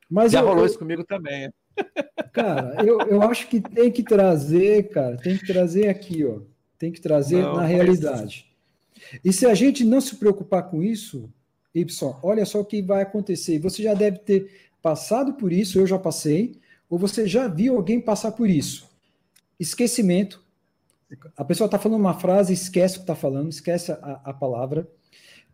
Mas 0.10 0.32
já 0.32 0.40
eu, 0.40 0.46
rolou 0.46 0.62
eu, 0.62 0.68
isso 0.68 0.80
comigo 0.80 1.04
também. 1.04 1.52
Cara, 2.32 2.78
eu, 2.86 3.02
eu 3.02 3.22
acho 3.24 3.50
que 3.50 3.60
tem 3.60 3.92
que 3.92 4.02
trazer, 4.02 4.88
cara, 4.88 5.18
tem 5.18 5.38
que 5.38 5.46
trazer 5.46 5.90
aqui, 5.90 6.24
ó. 6.24 6.40
Tem 6.78 6.94
que 6.94 7.02
trazer 7.02 7.42
não, 7.42 7.56
na 7.58 7.66
realidade. 7.66 8.50
Mas... 9.12 9.20
E 9.22 9.34
se 9.34 9.46
a 9.46 9.54
gente 9.54 9.84
não 9.84 10.00
se 10.00 10.16
preocupar 10.16 10.64
com 10.70 10.82
isso, 10.82 11.30
Y, 11.76 12.16
olha 12.24 12.46
só 12.46 12.62
o 12.62 12.66
que 12.66 12.82
vai 12.82 13.02
acontecer. 13.02 13.60
Você 13.60 13.84
já 13.84 13.94
deve 13.94 14.20
ter 14.20 14.69
passado 14.82 15.34
por 15.34 15.52
isso, 15.52 15.80
eu 15.80 15.88
já 15.88 15.98
passei, 15.98 16.60
ou 16.90 16.98
você 16.98 17.28
já 17.28 17.48
viu 17.48 17.76
alguém 17.76 18.00
passar 18.00 18.32
por 18.32 18.50
isso. 18.50 18.90
Esquecimento. 19.60 20.42
A 21.36 21.44
pessoa 21.44 21.66
está 21.66 21.78
falando 21.78 22.00
uma 22.00 22.20
frase, 22.20 22.54
esquece 22.54 22.96
o 22.96 23.00
que 23.00 23.04
está 23.04 23.16
falando, 23.16 23.50
esquece 23.50 23.92
a, 23.92 24.22
a 24.26 24.34
palavra. 24.34 24.88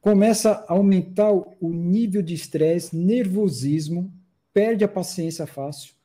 Começa 0.01 0.65
a 0.67 0.73
aumentar 0.73 1.31
o 1.31 1.69
nível 1.69 2.21
de 2.21 2.33
estresse, 2.33 2.95
nervosismo, 2.95 4.13
perde 4.53 4.83
a 4.83 4.87
paciência 4.87 5.47
fácil 5.47 5.95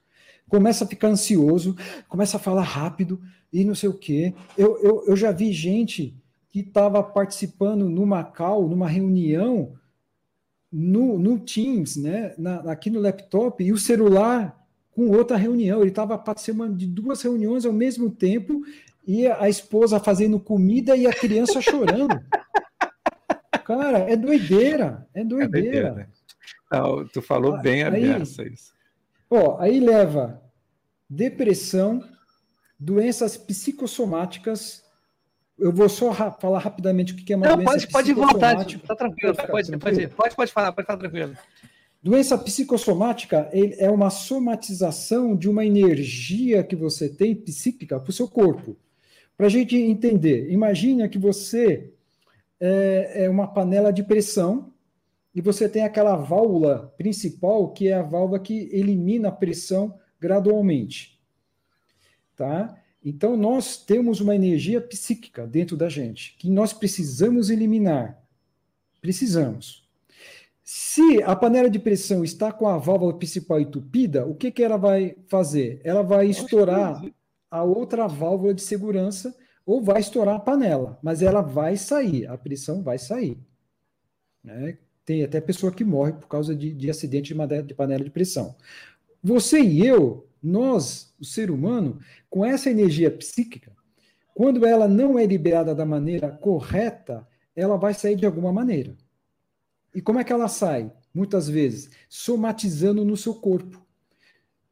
começa 0.51 0.85
a 0.85 0.87
ficar 0.87 1.09
ansioso, 1.09 1.77
começa 2.09 2.37
a 2.37 2.41
falar 2.41 2.65
rápido 2.65 3.23
e 3.53 3.65
não 3.65 3.75
sei 3.75 3.89
o 3.89 3.95
quê. 3.95 4.35
Eu, 4.59 4.77
eu, 4.83 5.05
eu 5.07 5.17
já 5.17 5.31
vi 5.31 5.53
gente 5.53 6.15
que 6.49 6.61
estava 6.61 7.03
participando 7.03 7.89
numa 7.89 8.25
call, 8.25 8.69
numa 8.69 8.89
reunião, 8.89 9.73
no, 10.73 11.19
no 11.19 11.39
Teams, 11.39 11.97
né, 11.97 12.35
na, 12.39 12.61
aqui 12.71 12.91
no 12.91 13.01
laptop, 13.01 13.63
e 13.63 13.73
o 13.73 13.79
celular 13.79 14.57
com 14.93 15.09
outra 15.11 15.37
reunião. 15.37 15.81
Ele 15.81 15.91
estava 15.91 16.17
participando 16.19 16.77
de 16.77 16.87
duas 16.87 17.23
reuniões 17.23 17.65
ao 17.65 17.73
mesmo 17.73 18.11
tempo, 18.11 18.63
e 19.07 19.27
a 19.27 19.49
esposa 19.49 19.99
fazendo 19.99 20.39
comida 20.39 20.97
e 20.97 21.07
a 21.07 21.13
criança 21.13 21.61
chorando. 21.63 22.21
Cara, 23.65 23.99
é 24.01 24.17
doideira. 24.17 25.07
É 25.15 25.25
doideira. 25.25 25.59
É 25.59 25.63
doideira. 25.63 25.95
Né? 25.95 26.09
Não, 26.71 27.07
tu 27.09 27.21
falou 27.21 27.55
ah, 27.55 27.59
bem 27.59 27.83
a 27.83 27.91
beça 27.91 28.45
isso. 28.45 28.73
Ó, 29.29 29.59
aí 29.61 29.81
leva 29.81 30.41
depressão, 31.09 32.05
doenças 32.79 33.37
psicossomáticas. 33.37 34.85
Eu 35.61 35.71
vou 35.71 35.89
só 35.89 36.11
ra 36.11 36.31
falar 36.31 36.59
rapidamente 36.59 37.13
o 37.13 37.17
que 37.17 37.33
é 37.33 37.37
uma 37.37 37.47
Não, 37.47 37.57
doença 37.57 37.73
pode, 37.73 37.87
pode 37.89 38.13
voltar, 38.15 38.65
tá 38.65 38.97
tranquilo, 38.97 39.37
pode, 39.37 39.51
pode, 39.51 39.79
pode, 39.79 40.09
pode, 40.09 40.35
pode 40.35 40.53
falar, 40.53 40.73
pode 40.73 40.87
falar 40.87 40.99
tranquilo. 40.99 41.37
Doença 42.03 42.39
psicossomática 42.39 43.51
é 43.53 43.91
uma 43.91 44.09
somatização 44.09 45.37
de 45.37 45.51
uma 45.51 45.67
energia 45.67 46.65
que 46.65 46.75
você 46.75 47.11
tem 47.11 47.35
psíquica 47.35 48.01
para 48.01 48.09
o 48.09 48.13
seu 48.13 48.27
corpo. 48.27 48.75
Para 49.37 49.47
a 49.47 49.51
gente 49.51 49.77
entender, 49.77 50.51
imagine 50.51 51.07
que 51.11 51.19
você 51.19 51.93
é, 52.59 53.25
é 53.25 53.31
uma 53.31 53.47
panela 53.47 53.93
de 53.93 54.03
pressão 54.03 54.73
e 55.35 55.43
você 55.43 55.69
tem 55.69 55.83
aquela 55.83 56.17
válvula 56.17 56.93
principal, 56.97 57.71
que 57.73 57.89
é 57.89 57.95
a 57.95 58.03
válvula 58.03 58.41
que 58.41 58.71
elimina 58.73 59.29
a 59.29 59.33
pressão 59.33 59.99
gradualmente. 60.19 61.21
Tá? 62.35 62.80
Então, 63.05 63.37
nós 63.37 63.79
temos 63.79 64.21
uma 64.21 64.35
energia 64.35 64.81
psíquica 64.81 65.47
dentro 65.47 65.77
da 65.77 65.89
gente, 65.89 66.37
que 66.39 66.51
nós 66.51 66.73
precisamos 66.73 67.49
eliminar. 67.49 68.23
Precisamos. 69.01 69.89
Se 70.63 71.23
a 71.23 71.35
panela 71.35 71.69
de 71.69 71.79
pressão 71.79 72.23
está 72.23 72.53
com 72.53 72.69
a 72.69 72.79
válvula 72.79 73.17
principal 73.17 73.59
entupida, 73.59 74.27
o 74.27 74.35
que, 74.35 74.51
que 74.51 74.63
ela 74.63 74.77
vai 74.77 75.17
fazer? 75.27 75.81
Ela 75.83 76.03
vai 76.03 76.29
estourar 76.29 77.03
a 77.51 77.65
outra 77.65 78.07
válvula 78.07 78.55
de 78.55 78.63
segurança 78.63 79.35
ou 79.67 79.83
vai 79.83 80.01
estourar 80.01 80.37
a 80.37 80.41
panela, 80.41 80.99
mas 81.03 81.23
ela 81.23 81.41
vai 81.41 81.77
sair, 81.77 82.27
a 82.27 82.37
pressão 82.39 82.83
vai 82.83 82.99
sair. 82.99 83.39
Né? 84.45 84.79
Tem 85.05 85.25
até 85.25 85.41
pessoa 85.41 85.73
que 85.73 85.85
morre 85.85 86.13
por 86.13 86.29
causa 86.29 86.55
de, 86.55 86.73
de 86.73 86.89
acidente 86.89 87.35
de, 87.35 87.63
de 87.63 87.75
panela 87.75 88.05
de 88.05 88.11
pressão. 88.11 88.55
Você 89.23 89.61
e 89.61 89.85
eu, 89.85 90.29
nós, 90.43 91.13
o 91.21 91.25
ser 91.25 91.51
humano, 91.51 91.99
com 92.29 92.45
essa 92.45 92.71
energia 92.71 93.11
psíquica, 93.11 93.73
quando 94.35 94.65
ela 94.65 94.89
não 94.89 95.19
é 95.19 95.27
liberada 95.27 95.75
da 95.75 95.85
maneira 95.85 96.31
correta, 96.31 97.27
ela 97.55 97.77
vai 97.77 97.93
sair 97.93 98.17
de 98.17 98.25
alguma 98.25 98.53
maneira. 98.53 98.97
E 99.95 100.01
como 100.01 100.19
é 100.19 100.25
que 100.25 100.33
ela 100.33 100.49
sai? 100.49 100.91
Muitas 101.13 101.49
vezes, 101.49 101.91
somatizando 102.09 103.05
no 103.05 103.17
seu 103.17 103.35
corpo. 103.35 103.85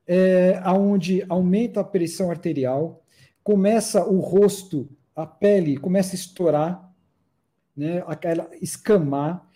É, 0.07 0.59
onde 0.71 1.23
aumenta 1.29 1.81
a 1.81 1.85
pressão 1.85 2.31
arterial, 2.31 3.05
começa 3.43 4.05
o 4.07 4.21
rosto, 4.21 4.89
a 5.15 5.27
pele 5.27 5.77
começa 5.77 6.13
a 6.13 6.15
estourar, 6.15 6.95
né, 7.77 8.03
aquela 8.07 8.49
escamar, 8.61 9.47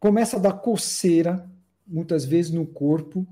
começa 0.00 0.36
a 0.36 0.40
dar 0.40 0.54
coceira, 0.54 1.46
muitas 1.86 2.24
vezes 2.24 2.50
no 2.50 2.66
corpo, 2.66 3.26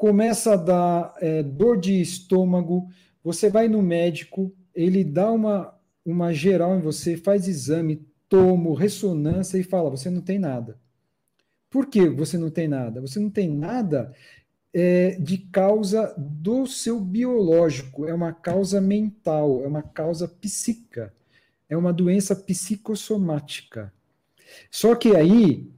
começa 0.00 0.54
a 0.54 0.56
dar 0.56 1.14
é, 1.20 1.42
dor 1.42 1.78
de 1.78 2.00
estômago, 2.00 2.88
você 3.22 3.50
vai 3.50 3.68
no 3.68 3.82
médico, 3.82 4.50
ele 4.74 5.04
dá 5.04 5.30
uma, 5.30 5.78
uma 6.02 6.32
geral 6.32 6.74
em 6.74 6.80
você, 6.80 7.18
faz 7.18 7.46
exame, 7.46 8.08
tomo, 8.26 8.72
ressonância 8.72 9.58
e 9.58 9.62
fala: 9.62 9.90
você 9.90 10.08
não 10.08 10.22
tem 10.22 10.38
nada. 10.38 10.78
Por 11.68 11.84
que 11.84 12.08
você 12.08 12.38
não 12.38 12.48
tem 12.48 12.66
nada? 12.66 12.98
Você 13.02 13.20
não 13.20 13.28
tem 13.28 13.50
nada 13.50 14.10
é, 14.72 15.18
de 15.20 15.36
causa 15.36 16.14
do 16.16 16.66
seu 16.66 16.98
biológico, 16.98 18.06
é 18.06 18.14
uma 18.14 18.32
causa 18.32 18.80
mental, 18.80 19.62
é 19.62 19.66
uma 19.66 19.82
causa 19.82 20.26
psíquica, 20.26 21.12
é 21.68 21.76
uma 21.76 21.92
doença 21.92 22.34
psicossomática. 22.34 23.92
Só 24.70 24.94
que 24.94 25.14
aí 25.14 25.70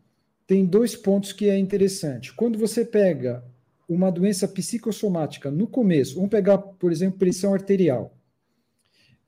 tem 0.47 0.65
dois 0.65 0.95
pontos 0.95 1.33
que 1.33 1.49
é 1.49 1.59
interessante. 1.59 2.33
Quando 2.33 2.57
você 2.57 2.85
pega 2.85 3.43
uma 3.89 4.11
doença 4.11 4.49
psicossomática 4.49 5.51
no 5.51 5.67
começo, 5.67 6.15
vamos 6.15 6.31
pegar, 6.31 6.59
por 6.59 6.91
exemplo, 6.93 7.19
pressão 7.19 7.53
arterial. 7.53 8.17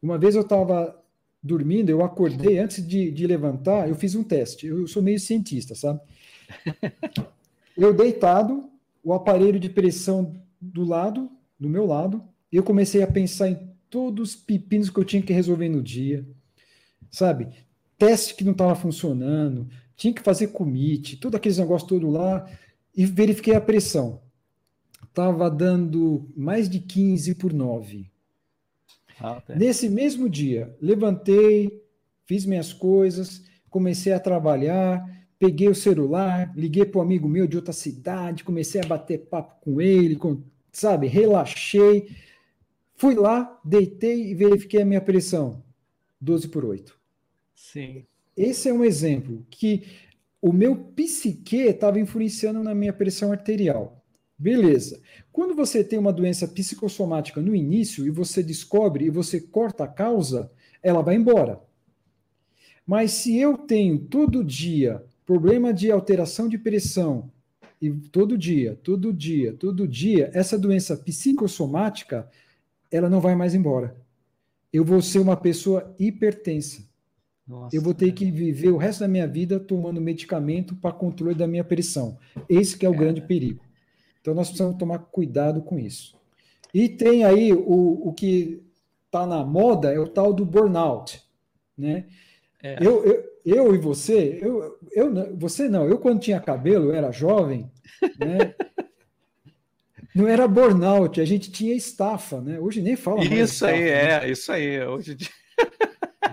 Uma 0.01 0.19
vez 0.19 0.35
eu 0.35 0.43
estava 0.43 0.99
dormindo, 1.43 1.91
eu 1.91 2.03
acordei, 2.03 2.59
antes 2.59 2.87
de, 2.87 3.11
de 3.11 3.27
levantar, 3.27 3.89
eu 3.89 3.95
fiz 3.95 4.15
um 4.15 4.23
teste. 4.23 4.67
Eu 4.67 4.87
sou 4.87 5.03
meio 5.03 5.21
cientista, 5.21 5.75
sabe? 5.75 6.01
Eu 7.77 7.93
deitado, 7.93 8.71
o 9.03 9.13
aparelho 9.13 9.59
de 9.59 9.69
pressão 9.69 10.33
do 10.61 10.85
lado, 10.85 11.29
do 11.59 11.69
meu 11.69 11.85
lado, 11.85 12.23
eu 12.53 12.63
comecei 12.63 13.03
a 13.03 13.07
pensar 13.07 13.49
em 13.49 13.69
todos 13.91 14.31
os 14.31 14.37
pepinos 14.37 14.91
que 14.91 14.99
eu 14.99 15.05
tinha 15.05 15.21
que 15.21 15.33
resolver 15.33 15.69
no 15.69 15.83
dia, 15.83 16.25
sabe? 17.11 17.49
Teste 17.99 18.35
que 18.35 18.45
não 18.45 18.53
estava 18.53 18.77
funcionando, 18.77 19.69
tinha 19.97 20.15
que 20.15 20.23
fazer 20.23 20.49
commit, 20.49 21.17
todo 21.17 21.35
aqueles 21.35 21.59
negócios 21.59 21.89
todo 21.89 22.09
lá, 22.09 22.49
e 22.97 23.05
verifiquei 23.05 23.55
a 23.55 23.61
pressão. 23.61 24.21
Estava 25.15 25.49
dando 25.49 26.29
mais 26.37 26.69
de 26.69 26.81
15 26.81 27.37
por 27.37 27.53
9. 27.53 28.11
Ah, 29.21 29.41
tá. 29.41 29.55
Nesse 29.55 29.89
mesmo 29.89 30.29
dia, 30.29 30.77
levantei, 30.83 31.81
fiz 32.27 32.45
minhas 32.45 32.73
coisas, 32.73 33.45
comecei 33.71 34.12
a 34.12 34.19
trabalhar, 34.19 35.09
peguei 35.39 35.69
o 35.69 35.75
celular, 35.75 36.53
liguei 36.57 36.85
para 36.85 36.99
um 36.99 37.03
amigo 37.05 37.29
meu 37.29 37.47
de 37.47 37.55
outra 37.55 37.73
cidade, 37.73 38.43
comecei 38.43 38.81
a 38.81 38.87
bater 38.89 39.19
papo 39.27 39.55
com 39.61 39.81
ele, 39.81 40.17
com, 40.17 40.43
sabe, 40.73 41.07
relaxei. 41.07 42.09
Fui 42.97 43.15
lá, 43.15 43.57
deitei 43.65 44.33
e 44.33 44.35
verifiquei 44.35 44.83
a 44.83 44.85
minha 44.85 45.01
pressão. 45.01 45.62
12 46.21 46.49
por 46.49 46.65
8. 46.65 46.99
Sim. 47.55 48.05
Esse 48.37 48.69
é 48.69 48.73
um 48.73 48.83
exemplo 48.83 49.47
que 49.49 49.85
o 50.43 50.53
meu 50.53 50.75
psique 50.75 51.59
estava 51.59 52.01
influenciando 52.01 52.65
na 52.65 52.75
minha 52.75 52.93
pressão 52.93 53.31
arterial. 53.31 54.04
Beleza. 54.45 55.01
Quando 55.32 55.55
você 55.55 55.82
tem 55.82 55.99
uma 55.99 56.12
doença 56.12 56.47
psicossomática 56.47 57.40
no 57.40 57.55
início 57.55 58.07
e 58.07 58.11
você 58.11 58.42
descobre 58.42 59.07
e 59.07 59.11
você 59.11 59.40
corta 59.40 59.84
a 59.84 59.88
causa, 59.88 60.51
ela 60.82 61.01
vai 61.01 61.14
embora. 61.14 61.62
Mas 62.86 63.12
se 63.12 63.38
eu 63.38 63.57
tenho 63.57 63.99
todo 63.99 64.45
dia 64.45 65.03
problema 65.24 65.72
de 65.72 65.90
alteração 65.90 66.47
de 66.47 66.59
pressão, 66.59 67.30
e 67.80 67.90
todo 67.90 68.36
dia, 68.36 68.78
todo 68.82 69.14
dia, 69.14 69.55
todo 69.55 69.88
dia, 69.88 70.30
essa 70.34 70.59
doença 70.59 70.95
psicossomática, 70.95 72.28
ela 72.90 73.09
não 73.09 73.22
vai 73.22 73.34
mais 73.34 73.55
embora. 73.55 73.97
Eu 74.70 74.84
vou 74.84 75.01
ser 75.01 75.20
uma 75.20 75.38
pessoa 75.38 75.95
hipertensa. 75.99 76.86
Nossa, 77.49 77.74
eu 77.74 77.80
vou 77.80 77.95
ter 77.95 78.12
que 78.12 78.30
viver 78.30 78.68
o 78.68 78.76
resto 78.76 79.01
da 79.01 79.09
minha 79.09 79.26
vida 79.26 79.59
tomando 79.59 80.03
medicamento 80.03 80.76
para 80.76 80.92
controle 80.92 81.34
da 81.34 81.47
minha 81.47 81.64
pressão. 81.64 82.18
Esse 82.47 82.76
que 82.76 82.84
é 82.84 82.90
o 82.90 82.95
é. 82.95 82.99
grande 82.99 83.22
perigo. 83.22 83.64
Então 84.25 84.33
nós 84.33 84.49
precisamos 84.49 84.79
tomar 84.79 85.01
cuidado 85.01 85.61
com 85.61 85.79
isso. 85.79 86.16
E 86.72 86.89
tem 86.89 87.25
aí 87.25 87.53
o, 87.53 88.09
o 88.09 88.12
que 88.14 88.62
está 89.05 89.27
na 89.27 89.45
moda, 89.45 89.93
é 89.93 89.99
o 89.99 90.09
tal 90.09 90.33
do 90.33 90.47
burnout. 90.47 91.22
Né? 91.77 92.07
É. 92.62 92.79
Eu, 92.81 93.05
eu, 93.05 93.25
eu 93.45 93.75
e 93.75 93.79
você, 93.79 94.39
eu, 94.41 94.79
eu, 94.93 95.37
você 95.37 95.68
não, 95.68 95.87
eu 95.87 95.99
quando 95.99 96.20
tinha 96.20 96.41
cabelo, 96.41 96.87
eu 96.87 96.95
era 96.95 97.12
jovem, 97.12 97.70
né? 98.18 98.55
não 100.16 100.27
era 100.27 100.49
burnout, 100.49 101.20
a 101.20 101.25
gente 101.27 101.53
tinha 101.53 101.75
estafa, 101.75 102.41
né? 102.41 102.59
Hoje 102.59 102.81
nem 102.81 102.97
fala 102.97 103.18
mais. 103.18 103.31
Isso 103.31 103.66
aí, 103.66 103.83
estafa, 103.83 104.27
é, 104.27 104.31
isso 104.31 104.53
aí. 104.53 104.87
Hoje, 104.87 105.18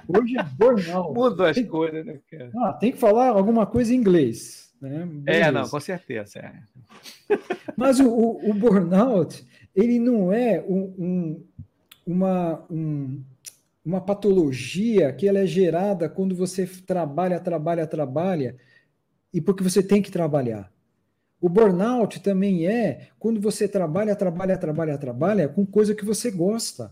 Hoje 0.07 0.37
é 0.37 0.43
burnout. 0.43 1.11
Mudou 1.13 1.45
as 1.45 1.55
tem, 1.55 1.65
coisas, 1.65 2.05
né, 2.05 2.19
cara? 2.29 2.49
Ah, 2.55 2.73
tem 2.73 2.93
que 2.93 2.97
falar 2.97 3.27
alguma 3.27 3.65
coisa 3.65 3.93
em 3.93 3.97
inglês. 3.97 4.70
Né? 4.81 5.07
É, 5.27 5.51
não, 5.51 5.69
com 5.69 5.79
certeza. 5.79 6.39
É. 6.39 7.37
Mas 7.77 7.99
o, 7.99 8.07
o, 8.07 8.49
o, 8.49 8.53
burnout, 8.53 9.45
ele 9.75 9.99
não 9.99 10.33
é 10.33 10.59
um, 10.67 10.95
um 10.97 11.43
uma, 12.05 12.65
um, 12.69 13.23
uma 13.85 14.01
patologia 14.01 15.11
que 15.13 15.27
ela 15.27 15.39
é 15.39 15.45
gerada 15.45 16.09
quando 16.09 16.35
você 16.35 16.65
trabalha, 16.65 17.39
trabalha, 17.39 17.87
trabalha 17.87 18.55
e 19.33 19.39
porque 19.39 19.63
você 19.63 19.81
tem 19.81 20.01
que 20.01 20.11
trabalhar. 20.11 20.71
O 21.39 21.49
burnout 21.49 22.19
também 22.19 22.67
é 22.67 23.09
quando 23.17 23.39
você 23.39 23.67
trabalha, 23.67 24.15
trabalha, 24.15 24.57
trabalha, 24.57 24.97
trabalha 24.97 25.49
com 25.49 25.65
coisa 25.65 25.95
que 25.95 26.05
você 26.05 26.29
gosta. 26.29 26.91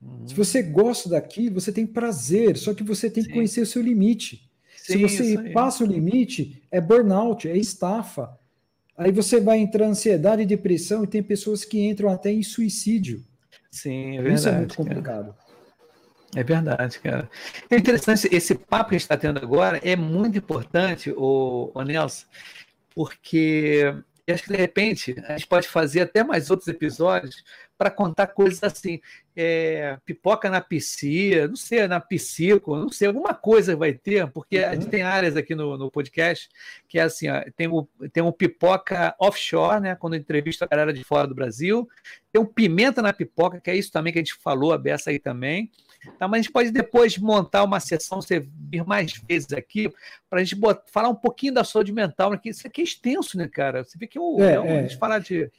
Uhum. 0.00 0.28
Se 0.28 0.34
você 0.34 0.62
gosta 0.62 1.08
daquilo, 1.08 1.60
você 1.60 1.72
tem 1.72 1.86
prazer, 1.86 2.56
só 2.56 2.72
que 2.72 2.84
você 2.84 3.10
tem 3.10 3.22
Sim. 3.22 3.28
que 3.28 3.34
conhecer 3.34 3.60
o 3.60 3.66
seu 3.66 3.82
limite. 3.82 4.47
Sim, 4.92 5.06
Se 5.06 5.34
você 5.34 5.50
passa 5.50 5.84
o 5.84 5.86
limite, 5.86 6.62
é 6.70 6.80
burnout, 6.80 7.46
é 7.46 7.56
estafa. 7.56 8.38
Aí 8.96 9.12
você 9.12 9.38
vai 9.38 9.58
entrar 9.58 9.86
em 9.86 9.90
ansiedade 9.90 10.42
e 10.42 10.46
depressão 10.46 11.04
e 11.04 11.06
tem 11.06 11.22
pessoas 11.22 11.64
que 11.64 11.86
entram 11.86 12.08
até 12.10 12.32
em 12.32 12.42
suicídio. 12.42 13.22
Sim, 13.70 14.16
é 14.16 14.22
verdade. 14.22 14.34
Isso 14.34 14.48
é 14.48 14.56
muito 14.56 14.76
complicado. 14.76 15.34
Cara. 15.34 15.48
É 16.34 16.42
verdade, 16.42 16.98
cara. 17.00 17.30
É 17.70 17.76
interessante, 17.76 18.28
esse 18.32 18.54
papo 18.54 18.90
que 18.90 18.96
a 18.96 18.98
gente 18.98 19.04
está 19.04 19.16
tendo 19.16 19.38
agora 19.38 19.78
é 19.84 19.94
muito 19.94 20.38
importante, 20.38 21.12
o, 21.16 21.70
o 21.74 21.82
Nelson, 21.82 22.26
porque 22.94 23.94
E 24.28 24.32
acho 24.32 24.42
que, 24.42 24.50
de 24.50 24.58
repente, 24.58 25.16
a 25.26 25.38
gente 25.38 25.46
pode 25.46 25.66
fazer 25.66 26.02
até 26.02 26.22
mais 26.22 26.50
outros 26.50 26.68
episódios 26.68 27.42
para 27.78 27.90
contar 27.90 28.26
coisas 28.26 28.62
assim. 28.62 29.00
É, 29.34 29.96
pipoca 30.04 30.50
na 30.50 30.60
piscina, 30.60 31.48
não 31.48 31.56
sei, 31.56 31.88
na 31.88 31.98
piscico, 31.98 32.76
não 32.76 32.90
sei, 32.90 33.08
alguma 33.08 33.32
coisa 33.32 33.74
vai 33.74 33.94
ter, 33.94 34.30
porque 34.30 34.58
a 34.58 34.74
gente 34.74 34.84
uhum. 34.84 34.90
tem 34.90 35.02
áreas 35.02 35.34
aqui 35.34 35.54
no, 35.54 35.78
no 35.78 35.90
podcast 35.90 36.46
que 36.86 36.98
é 36.98 37.02
assim: 37.04 37.30
ó, 37.30 37.42
tem, 37.56 37.68
o, 37.68 37.88
tem 38.12 38.22
um 38.22 38.30
pipoca 38.30 39.16
offshore, 39.18 39.80
né? 39.80 39.94
Quando 39.94 40.14
entrevista 40.14 40.66
a 40.66 40.68
galera 40.68 40.92
de 40.92 41.02
fora 41.02 41.26
do 41.26 41.34
Brasil, 41.34 41.88
tem 42.30 42.42
um 42.42 42.44
pimenta 42.44 43.00
na 43.00 43.14
pipoca, 43.14 43.58
que 43.58 43.70
é 43.70 43.76
isso 43.76 43.90
também 43.90 44.12
que 44.12 44.18
a 44.18 44.22
gente 44.22 44.34
falou, 44.34 44.74
a 44.74 44.78
beça 44.78 45.08
aí 45.08 45.18
também. 45.18 45.70
Tá, 46.18 46.28
mas 46.28 46.40
a 46.40 46.42
gente 46.42 46.52
pode 46.52 46.70
depois 46.70 47.18
montar 47.18 47.64
uma 47.64 47.80
sessão, 47.80 48.20
você 48.20 48.40
vir 48.40 48.84
mais 48.84 49.12
vezes 49.28 49.52
aqui, 49.52 49.92
para 50.28 50.40
a 50.40 50.44
gente 50.44 50.54
botar, 50.54 50.84
falar 50.90 51.08
um 51.08 51.14
pouquinho 51.14 51.54
da 51.54 51.64
saúde 51.64 51.92
mental, 51.92 52.30
porque 52.30 52.50
isso 52.50 52.66
aqui 52.66 52.80
é 52.80 52.84
extenso, 52.84 53.36
né, 53.36 53.48
cara? 53.48 53.84
Você 53.84 53.98
vê 53.98 54.06
que 54.06 54.18
eu, 54.18 54.36
é, 54.38 54.56
eu, 54.56 54.64
é. 54.64 54.78
a 54.78 54.82
gente 54.82 54.96
falar 54.96 55.18
de, 55.18 55.50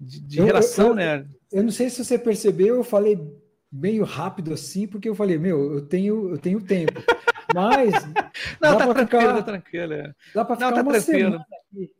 de, 0.00 0.20
de 0.20 0.38
eu, 0.38 0.44
relação, 0.44 0.88
eu, 0.88 0.94
né? 0.94 1.26
Eu 1.52 1.62
não 1.62 1.70
sei 1.70 1.90
se 1.90 2.04
você 2.04 2.18
percebeu, 2.18 2.76
eu 2.76 2.84
falei 2.84 3.18
meio 3.70 4.04
rápido 4.04 4.52
assim, 4.52 4.86
porque 4.86 5.08
eu 5.08 5.14
falei, 5.14 5.38
meu, 5.38 5.74
eu 5.74 5.82
tenho, 5.82 6.30
eu 6.30 6.38
tenho 6.38 6.60
tempo. 6.60 6.92
Mas. 7.54 7.92
não, 8.60 8.78
tá 8.78 8.94
tranquilo, 8.94 9.22
ficar, 9.22 9.34
tá 9.34 9.42
tranquilo. 9.42 9.92
É. 9.92 10.14
Dá 10.34 10.44
para 10.44 10.56
ficar 10.56 10.70
não, 10.70 10.76
tá 10.76 10.82
uma 10.82 10.92
tranquilo. 10.92 11.30
semana 11.30 11.46
aqui. 11.72 11.90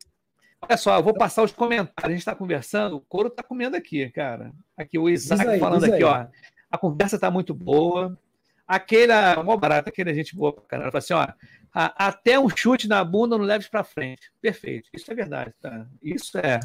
Olha 0.63 0.77
só, 0.79 0.97
eu 0.97 1.03
vou 1.03 1.13
passar 1.13 1.43
os 1.43 1.53
comentários. 1.53 1.93
A 2.03 2.09
gente 2.09 2.19
está 2.21 2.35
conversando, 2.35 2.97
o 2.97 3.01
couro 3.01 3.29
está 3.29 3.43
comendo 3.43 3.77
aqui, 3.77 4.09
cara. 4.11 4.51
Aqui, 4.77 4.99
o 4.99 5.09
Isaac 5.09 5.47
aí, 5.47 5.61
falando 5.61 5.85
aqui, 5.85 6.03
ó 6.03 6.27
a 6.75 6.79
conversa 6.79 7.17
está 7.17 7.31
muito 7.31 7.55
boa. 7.55 8.19
Aquela, 8.67 9.43
mó 9.43 9.57
barata, 9.57 9.91
aquele 9.91 10.15
gente 10.15 10.35
boa 10.35 10.53
pra 10.53 10.65
caramba. 10.65 10.91
Fala 10.91 10.99
assim, 10.99 11.15
ó, 11.15 11.27
até 11.73 12.39
um 12.39 12.49
chute 12.49 12.89
na 12.89 13.05
bunda 13.05 13.37
não 13.37 13.45
leves 13.45 13.69
para 13.69 13.85
frente. 13.85 14.31
Perfeito, 14.41 14.89
isso 14.93 15.11
é 15.11 15.15
verdade, 15.15 15.53
tá? 15.61 15.87
Isso 16.03 16.39
é. 16.39 16.61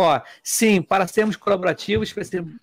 Ó, 0.00 0.20
sim, 0.44 0.80
para 0.80 1.08
sermos 1.08 1.34
colaborativos, 1.34 2.14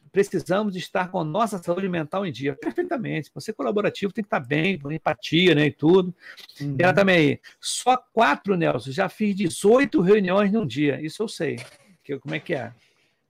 precisamos 0.10 0.74
estar 0.78 1.12
com 1.12 1.22
nossa 1.26 1.62
saúde 1.62 1.90
mental 1.90 2.26
em 2.26 2.32
dia. 2.32 2.56
Perfeitamente. 2.56 3.30
Para 3.30 3.42
ser 3.42 3.52
colaborativo 3.52 4.14
tem 4.14 4.24
que 4.24 4.28
estar 4.28 4.40
bem, 4.40 4.80
com 4.80 4.90
empatia, 4.90 5.54
né? 5.54 5.66
E 5.66 5.72
tudo. 5.72 6.16
Uhum. 6.62 6.78
Ela 6.80 6.94
também 6.94 7.18
aí. 7.18 7.40
Só 7.60 7.98
quatro, 7.98 8.56
Nelson. 8.56 8.92
Já 8.92 9.10
fiz 9.10 9.36
18 9.36 10.00
reuniões 10.00 10.50
num 10.50 10.66
dia. 10.66 11.02
Isso 11.02 11.22
eu 11.22 11.28
sei. 11.28 11.58
Que, 12.06 12.18
como 12.18 12.34
é 12.34 12.40
que 12.40 12.56
é? 12.56 12.72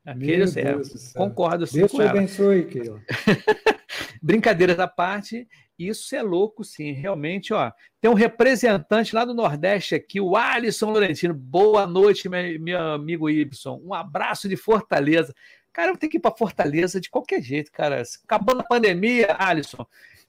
Aquele 0.06 0.44
é, 0.44 0.76
concordo 1.16 1.66
sim 1.66 1.80
Deus 1.80 1.92
te 1.92 2.02
abençoe, 2.02 2.66
Keila. 2.66 3.02
Brincadeiras 4.22 4.80
à 4.80 4.88
parte, 4.88 5.48
isso 5.78 6.16
é 6.16 6.22
louco, 6.22 6.64
sim. 6.64 6.92
Realmente, 6.92 7.54
ó. 7.54 7.72
Tem 8.00 8.10
um 8.10 8.14
representante 8.14 9.16
lá 9.16 9.26
do 9.26 9.34
Nordeste 9.34 9.96
aqui, 9.96 10.22
o 10.22 10.36
Alisson 10.36 10.92
Laurentino. 10.92 11.34
Boa 11.34 11.88
noite, 11.88 12.30
meu, 12.30 12.60
meu 12.60 12.80
amigo 12.80 13.30
Ibson. 13.30 13.82
Um 13.84 13.94
abraço 13.94 14.48
de 14.48 14.56
Fortaleza. 14.56 15.34
Cara, 15.74 15.92
eu 15.92 15.98
tenho 15.98 16.12
que 16.12 16.18
ir 16.18 16.22
para 16.22 16.36
Fortaleza 16.36 17.02
de 17.02 17.10
qualquer 17.10 17.42
jeito, 17.42 17.72
cara. 17.72 18.04
Acabando 18.24 18.62
a 18.62 18.64
pandemia, 18.66 19.36
Alisson, 19.40 19.86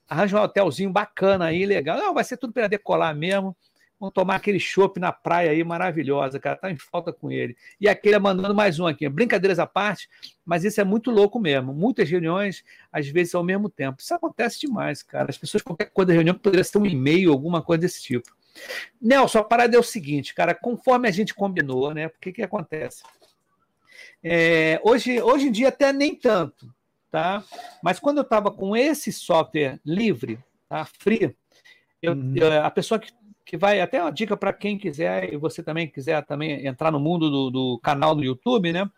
arranja 0.09 0.39
um 0.39 0.43
hotelzinho 0.43 0.91
bacana 0.91 1.45
aí, 1.45 1.65
legal. 1.65 1.97
Não, 1.97 2.13
vai 2.13 2.23
ser 2.23 2.37
tudo 2.37 2.51
para 2.51 2.67
decolar 2.67 3.15
mesmo. 3.15 3.55
Vamos 3.99 4.13
tomar 4.13 4.35
aquele 4.35 4.59
chopp 4.59 4.99
na 4.99 5.11
praia 5.11 5.49
aí, 5.49 5.63
maravilhosa, 5.63 6.39
cara. 6.39 6.55
Tá 6.55 6.69
em 6.69 6.77
falta 6.77 7.11
com 7.11 7.31
ele. 7.31 7.57
E 7.81 7.89
aquele 7.89 8.19
mandando 8.19 8.53
mais 8.53 8.79
um 8.79 8.85
aqui. 8.85 9.09
Brincadeiras 9.09 9.57
à 9.57 9.65
parte, 9.65 10.07
mas 10.45 10.63
isso 10.63 10.79
é 10.79 10.83
muito 10.83 11.09
louco 11.09 11.39
mesmo. 11.39 11.73
Muitas 11.73 12.07
reuniões, 12.07 12.63
às 12.91 13.07
vezes, 13.07 13.33
ao 13.33 13.43
mesmo 13.43 13.69
tempo. 13.69 13.99
Isso 13.99 14.13
acontece 14.13 14.59
demais, 14.59 15.01
cara. 15.01 15.29
As 15.29 15.37
pessoas, 15.37 15.63
qualquer 15.63 15.85
coisa 15.85 16.09
da 16.09 16.13
reunião, 16.13 16.35
poderia 16.35 16.63
ser 16.63 16.77
um 16.77 16.85
e-mail, 16.85 17.31
alguma 17.31 17.61
coisa 17.61 17.81
desse 17.81 18.03
tipo. 18.03 18.29
Nelson, 19.01 19.39
a 19.39 19.43
parada 19.43 19.75
é 19.75 19.79
o 19.79 19.83
seguinte, 19.83 20.35
cara. 20.35 20.53
Conforme 20.53 21.07
a 21.07 21.11
gente 21.11 21.33
combinou, 21.33 21.91
né? 21.91 22.07
Porque 22.07 22.31
que 22.31 22.43
acontece? 22.43 23.01
É, 24.23 24.79
hoje, 24.83 25.19
hoje 25.21 25.47
em 25.47 25.51
dia, 25.51 25.69
até 25.69 25.91
nem 25.91 26.13
tanto, 26.13 26.71
tá? 27.09 27.43
Mas 27.81 27.99
quando 27.99 28.17
eu 28.17 28.23
estava 28.23 28.51
com 28.51 28.75
esse 28.75 29.11
software 29.11 29.79
livre, 29.83 30.37
tá? 30.69 30.85
Free, 30.85 31.35
eu, 31.99 32.13
uhum. 32.13 32.35
a 32.63 32.69
pessoa 32.69 32.99
que 32.99 33.11
que 33.47 33.55
vai 33.55 33.79
até 33.79 34.01
uma 34.01 34.11
dica 34.11 34.35
para 34.35 34.51
quem 34.51 34.77
quiser 34.77 35.33
e 35.33 35.37
você 35.37 35.63
também 35.63 35.87
quiser 35.87 36.23
também 36.25 36.67
entrar 36.67 36.91
no 36.91 36.99
mundo 36.99 37.31
do, 37.31 37.49
do 37.49 37.79
canal 37.79 38.13
do 38.13 38.21
YouTube, 38.21 38.73
né? 38.73 38.91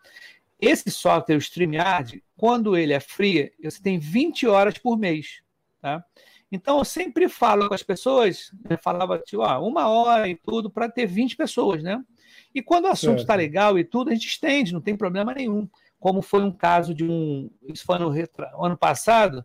Esse 0.60 0.90
software, 0.90 1.36
o 1.36 1.38
StreamYard, 1.38 2.20
quando 2.36 2.76
ele 2.76 2.92
é 2.92 2.98
free, 2.98 3.52
você 3.62 3.80
tem 3.80 3.96
20 3.96 4.48
horas 4.48 4.76
por 4.76 4.98
mês, 4.98 5.40
tá? 5.80 6.04
Então, 6.50 6.78
eu 6.78 6.84
sempre 6.84 7.28
falo 7.28 7.68
com 7.68 7.74
as 7.74 7.84
pessoas, 7.84 8.52
eu 8.68 8.76
falava, 8.76 9.20
tipo, 9.20 9.42
ah, 9.42 9.60
uma 9.60 9.88
hora 9.88 10.28
e 10.28 10.34
tudo, 10.34 10.68
para 10.68 10.90
ter 10.90 11.06
20 11.06 11.36
pessoas, 11.36 11.80
né? 11.80 12.02
E 12.52 12.60
quando 12.60 12.86
o 12.86 12.88
assunto 12.88 13.20
está 13.20 13.36
legal 13.36 13.78
e 13.78 13.84
tudo, 13.84 14.10
a 14.10 14.14
gente 14.14 14.26
estende, 14.26 14.72
não 14.72 14.80
tem 14.80 14.96
problema 14.96 15.32
nenhum. 15.32 15.68
Como 16.00 16.20
foi 16.20 16.42
um 16.42 16.50
caso 16.50 16.92
de 16.92 17.04
um. 17.04 17.48
Isso 17.68 17.84
foi 17.84 18.00
no 18.00 18.12
ano 18.64 18.76
passado, 18.76 19.44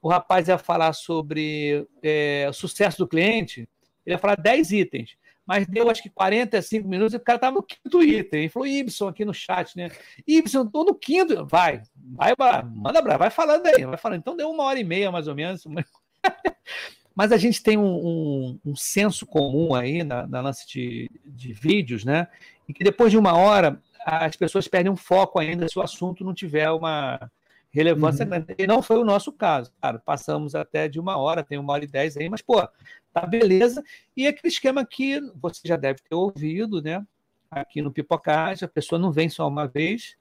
o 0.00 0.08
rapaz 0.08 0.48
ia 0.48 0.56
falar 0.56 0.94
sobre 0.94 1.86
é, 2.02 2.46
o 2.48 2.54
sucesso 2.54 2.96
do 2.96 3.08
cliente, 3.08 3.68
ele 4.06 4.14
ia 4.14 4.18
falar 4.18 4.36
10 4.36 4.72
itens, 4.72 5.16
mas 5.46 5.66
deu 5.66 5.90
acho 5.90 6.02
que 6.02 6.10
45 6.10 6.88
minutos 6.88 7.14
e 7.14 7.16
o 7.16 7.20
cara 7.20 7.36
estava 7.36 7.56
no 7.56 7.62
quinto 7.62 8.02
item. 8.02 8.40
Ele 8.40 8.48
falou, 8.48 8.66
Ibson 8.66 9.08
aqui 9.08 9.24
no 9.24 9.34
chat, 9.34 9.76
né? 9.76 9.90
Ibson, 10.26 10.62
estou 10.62 10.84
no 10.84 10.94
quinto. 10.94 11.46
Vai, 11.46 11.82
vai, 11.94 12.34
manda 12.64 13.02
pra, 13.02 13.16
vai 13.16 13.30
falando 13.30 13.66
aí, 13.66 13.84
vai 13.84 13.96
falando. 13.96 14.18
Então 14.18 14.36
deu 14.36 14.50
uma 14.50 14.64
hora 14.64 14.80
e 14.80 14.84
meia, 14.84 15.12
mais 15.12 15.28
ou 15.28 15.34
menos. 15.34 15.64
Mas 17.14 17.32
a 17.32 17.36
gente 17.36 17.62
tem 17.62 17.78
um, 17.78 17.84
um, 17.84 18.60
um 18.66 18.76
senso 18.76 19.24
comum 19.24 19.74
aí 19.74 20.02
na, 20.04 20.26
na 20.26 20.40
lance 20.40 20.66
de, 20.68 21.10
de 21.24 21.52
vídeos, 21.52 22.04
né? 22.04 22.26
E 22.68 22.74
que 22.74 22.84
depois 22.84 23.10
de 23.10 23.16
uma 23.16 23.34
hora 23.34 23.80
as 24.04 24.36
pessoas 24.36 24.68
perdem 24.68 24.92
um 24.92 24.96
foco 24.96 25.38
ainda 25.38 25.66
se 25.68 25.78
o 25.78 25.82
assunto 25.82 26.24
não 26.24 26.34
tiver 26.34 26.70
uma 26.70 27.30
relevância 27.76 28.24
uhum. 28.26 28.44
E 28.58 28.66
não 28.66 28.80
foi 28.80 28.96
o 28.98 29.04
nosso 29.04 29.30
caso. 29.30 29.70
Claro, 29.80 30.00
passamos 30.04 30.54
até 30.54 30.88
de 30.88 30.98
uma 30.98 31.18
hora, 31.18 31.44
tem 31.44 31.58
uma 31.58 31.74
hora 31.74 31.84
e 31.84 31.86
dez 31.86 32.16
aí, 32.16 32.28
mas, 32.28 32.40
pô, 32.40 32.66
tá 33.12 33.26
beleza. 33.26 33.84
E 34.16 34.26
aquele 34.26 34.52
esquema 34.52 34.84
que 34.84 35.20
você 35.34 35.60
já 35.64 35.76
deve 35.76 36.00
ter 36.00 36.14
ouvido, 36.14 36.80
né? 36.80 37.04
Aqui 37.50 37.82
no 37.82 37.92
Pipocagem, 37.92 38.64
a 38.64 38.68
pessoa 38.68 38.98
não 38.98 39.12
vem 39.12 39.28
só 39.28 39.46
uma 39.46 39.68
vez. 39.68 40.16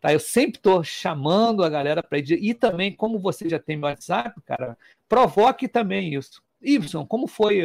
Tá? 0.00 0.12
Eu 0.12 0.20
sempre 0.20 0.58
estou 0.58 0.84
chamando 0.84 1.64
a 1.64 1.68
galera 1.68 2.02
para 2.02 2.18
ir. 2.18 2.30
E 2.32 2.52
também, 2.52 2.94
como 2.94 3.18
você 3.18 3.48
já 3.48 3.58
tem 3.58 3.76
meu 3.76 3.88
WhatsApp, 3.88 4.40
cara, 4.42 4.76
provoque 5.08 5.66
também 5.66 6.14
isso. 6.14 6.42
Ibson, 6.60 7.06
como 7.06 7.26
foi? 7.26 7.62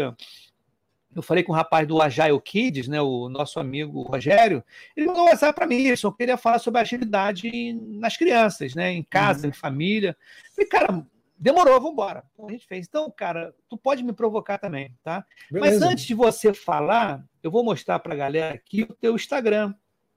Eu 1.16 1.22
falei 1.22 1.44
com 1.44 1.52
o 1.52 1.56
rapaz 1.56 1.88
do 1.88 2.02
Agile 2.02 2.40
Kids, 2.42 2.88
né, 2.88 3.02
o 3.02 3.30
nosso 3.30 3.60
amigo 3.60 4.02
Rogério, 4.02 4.64
ele 4.96 5.08
mandou 5.08 5.24
um 5.24 5.28
WhatsApp 5.28 5.54
para 5.56 5.68
mim, 5.68 5.78
Ibson, 5.88 6.12
queria 6.12 6.38
falar 6.38 6.60
sobre 6.60 6.82
agilidade 6.82 7.74
nas 7.74 8.18
crianças, 8.18 8.76
né, 8.76 8.92
em 8.92 9.04
casa, 9.04 9.44
uhum. 9.44 9.50
em 9.50 9.54
família. 9.54 10.18
falei, 10.56 10.70
cara, 10.70 11.06
Demorou, 11.44 11.74
vamos 11.74 11.92
embora. 11.92 12.24
A 12.48 12.52
gente 12.52 12.66
fez. 12.66 12.88
Então, 12.88 13.12
cara, 13.12 13.54
tu 13.70 13.78
pode 13.78 14.02
me 14.02 14.14
provocar 14.14 14.58
também, 14.58 14.96
tá? 15.04 15.26
Beleza. 15.52 15.76
Mas 15.76 15.92
antes 15.92 16.06
de 16.06 16.14
você 16.14 16.54
falar, 16.54 17.22
eu 17.44 17.52
vou 17.52 17.66
mostrar 17.66 18.00
para 18.00 18.14
a 18.14 18.18
galera 18.18 18.54
aqui 18.54 18.84
o 18.84 18.94
teu 18.94 19.14
Instagram. 19.14 19.74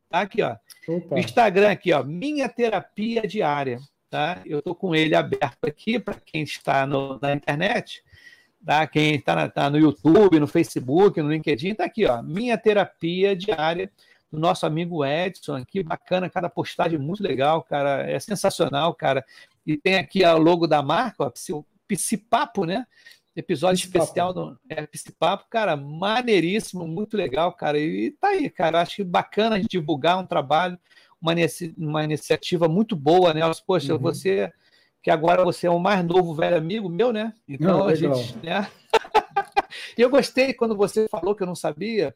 Tá 0.09 0.20
aqui, 0.20 0.41
ó. 0.41 0.55
Opa. 0.87 1.19
Instagram 1.19 1.73
aqui, 1.73 1.93
ó. 1.93 2.05
Minha 2.05 2.49
terapia 2.49 3.27
diária. 3.27 3.81
Tá? 4.09 4.41
Eu 4.47 4.62
tô 4.62 4.73
com 4.73 4.95
ele 4.95 5.16
aberto 5.16 5.65
aqui 5.65 5.99
para 5.99 6.15
quem 6.15 6.45
está 6.45 6.87
no, 6.87 7.19
na 7.20 7.33
internet. 7.33 8.05
Tá? 8.67 8.85
Quem 8.85 9.15
está 9.15 9.49
tá 9.49 9.71
no 9.71 9.79
YouTube, 9.79 10.41
no 10.41 10.47
Facebook, 10.49 11.23
no 11.23 11.31
LinkedIn, 11.31 11.77
tá 11.77 11.85
aqui, 11.85 12.05
ó. 12.05 12.21
Minha 12.21 12.59
terapia 12.59 13.37
diária 13.37 13.89
do 14.29 14.41
nosso 14.41 14.67
amigo 14.67 15.05
Edson 15.05 15.55
aqui, 15.55 15.85
bacana, 15.85 16.29
cada 16.29 16.51
postagem 16.51 16.99
muito 16.99 17.23
legal, 17.23 17.63
cara, 17.63 18.03
é 18.11 18.19
sensacional, 18.19 18.93
cara. 18.93 19.25
E 19.65 19.77
tem 19.77 19.95
aqui 19.95 20.25
o 20.25 20.37
logo 20.39 20.67
da 20.67 20.83
marca, 20.83 21.23
ó, 21.23 21.33
Psipapo, 21.87 22.65
né? 22.65 22.85
Episódio 23.37 23.79
Psipapo. 23.79 24.05
especial 24.05 24.35
do 24.35 24.59
é, 24.69 24.85
Psipapo, 24.85 25.45
cara, 25.49 25.77
maneiríssimo, 25.77 26.89
muito 26.89 27.17
legal, 27.17 27.53
cara. 27.53 27.79
E 27.79 28.11
tá 28.21 28.31
aí, 28.31 28.51
cara. 28.51 28.81
Acho 28.81 29.05
bacana 29.05 29.55
a 29.55 29.59
gente 29.61 29.71
divulgar 29.71 30.19
um 30.19 30.27
trabalho, 30.27 30.77
uma, 31.23 31.33
uma 31.79 32.03
iniciativa 32.03 32.67
muito 32.67 32.97
boa, 32.97 33.33
né? 33.33 33.43
Poxa, 33.65 33.93
uhum. 33.93 34.01
você 34.01 34.53
que 35.07 35.11
agora 35.12 35.45
você 35.45 35.69
é 35.69 35.70
o 35.70 35.78
mais 35.78 36.05
novo 36.05 36.35
velho 36.35 36.57
amigo 36.57 36.89
meu, 36.89 37.12
né? 37.12 37.33
Então 37.47 37.78
não, 37.78 37.87
a 37.87 37.95
gente, 37.95 38.37
né? 38.39 38.69
e 39.97 40.03
eu 40.03 40.11
gostei 40.11 40.53
quando 40.53 40.77
você 40.77 41.07
falou 41.09 41.33
que 41.33 41.45
eu 41.45 41.47
não 41.47 41.55
sabia 41.55 42.12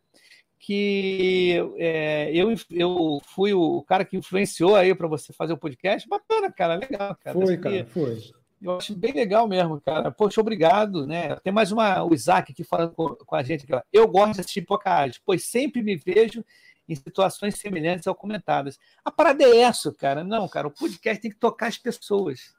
que 0.59 1.55
é, 1.79 2.33
eu, 2.35 2.53
eu 2.69 3.23
fui 3.27 3.55
o 3.55 3.81
cara 3.85 4.05
que 4.05 4.17
influenciou 4.17 4.75
aí 4.75 4.93
para 4.93 5.07
você 5.07 5.33
fazer 5.33 5.53
o 5.53 5.57
podcast. 5.57 6.09
Bacana, 6.09 6.51
cara, 6.51 6.75
legal, 6.75 7.17
cara. 7.23 7.39
Foi, 7.39 7.57
cara, 7.59 7.87
foi. 7.87 8.19
Eu 8.61 8.77
acho 8.77 8.93
bem 8.97 9.13
legal 9.13 9.47
mesmo, 9.47 9.81
cara. 9.81 10.11
Poxa, 10.11 10.41
obrigado, 10.41 11.07
né? 11.07 11.37
Tem 11.45 11.53
mais 11.53 11.71
uma, 11.71 12.03
o 12.03 12.13
Isaac 12.13 12.51
aqui 12.51 12.65
falando 12.65 12.91
com, 12.91 13.15
com 13.15 13.37
a 13.37 13.43
gente. 13.45 13.73
Aqui, 13.73 13.87
eu 13.93 14.09
gosto 14.09 14.35
de 14.35 14.41
assistir 14.41 14.63
podcast, 14.63 15.23
pois 15.25 15.45
sempre 15.45 15.81
me 15.81 15.95
vejo 15.95 16.45
em 16.89 16.97
situações 16.97 17.55
semelhantes 17.55 18.09
ao 18.09 18.17
comentadas. 18.17 18.81
A 19.05 19.13
parada 19.13 19.45
é 19.45 19.59
essa, 19.59 19.95
cara. 19.95 20.25
Não, 20.25 20.49
cara, 20.49 20.67
o 20.67 20.73
podcast 20.73 21.23
tem 21.23 21.31
que 21.31 21.39
tocar 21.39 21.69
as 21.69 21.79
pessoas. 21.79 22.59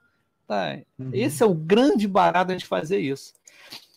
Tá? 0.52 0.78
Uhum. 1.00 1.12
Esse 1.14 1.42
é 1.42 1.46
o 1.46 1.54
grande 1.54 2.06
barato 2.06 2.54
de 2.54 2.66
fazer 2.66 3.00
isso. 3.00 3.34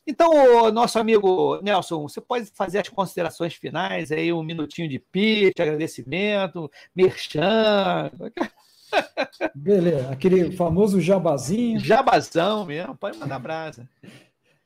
Então, 0.06 0.70
nosso 0.70 1.00
amigo 1.00 1.60
Nelson, 1.60 2.02
você 2.02 2.20
pode 2.20 2.46
fazer 2.54 2.78
as 2.78 2.88
considerações 2.88 3.54
finais 3.54 4.12
aí, 4.12 4.32
um 4.32 4.44
minutinho 4.44 4.88
de 4.88 5.00
pitch, 5.00 5.58
agradecimento, 5.58 6.70
merchan. 6.94 8.08
Beleza, 9.52 10.10
aquele 10.10 10.52
famoso 10.52 11.00
jabazinho. 11.00 11.80
Jabazão 11.80 12.64
mesmo, 12.64 12.96
pode 12.96 13.18
mandar 13.18 13.40
brasa. 13.40 13.88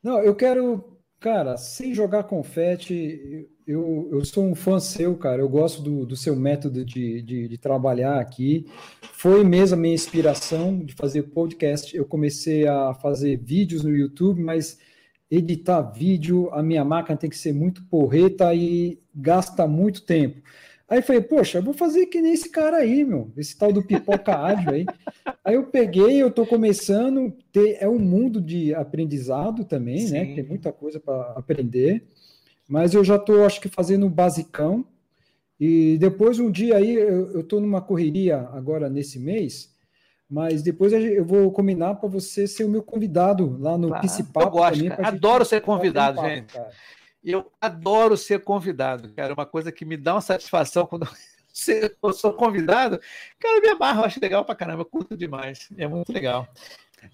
Não, 0.02 0.18
eu 0.18 0.34
quero, 0.34 0.97
cara, 1.20 1.56
sem 1.56 1.94
jogar 1.94 2.24
confete, 2.24 3.48
eu, 3.66 4.08
eu 4.12 4.24
sou 4.24 4.44
um 4.44 4.54
fã 4.54 4.80
seu, 4.80 5.16
cara. 5.16 5.42
Eu 5.42 5.48
gosto 5.48 5.82
do, 5.82 6.06
do 6.06 6.16
seu 6.16 6.34
método 6.34 6.84
de, 6.84 7.22
de, 7.22 7.48
de, 7.48 7.58
trabalhar 7.58 8.18
aqui. 8.18 8.66
Foi 9.12 9.44
mesmo 9.44 9.76
a 9.76 9.80
minha 9.80 9.94
inspiração 9.94 10.78
de 10.78 10.94
fazer 10.94 11.24
podcast. 11.24 11.96
Eu 11.96 12.04
comecei 12.04 12.66
a 12.66 12.94
fazer 12.94 13.36
vídeos 13.36 13.84
no 13.84 13.94
YouTube, 13.94 14.40
mas 14.42 14.78
editar 15.30 15.82
vídeo, 15.82 16.48
a 16.52 16.62
minha 16.62 16.84
máquina 16.84 17.16
tem 17.16 17.28
que 17.28 17.36
ser 17.36 17.52
muito 17.52 17.84
porreta 17.84 18.54
e 18.54 18.98
gasta 19.14 19.66
muito 19.66 20.02
tempo. 20.02 20.40
Aí 20.88 20.98
eu 20.98 21.02
falei, 21.02 21.20
poxa, 21.20 21.58
eu 21.58 21.62
vou 21.62 21.74
fazer 21.74 22.06
que 22.06 22.22
nem 22.22 22.32
esse 22.32 22.48
cara 22.48 22.78
aí, 22.78 23.04
meu, 23.04 23.30
esse 23.36 23.56
tal 23.56 23.70
do 23.70 23.82
pipoca 23.82 24.34
ágil 24.34 24.70
aí. 24.70 24.86
Aí 25.44 25.54
eu 25.54 25.64
peguei, 25.64 26.22
eu 26.22 26.30
tô 26.30 26.46
começando, 26.46 27.30
ter, 27.52 27.76
é 27.78 27.86
um 27.86 27.98
mundo 27.98 28.40
de 28.40 28.74
aprendizado 28.74 29.64
também, 29.64 30.08
né? 30.08 30.24
Sim. 30.24 30.28
né? 30.30 30.34
Tem 30.36 30.44
muita 30.44 30.72
coisa 30.72 30.98
para 30.98 31.32
aprender. 31.32 32.08
Mas 32.66 32.94
eu 32.94 33.04
já 33.04 33.16
estou, 33.16 33.44
acho 33.44 33.60
que, 33.60 33.68
fazendo 33.68 34.06
um 34.06 34.10
basicão. 34.10 34.84
E 35.60 35.98
depois, 35.98 36.38
um 36.38 36.50
dia 36.50 36.76
aí, 36.76 36.94
eu 36.94 37.40
estou 37.40 37.60
numa 37.60 37.82
correria 37.82 38.48
agora 38.52 38.88
nesse 38.88 39.18
mês, 39.18 39.74
mas 40.30 40.62
depois 40.62 40.92
eu 40.92 41.24
vou 41.24 41.50
combinar 41.50 41.96
para 41.96 42.08
você 42.08 42.46
ser 42.46 42.64
o 42.64 42.68
meu 42.68 42.82
convidado 42.82 43.58
lá 43.58 43.76
no 43.76 43.88
claro, 43.88 44.06
Psipapo. 44.06 44.46
Eu 44.46 44.50
gosto, 44.50 44.88
também, 44.88 45.06
adoro 45.06 45.44
ser 45.44 45.60
convidado, 45.60 46.16
papo, 46.16 46.28
gente. 46.28 46.54
Cara. 46.54 46.70
Eu 47.28 47.52
adoro 47.60 48.16
ser 48.16 48.42
convidado, 48.42 49.12
cara. 49.12 49.34
Uma 49.34 49.44
coisa 49.44 49.70
que 49.70 49.84
me 49.84 49.98
dá 49.98 50.14
uma 50.14 50.20
satisfação 50.22 50.86
quando 50.86 51.06
eu 52.02 52.12
sou 52.14 52.32
convidado. 52.32 52.98
Cara, 53.38 53.60
me 53.60 53.68
amarro, 53.68 54.00
eu 54.00 54.04
acho 54.06 54.18
legal 54.18 54.46
pra 54.46 54.54
caramba, 54.54 54.80
eu 54.80 54.86
curto 54.86 55.14
demais. 55.14 55.68
É 55.76 55.86
muito 55.86 56.10
legal. 56.10 56.48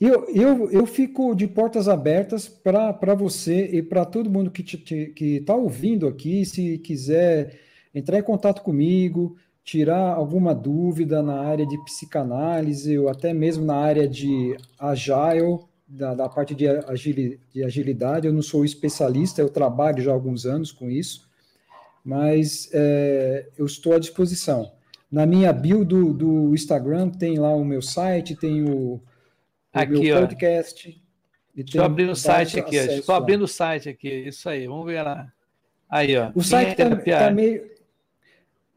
Eu, 0.01 0.24
eu, 0.31 0.70
eu 0.70 0.86
fico 0.86 1.35
de 1.35 1.49
portas 1.49 1.89
abertas 1.89 2.49
para 2.49 3.15
você 3.16 3.66
e 3.66 3.82
para 3.82 4.05
todo 4.05 4.31
mundo 4.31 4.53
que 4.53 4.62
está 5.19 5.57
ouvindo 5.57 6.07
aqui, 6.07 6.47
se 6.47 6.78
quiser 6.78 7.61
entrar 7.93 8.19
em 8.19 8.23
contato 8.23 8.62
comigo, 8.62 9.36
tirar 9.65 10.15
alguma 10.15 10.55
dúvida 10.55 11.24
na 11.24 11.41
área 11.41 11.66
de 11.66 11.77
psicanálise 11.85 12.97
ou 12.97 13.09
até 13.09 13.35
mesmo 13.35 13.65
na 13.65 13.77
área 13.77 14.07
de 14.07 14.57
agile, 14.78 15.59
da, 15.86 16.15
da 16.15 16.28
parte 16.28 16.55
de, 16.55 16.66
agil, 16.69 17.39
de 17.52 17.65
agilidade. 17.65 18.27
Eu 18.27 18.32
não 18.32 18.43
sou 18.43 18.65
especialista, 18.65 19.40
eu 19.40 19.48
trabalho 19.48 20.02
já 20.02 20.11
há 20.11 20.15
alguns 20.15 20.47
anos 20.47 20.73
com 20.73 20.90
isso, 20.90 21.28
mas 22.05 22.69
é, 22.73 23.48
eu 23.56 23.66
estou 23.66 23.94
à 23.94 23.98
disposição. 23.98 24.73
Na 25.11 25.27
minha 25.27 25.52
bio 25.52 25.85
do, 25.85 26.12
do 26.12 26.55
Instagram 26.55 27.11
tem 27.11 27.39
lá 27.39 27.55
o 27.55 27.65
meu 27.65 27.81
site, 27.81 28.35
tem 28.36 28.69
o 28.69 29.01
aqui, 29.73 30.01
meu 30.01 30.20
podcast. 30.20 31.02
Estou 31.56 31.85
abrindo 31.85 32.11
o 32.11 32.16
site 32.16 32.59
aqui, 32.59 32.77
estou 32.77 33.15
abrindo 33.15 33.44
o 33.44 33.48
site 33.48 33.89
aqui, 33.89 34.09
isso 34.09 34.48
aí, 34.48 34.66
vamos 34.66 34.86
ver 34.86 35.02
lá. 35.02 35.32
Aí, 35.89 36.16
ó. 36.16 36.32
O 36.35 36.43
site 36.43 36.70
está 36.70 36.97
tá 36.97 37.31
meio. 37.31 37.73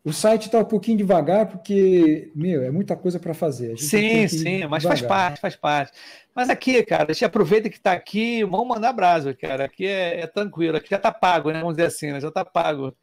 O 0.07 0.13
site 0.13 0.45
está 0.45 0.59
um 0.59 0.63
pouquinho 0.63 0.97
devagar, 0.97 1.47
porque, 1.47 2.31
meu, 2.33 2.63
é 2.63 2.71
muita 2.71 2.95
coisa 2.95 3.19
para 3.19 3.33
fazer. 3.33 3.77
Sim, 3.77 4.25
sim, 4.29 4.65
mas 4.65 4.81
faz 4.81 5.01
parte, 5.01 5.41
faz 5.41 5.57
parte. 5.57 5.91
Mas 6.33 6.49
aqui, 6.49 6.81
cara, 6.81 7.07
a 7.09 7.13
gente 7.13 7.25
aproveita 7.25 7.69
que 7.69 7.75
está 7.75 7.91
aqui, 7.91 8.41
vamos 8.45 8.69
mandar 8.69 8.93
brasa, 8.93 9.33
cara. 9.33 9.65
Aqui 9.65 9.85
é, 9.85 10.21
é, 10.21 10.25
tranquilo, 10.25 10.77
aqui 10.77 10.89
já 10.89 10.95
está 10.95 11.11
pago, 11.11 11.51
né? 11.51 11.59
Vamos 11.59 11.75
dizer 11.75 11.87
assim, 11.87 12.13
né? 12.13 12.21
já 12.21 12.29
está 12.29 12.45
pago. 12.45 12.95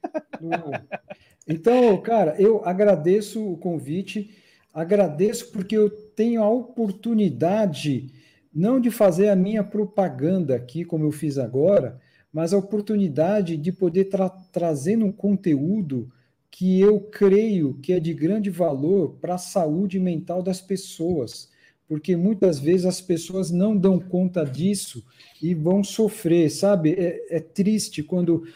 Então, 1.46 2.00
cara, 2.00 2.36
eu 2.38 2.62
agradeço 2.64 3.52
o 3.52 3.58
convite. 3.58 4.34
Agradeço 4.72 5.52
porque 5.52 5.76
eu 5.76 5.90
tenho 5.90 6.42
a 6.42 6.48
oportunidade, 6.48 8.06
não 8.50 8.80
de 8.80 8.90
fazer 8.90 9.28
a 9.28 9.36
minha 9.36 9.62
propaganda 9.62 10.56
aqui, 10.56 10.86
como 10.86 11.04
eu 11.04 11.12
fiz 11.12 11.36
agora, 11.36 12.00
mas 12.32 12.54
a 12.54 12.56
oportunidade 12.56 13.58
de 13.58 13.70
poder 13.70 14.06
tra 14.06 14.30
trazendo 14.30 15.04
um 15.04 15.12
conteúdo 15.12 16.10
que 16.56 16.78
eu 16.80 17.00
creio 17.00 17.74
que 17.82 17.92
é 17.92 17.98
de 17.98 18.14
grande 18.14 18.48
valor 18.48 19.16
para 19.20 19.34
a 19.34 19.38
saúde 19.38 19.98
mental 19.98 20.40
das 20.40 20.60
pessoas, 20.60 21.50
porque 21.88 22.14
muitas 22.14 22.60
vezes 22.60 22.86
as 22.86 23.00
pessoas 23.00 23.50
não 23.50 23.76
dão 23.76 23.98
conta 23.98 24.44
disso 24.44 25.04
e 25.42 25.52
vão 25.52 25.82
sofrer, 25.82 26.48
sabe? 26.48 26.92
É, 26.92 27.38
é 27.38 27.40
triste 27.40 28.04
quando 28.04 28.46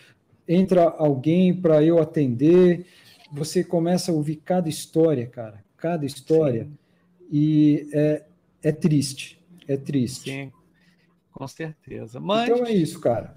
entra 0.47 0.85
alguém 0.85 1.53
para 1.53 1.83
eu 1.83 1.99
atender, 1.99 2.87
você 3.33 3.65
começa 3.65 4.12
a 4.12 4.15
ouvir 4.15 4.37
cada 4.37 4.69
história, 4.69 5.27
cara, 5.27 5.65
cada 5.77 6.07
história. 6.07 6.66
Sim. 6.66 7.29
E 7.33 7.89
é, 7.93 8.25
é 8.62 8.70
triste. 8.70 9.45
É 9.66 9.77
triste. 9.77 10.31
Sim, 10.31 10.53
com 11.33 11.49
certeza. 11.49 12.20
Mas... 12.20 12.49
Então 12.49 12.65
é 12.65 12.70
isso, 12.70 13.01
cara. 13.01 13.35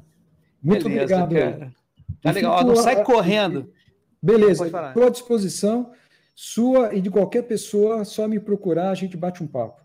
Muito 0.62 0.88
Beleza, 0.88 1.24
obrigado. 1.24 1.58
Cara. 1.58 1.76
Tá 2.22 2.32
legal. 2.32 2.60
Ó, 2.60 2.64
não 2.64 2.76
sai 2.76 3.04
correndo. 3.04 3.74
Beleza, 4.22 4.68
estou 4.68 5.06
à 5.06 5.10
disposição 5.10 5.91
sua 6.35 6.93
e 6.93 7.02
de 7.02 7.10
qualquer 7.10 7.43
pessoa, 7.43 8.03
só 8.06 8.27
me 8.27 8.39
procurar, 8.39 8.89
a 8.89 8.95
gente 8.95 9.15
bate 9.18 9.43
um 9.43 9.48
papo. 9.48 9.81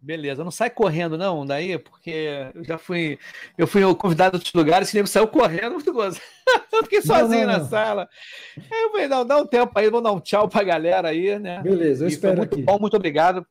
Beleza, 0.00 0.42
não 0.42 0.50
sai 0.50 0.68
correndo, 0.68 1.16
não, 1.16 1.46
daí, 1.46 1.78
porque 1.78 2.50
eu 2.56 2.64
já 2.64 2.76
fui. 2.76 3.20
Eu 3.56 3.68
fui 3.68 3.82
convidado 3.94 4.34
a 4.34 4.38
outros 4.38 4.52
lugares, 4.52 4.88
esse 4.88 4.96
nego 4.96 5.06
saiu 5.06 5.28
correndo, 5.28 5.74
muito 5.74 5.92
gostoso. 5.92 6.20
Eu 6.72 6.82
fiquei 6.82 7.02
sozinho 7.02 7.46
não, 7.46 7.52
não, 7.52 7.60
na 7.60 7.64
sala. 7.68 8.08
Aí 8.56 8.82
eu 8.82 8.90
falei, 8.90 9.06
não, 9.06 9.24
dá 9.24 9.36
um 9.36 9.46
tempo 9.46 9.70
aí, 9.76 9.88
vamos 9.90 10.02
dar 10.02 10.12
um 10.12 10.18
tchau 10.18 10.48
pra 10.48 10.64
galera 10.64 11.10
aí, 11.10 11.38
né? 11.38 11.62
Beleza, 11.62 12.04
eu 12.04 12.08
e 12.08 12.12
espero. 12.12 12.36
muito 12.36 12.54
aqui. 12.54 12.62
bom, 12.62 12.78
muito 12.80 12.96
obrigado. 12.96 13.46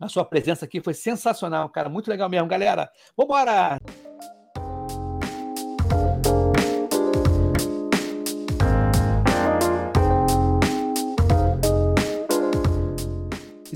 A 0.00 0.08
sua 0.08 0.24
presença 0.24 0.64
aqui 0.64 0.80
foi 0.80 0.94
sensacional, 0.94 1.68
cara. 1.68 1.88
Muito 1.88 2.08
legal 2.08 2.28
mesmo, 2.30 2.48
galera. 2.48 2.88
Vambora! 3.16 3.78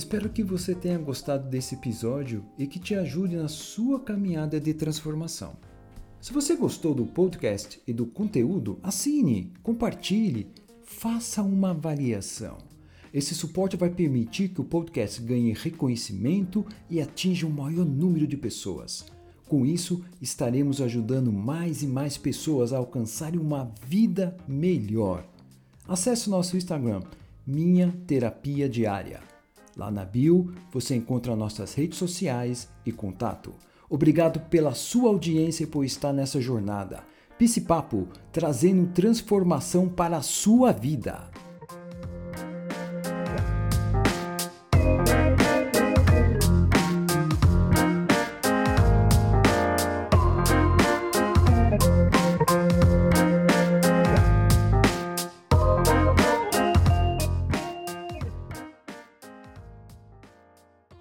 Espero 0.08 0.30
que 0.30 0.42
você 0.42 0.74
tenha 0.74 0.96
gostado 0.96 1.50
desse 1.50 1.74
episódio 1.74 2.42
e 2.56 2.66
que 2.66 2.78
te 2.78 2.94
ajude 2.94 3.36
na 3.36 3.46
sua 3.46 4.00
caminhada 4.00 4.58
de 4.58 4.72
transformação. 4.72 5.54
Se 6.18 6.32
você 6.32 6.56
gostou 6.56 6.94
do 6.94 7.04
podcast 7.04 7.78
e 7.86 7.92
do 7.92 8.06
conteúdo, 8.06 8.78
assine, 8.82 9.52
compartilhe, 9.62 10.46
faça 10.82 11.42
uma 11.42 11.72
avaliação. 11.72 12.56
Esse 13.12 13.34
suporte 13.34 13.76
vai 13.76 13.90
permitir 13.90 14.48
que 14.48 14.62
o 14.62 14.64
podcast 14.64 15.20
ganhe 15.20 15.52
reconhecimento 15.52 16.64
e 16.88 17.02
atinja 17.02 17.46
um 17.46 17.50
maior 17.50 17.84
número 17.84 18.26
de 18.26 18.38
pessoas. 18.38 19.04
Com 19.46 19.66
isso, 19.66 20.02
estaremos 20.22 20.80
ajudando 20.80 21.30
mais 21.30 21.82
e 21.82 21.86
mais 21.86 22.16
pessoas 22.16 22.72
a 22.72 22.78
alcançarem 22.78 23.38
uma 23.38 23.70
vida 23.86 24.34
melhor. 24.48 25.28
Acesse 25.86 26.30
nosso 26.30 26.56
Instagram, 26.56 27.02
Minha 27.46 27.92
Terapia 28.06 28.66
Diária. 28.70 29.27
Lá 29.78 29.92
na 29.92 30.04
bio 30.04 30.52
você 30.72 30.96
encontra 30.96 31.36
nossas 31.36 31.72
redes 31.72 31.98
sociais 31.98 32.68
e 32.84 32.90
contato. 32.90 33.54
Obrigado 33.88 34.40
pela 34.50 34.74
sua 34.74 35.08
audiência 35.08 35.62
e 35.62 35.68
por 35.68 35.84
estar 35.84 36.12
nessa 36.12 36.40
jornada. 36.40 37.04
Papo 37.66 38.08
trazendo 38.32 38.92
transformação 38.92 39.88
para 39.88 40.16
a 40.16 40.22
sua 40.22 40.72
vida. 40.72 41.30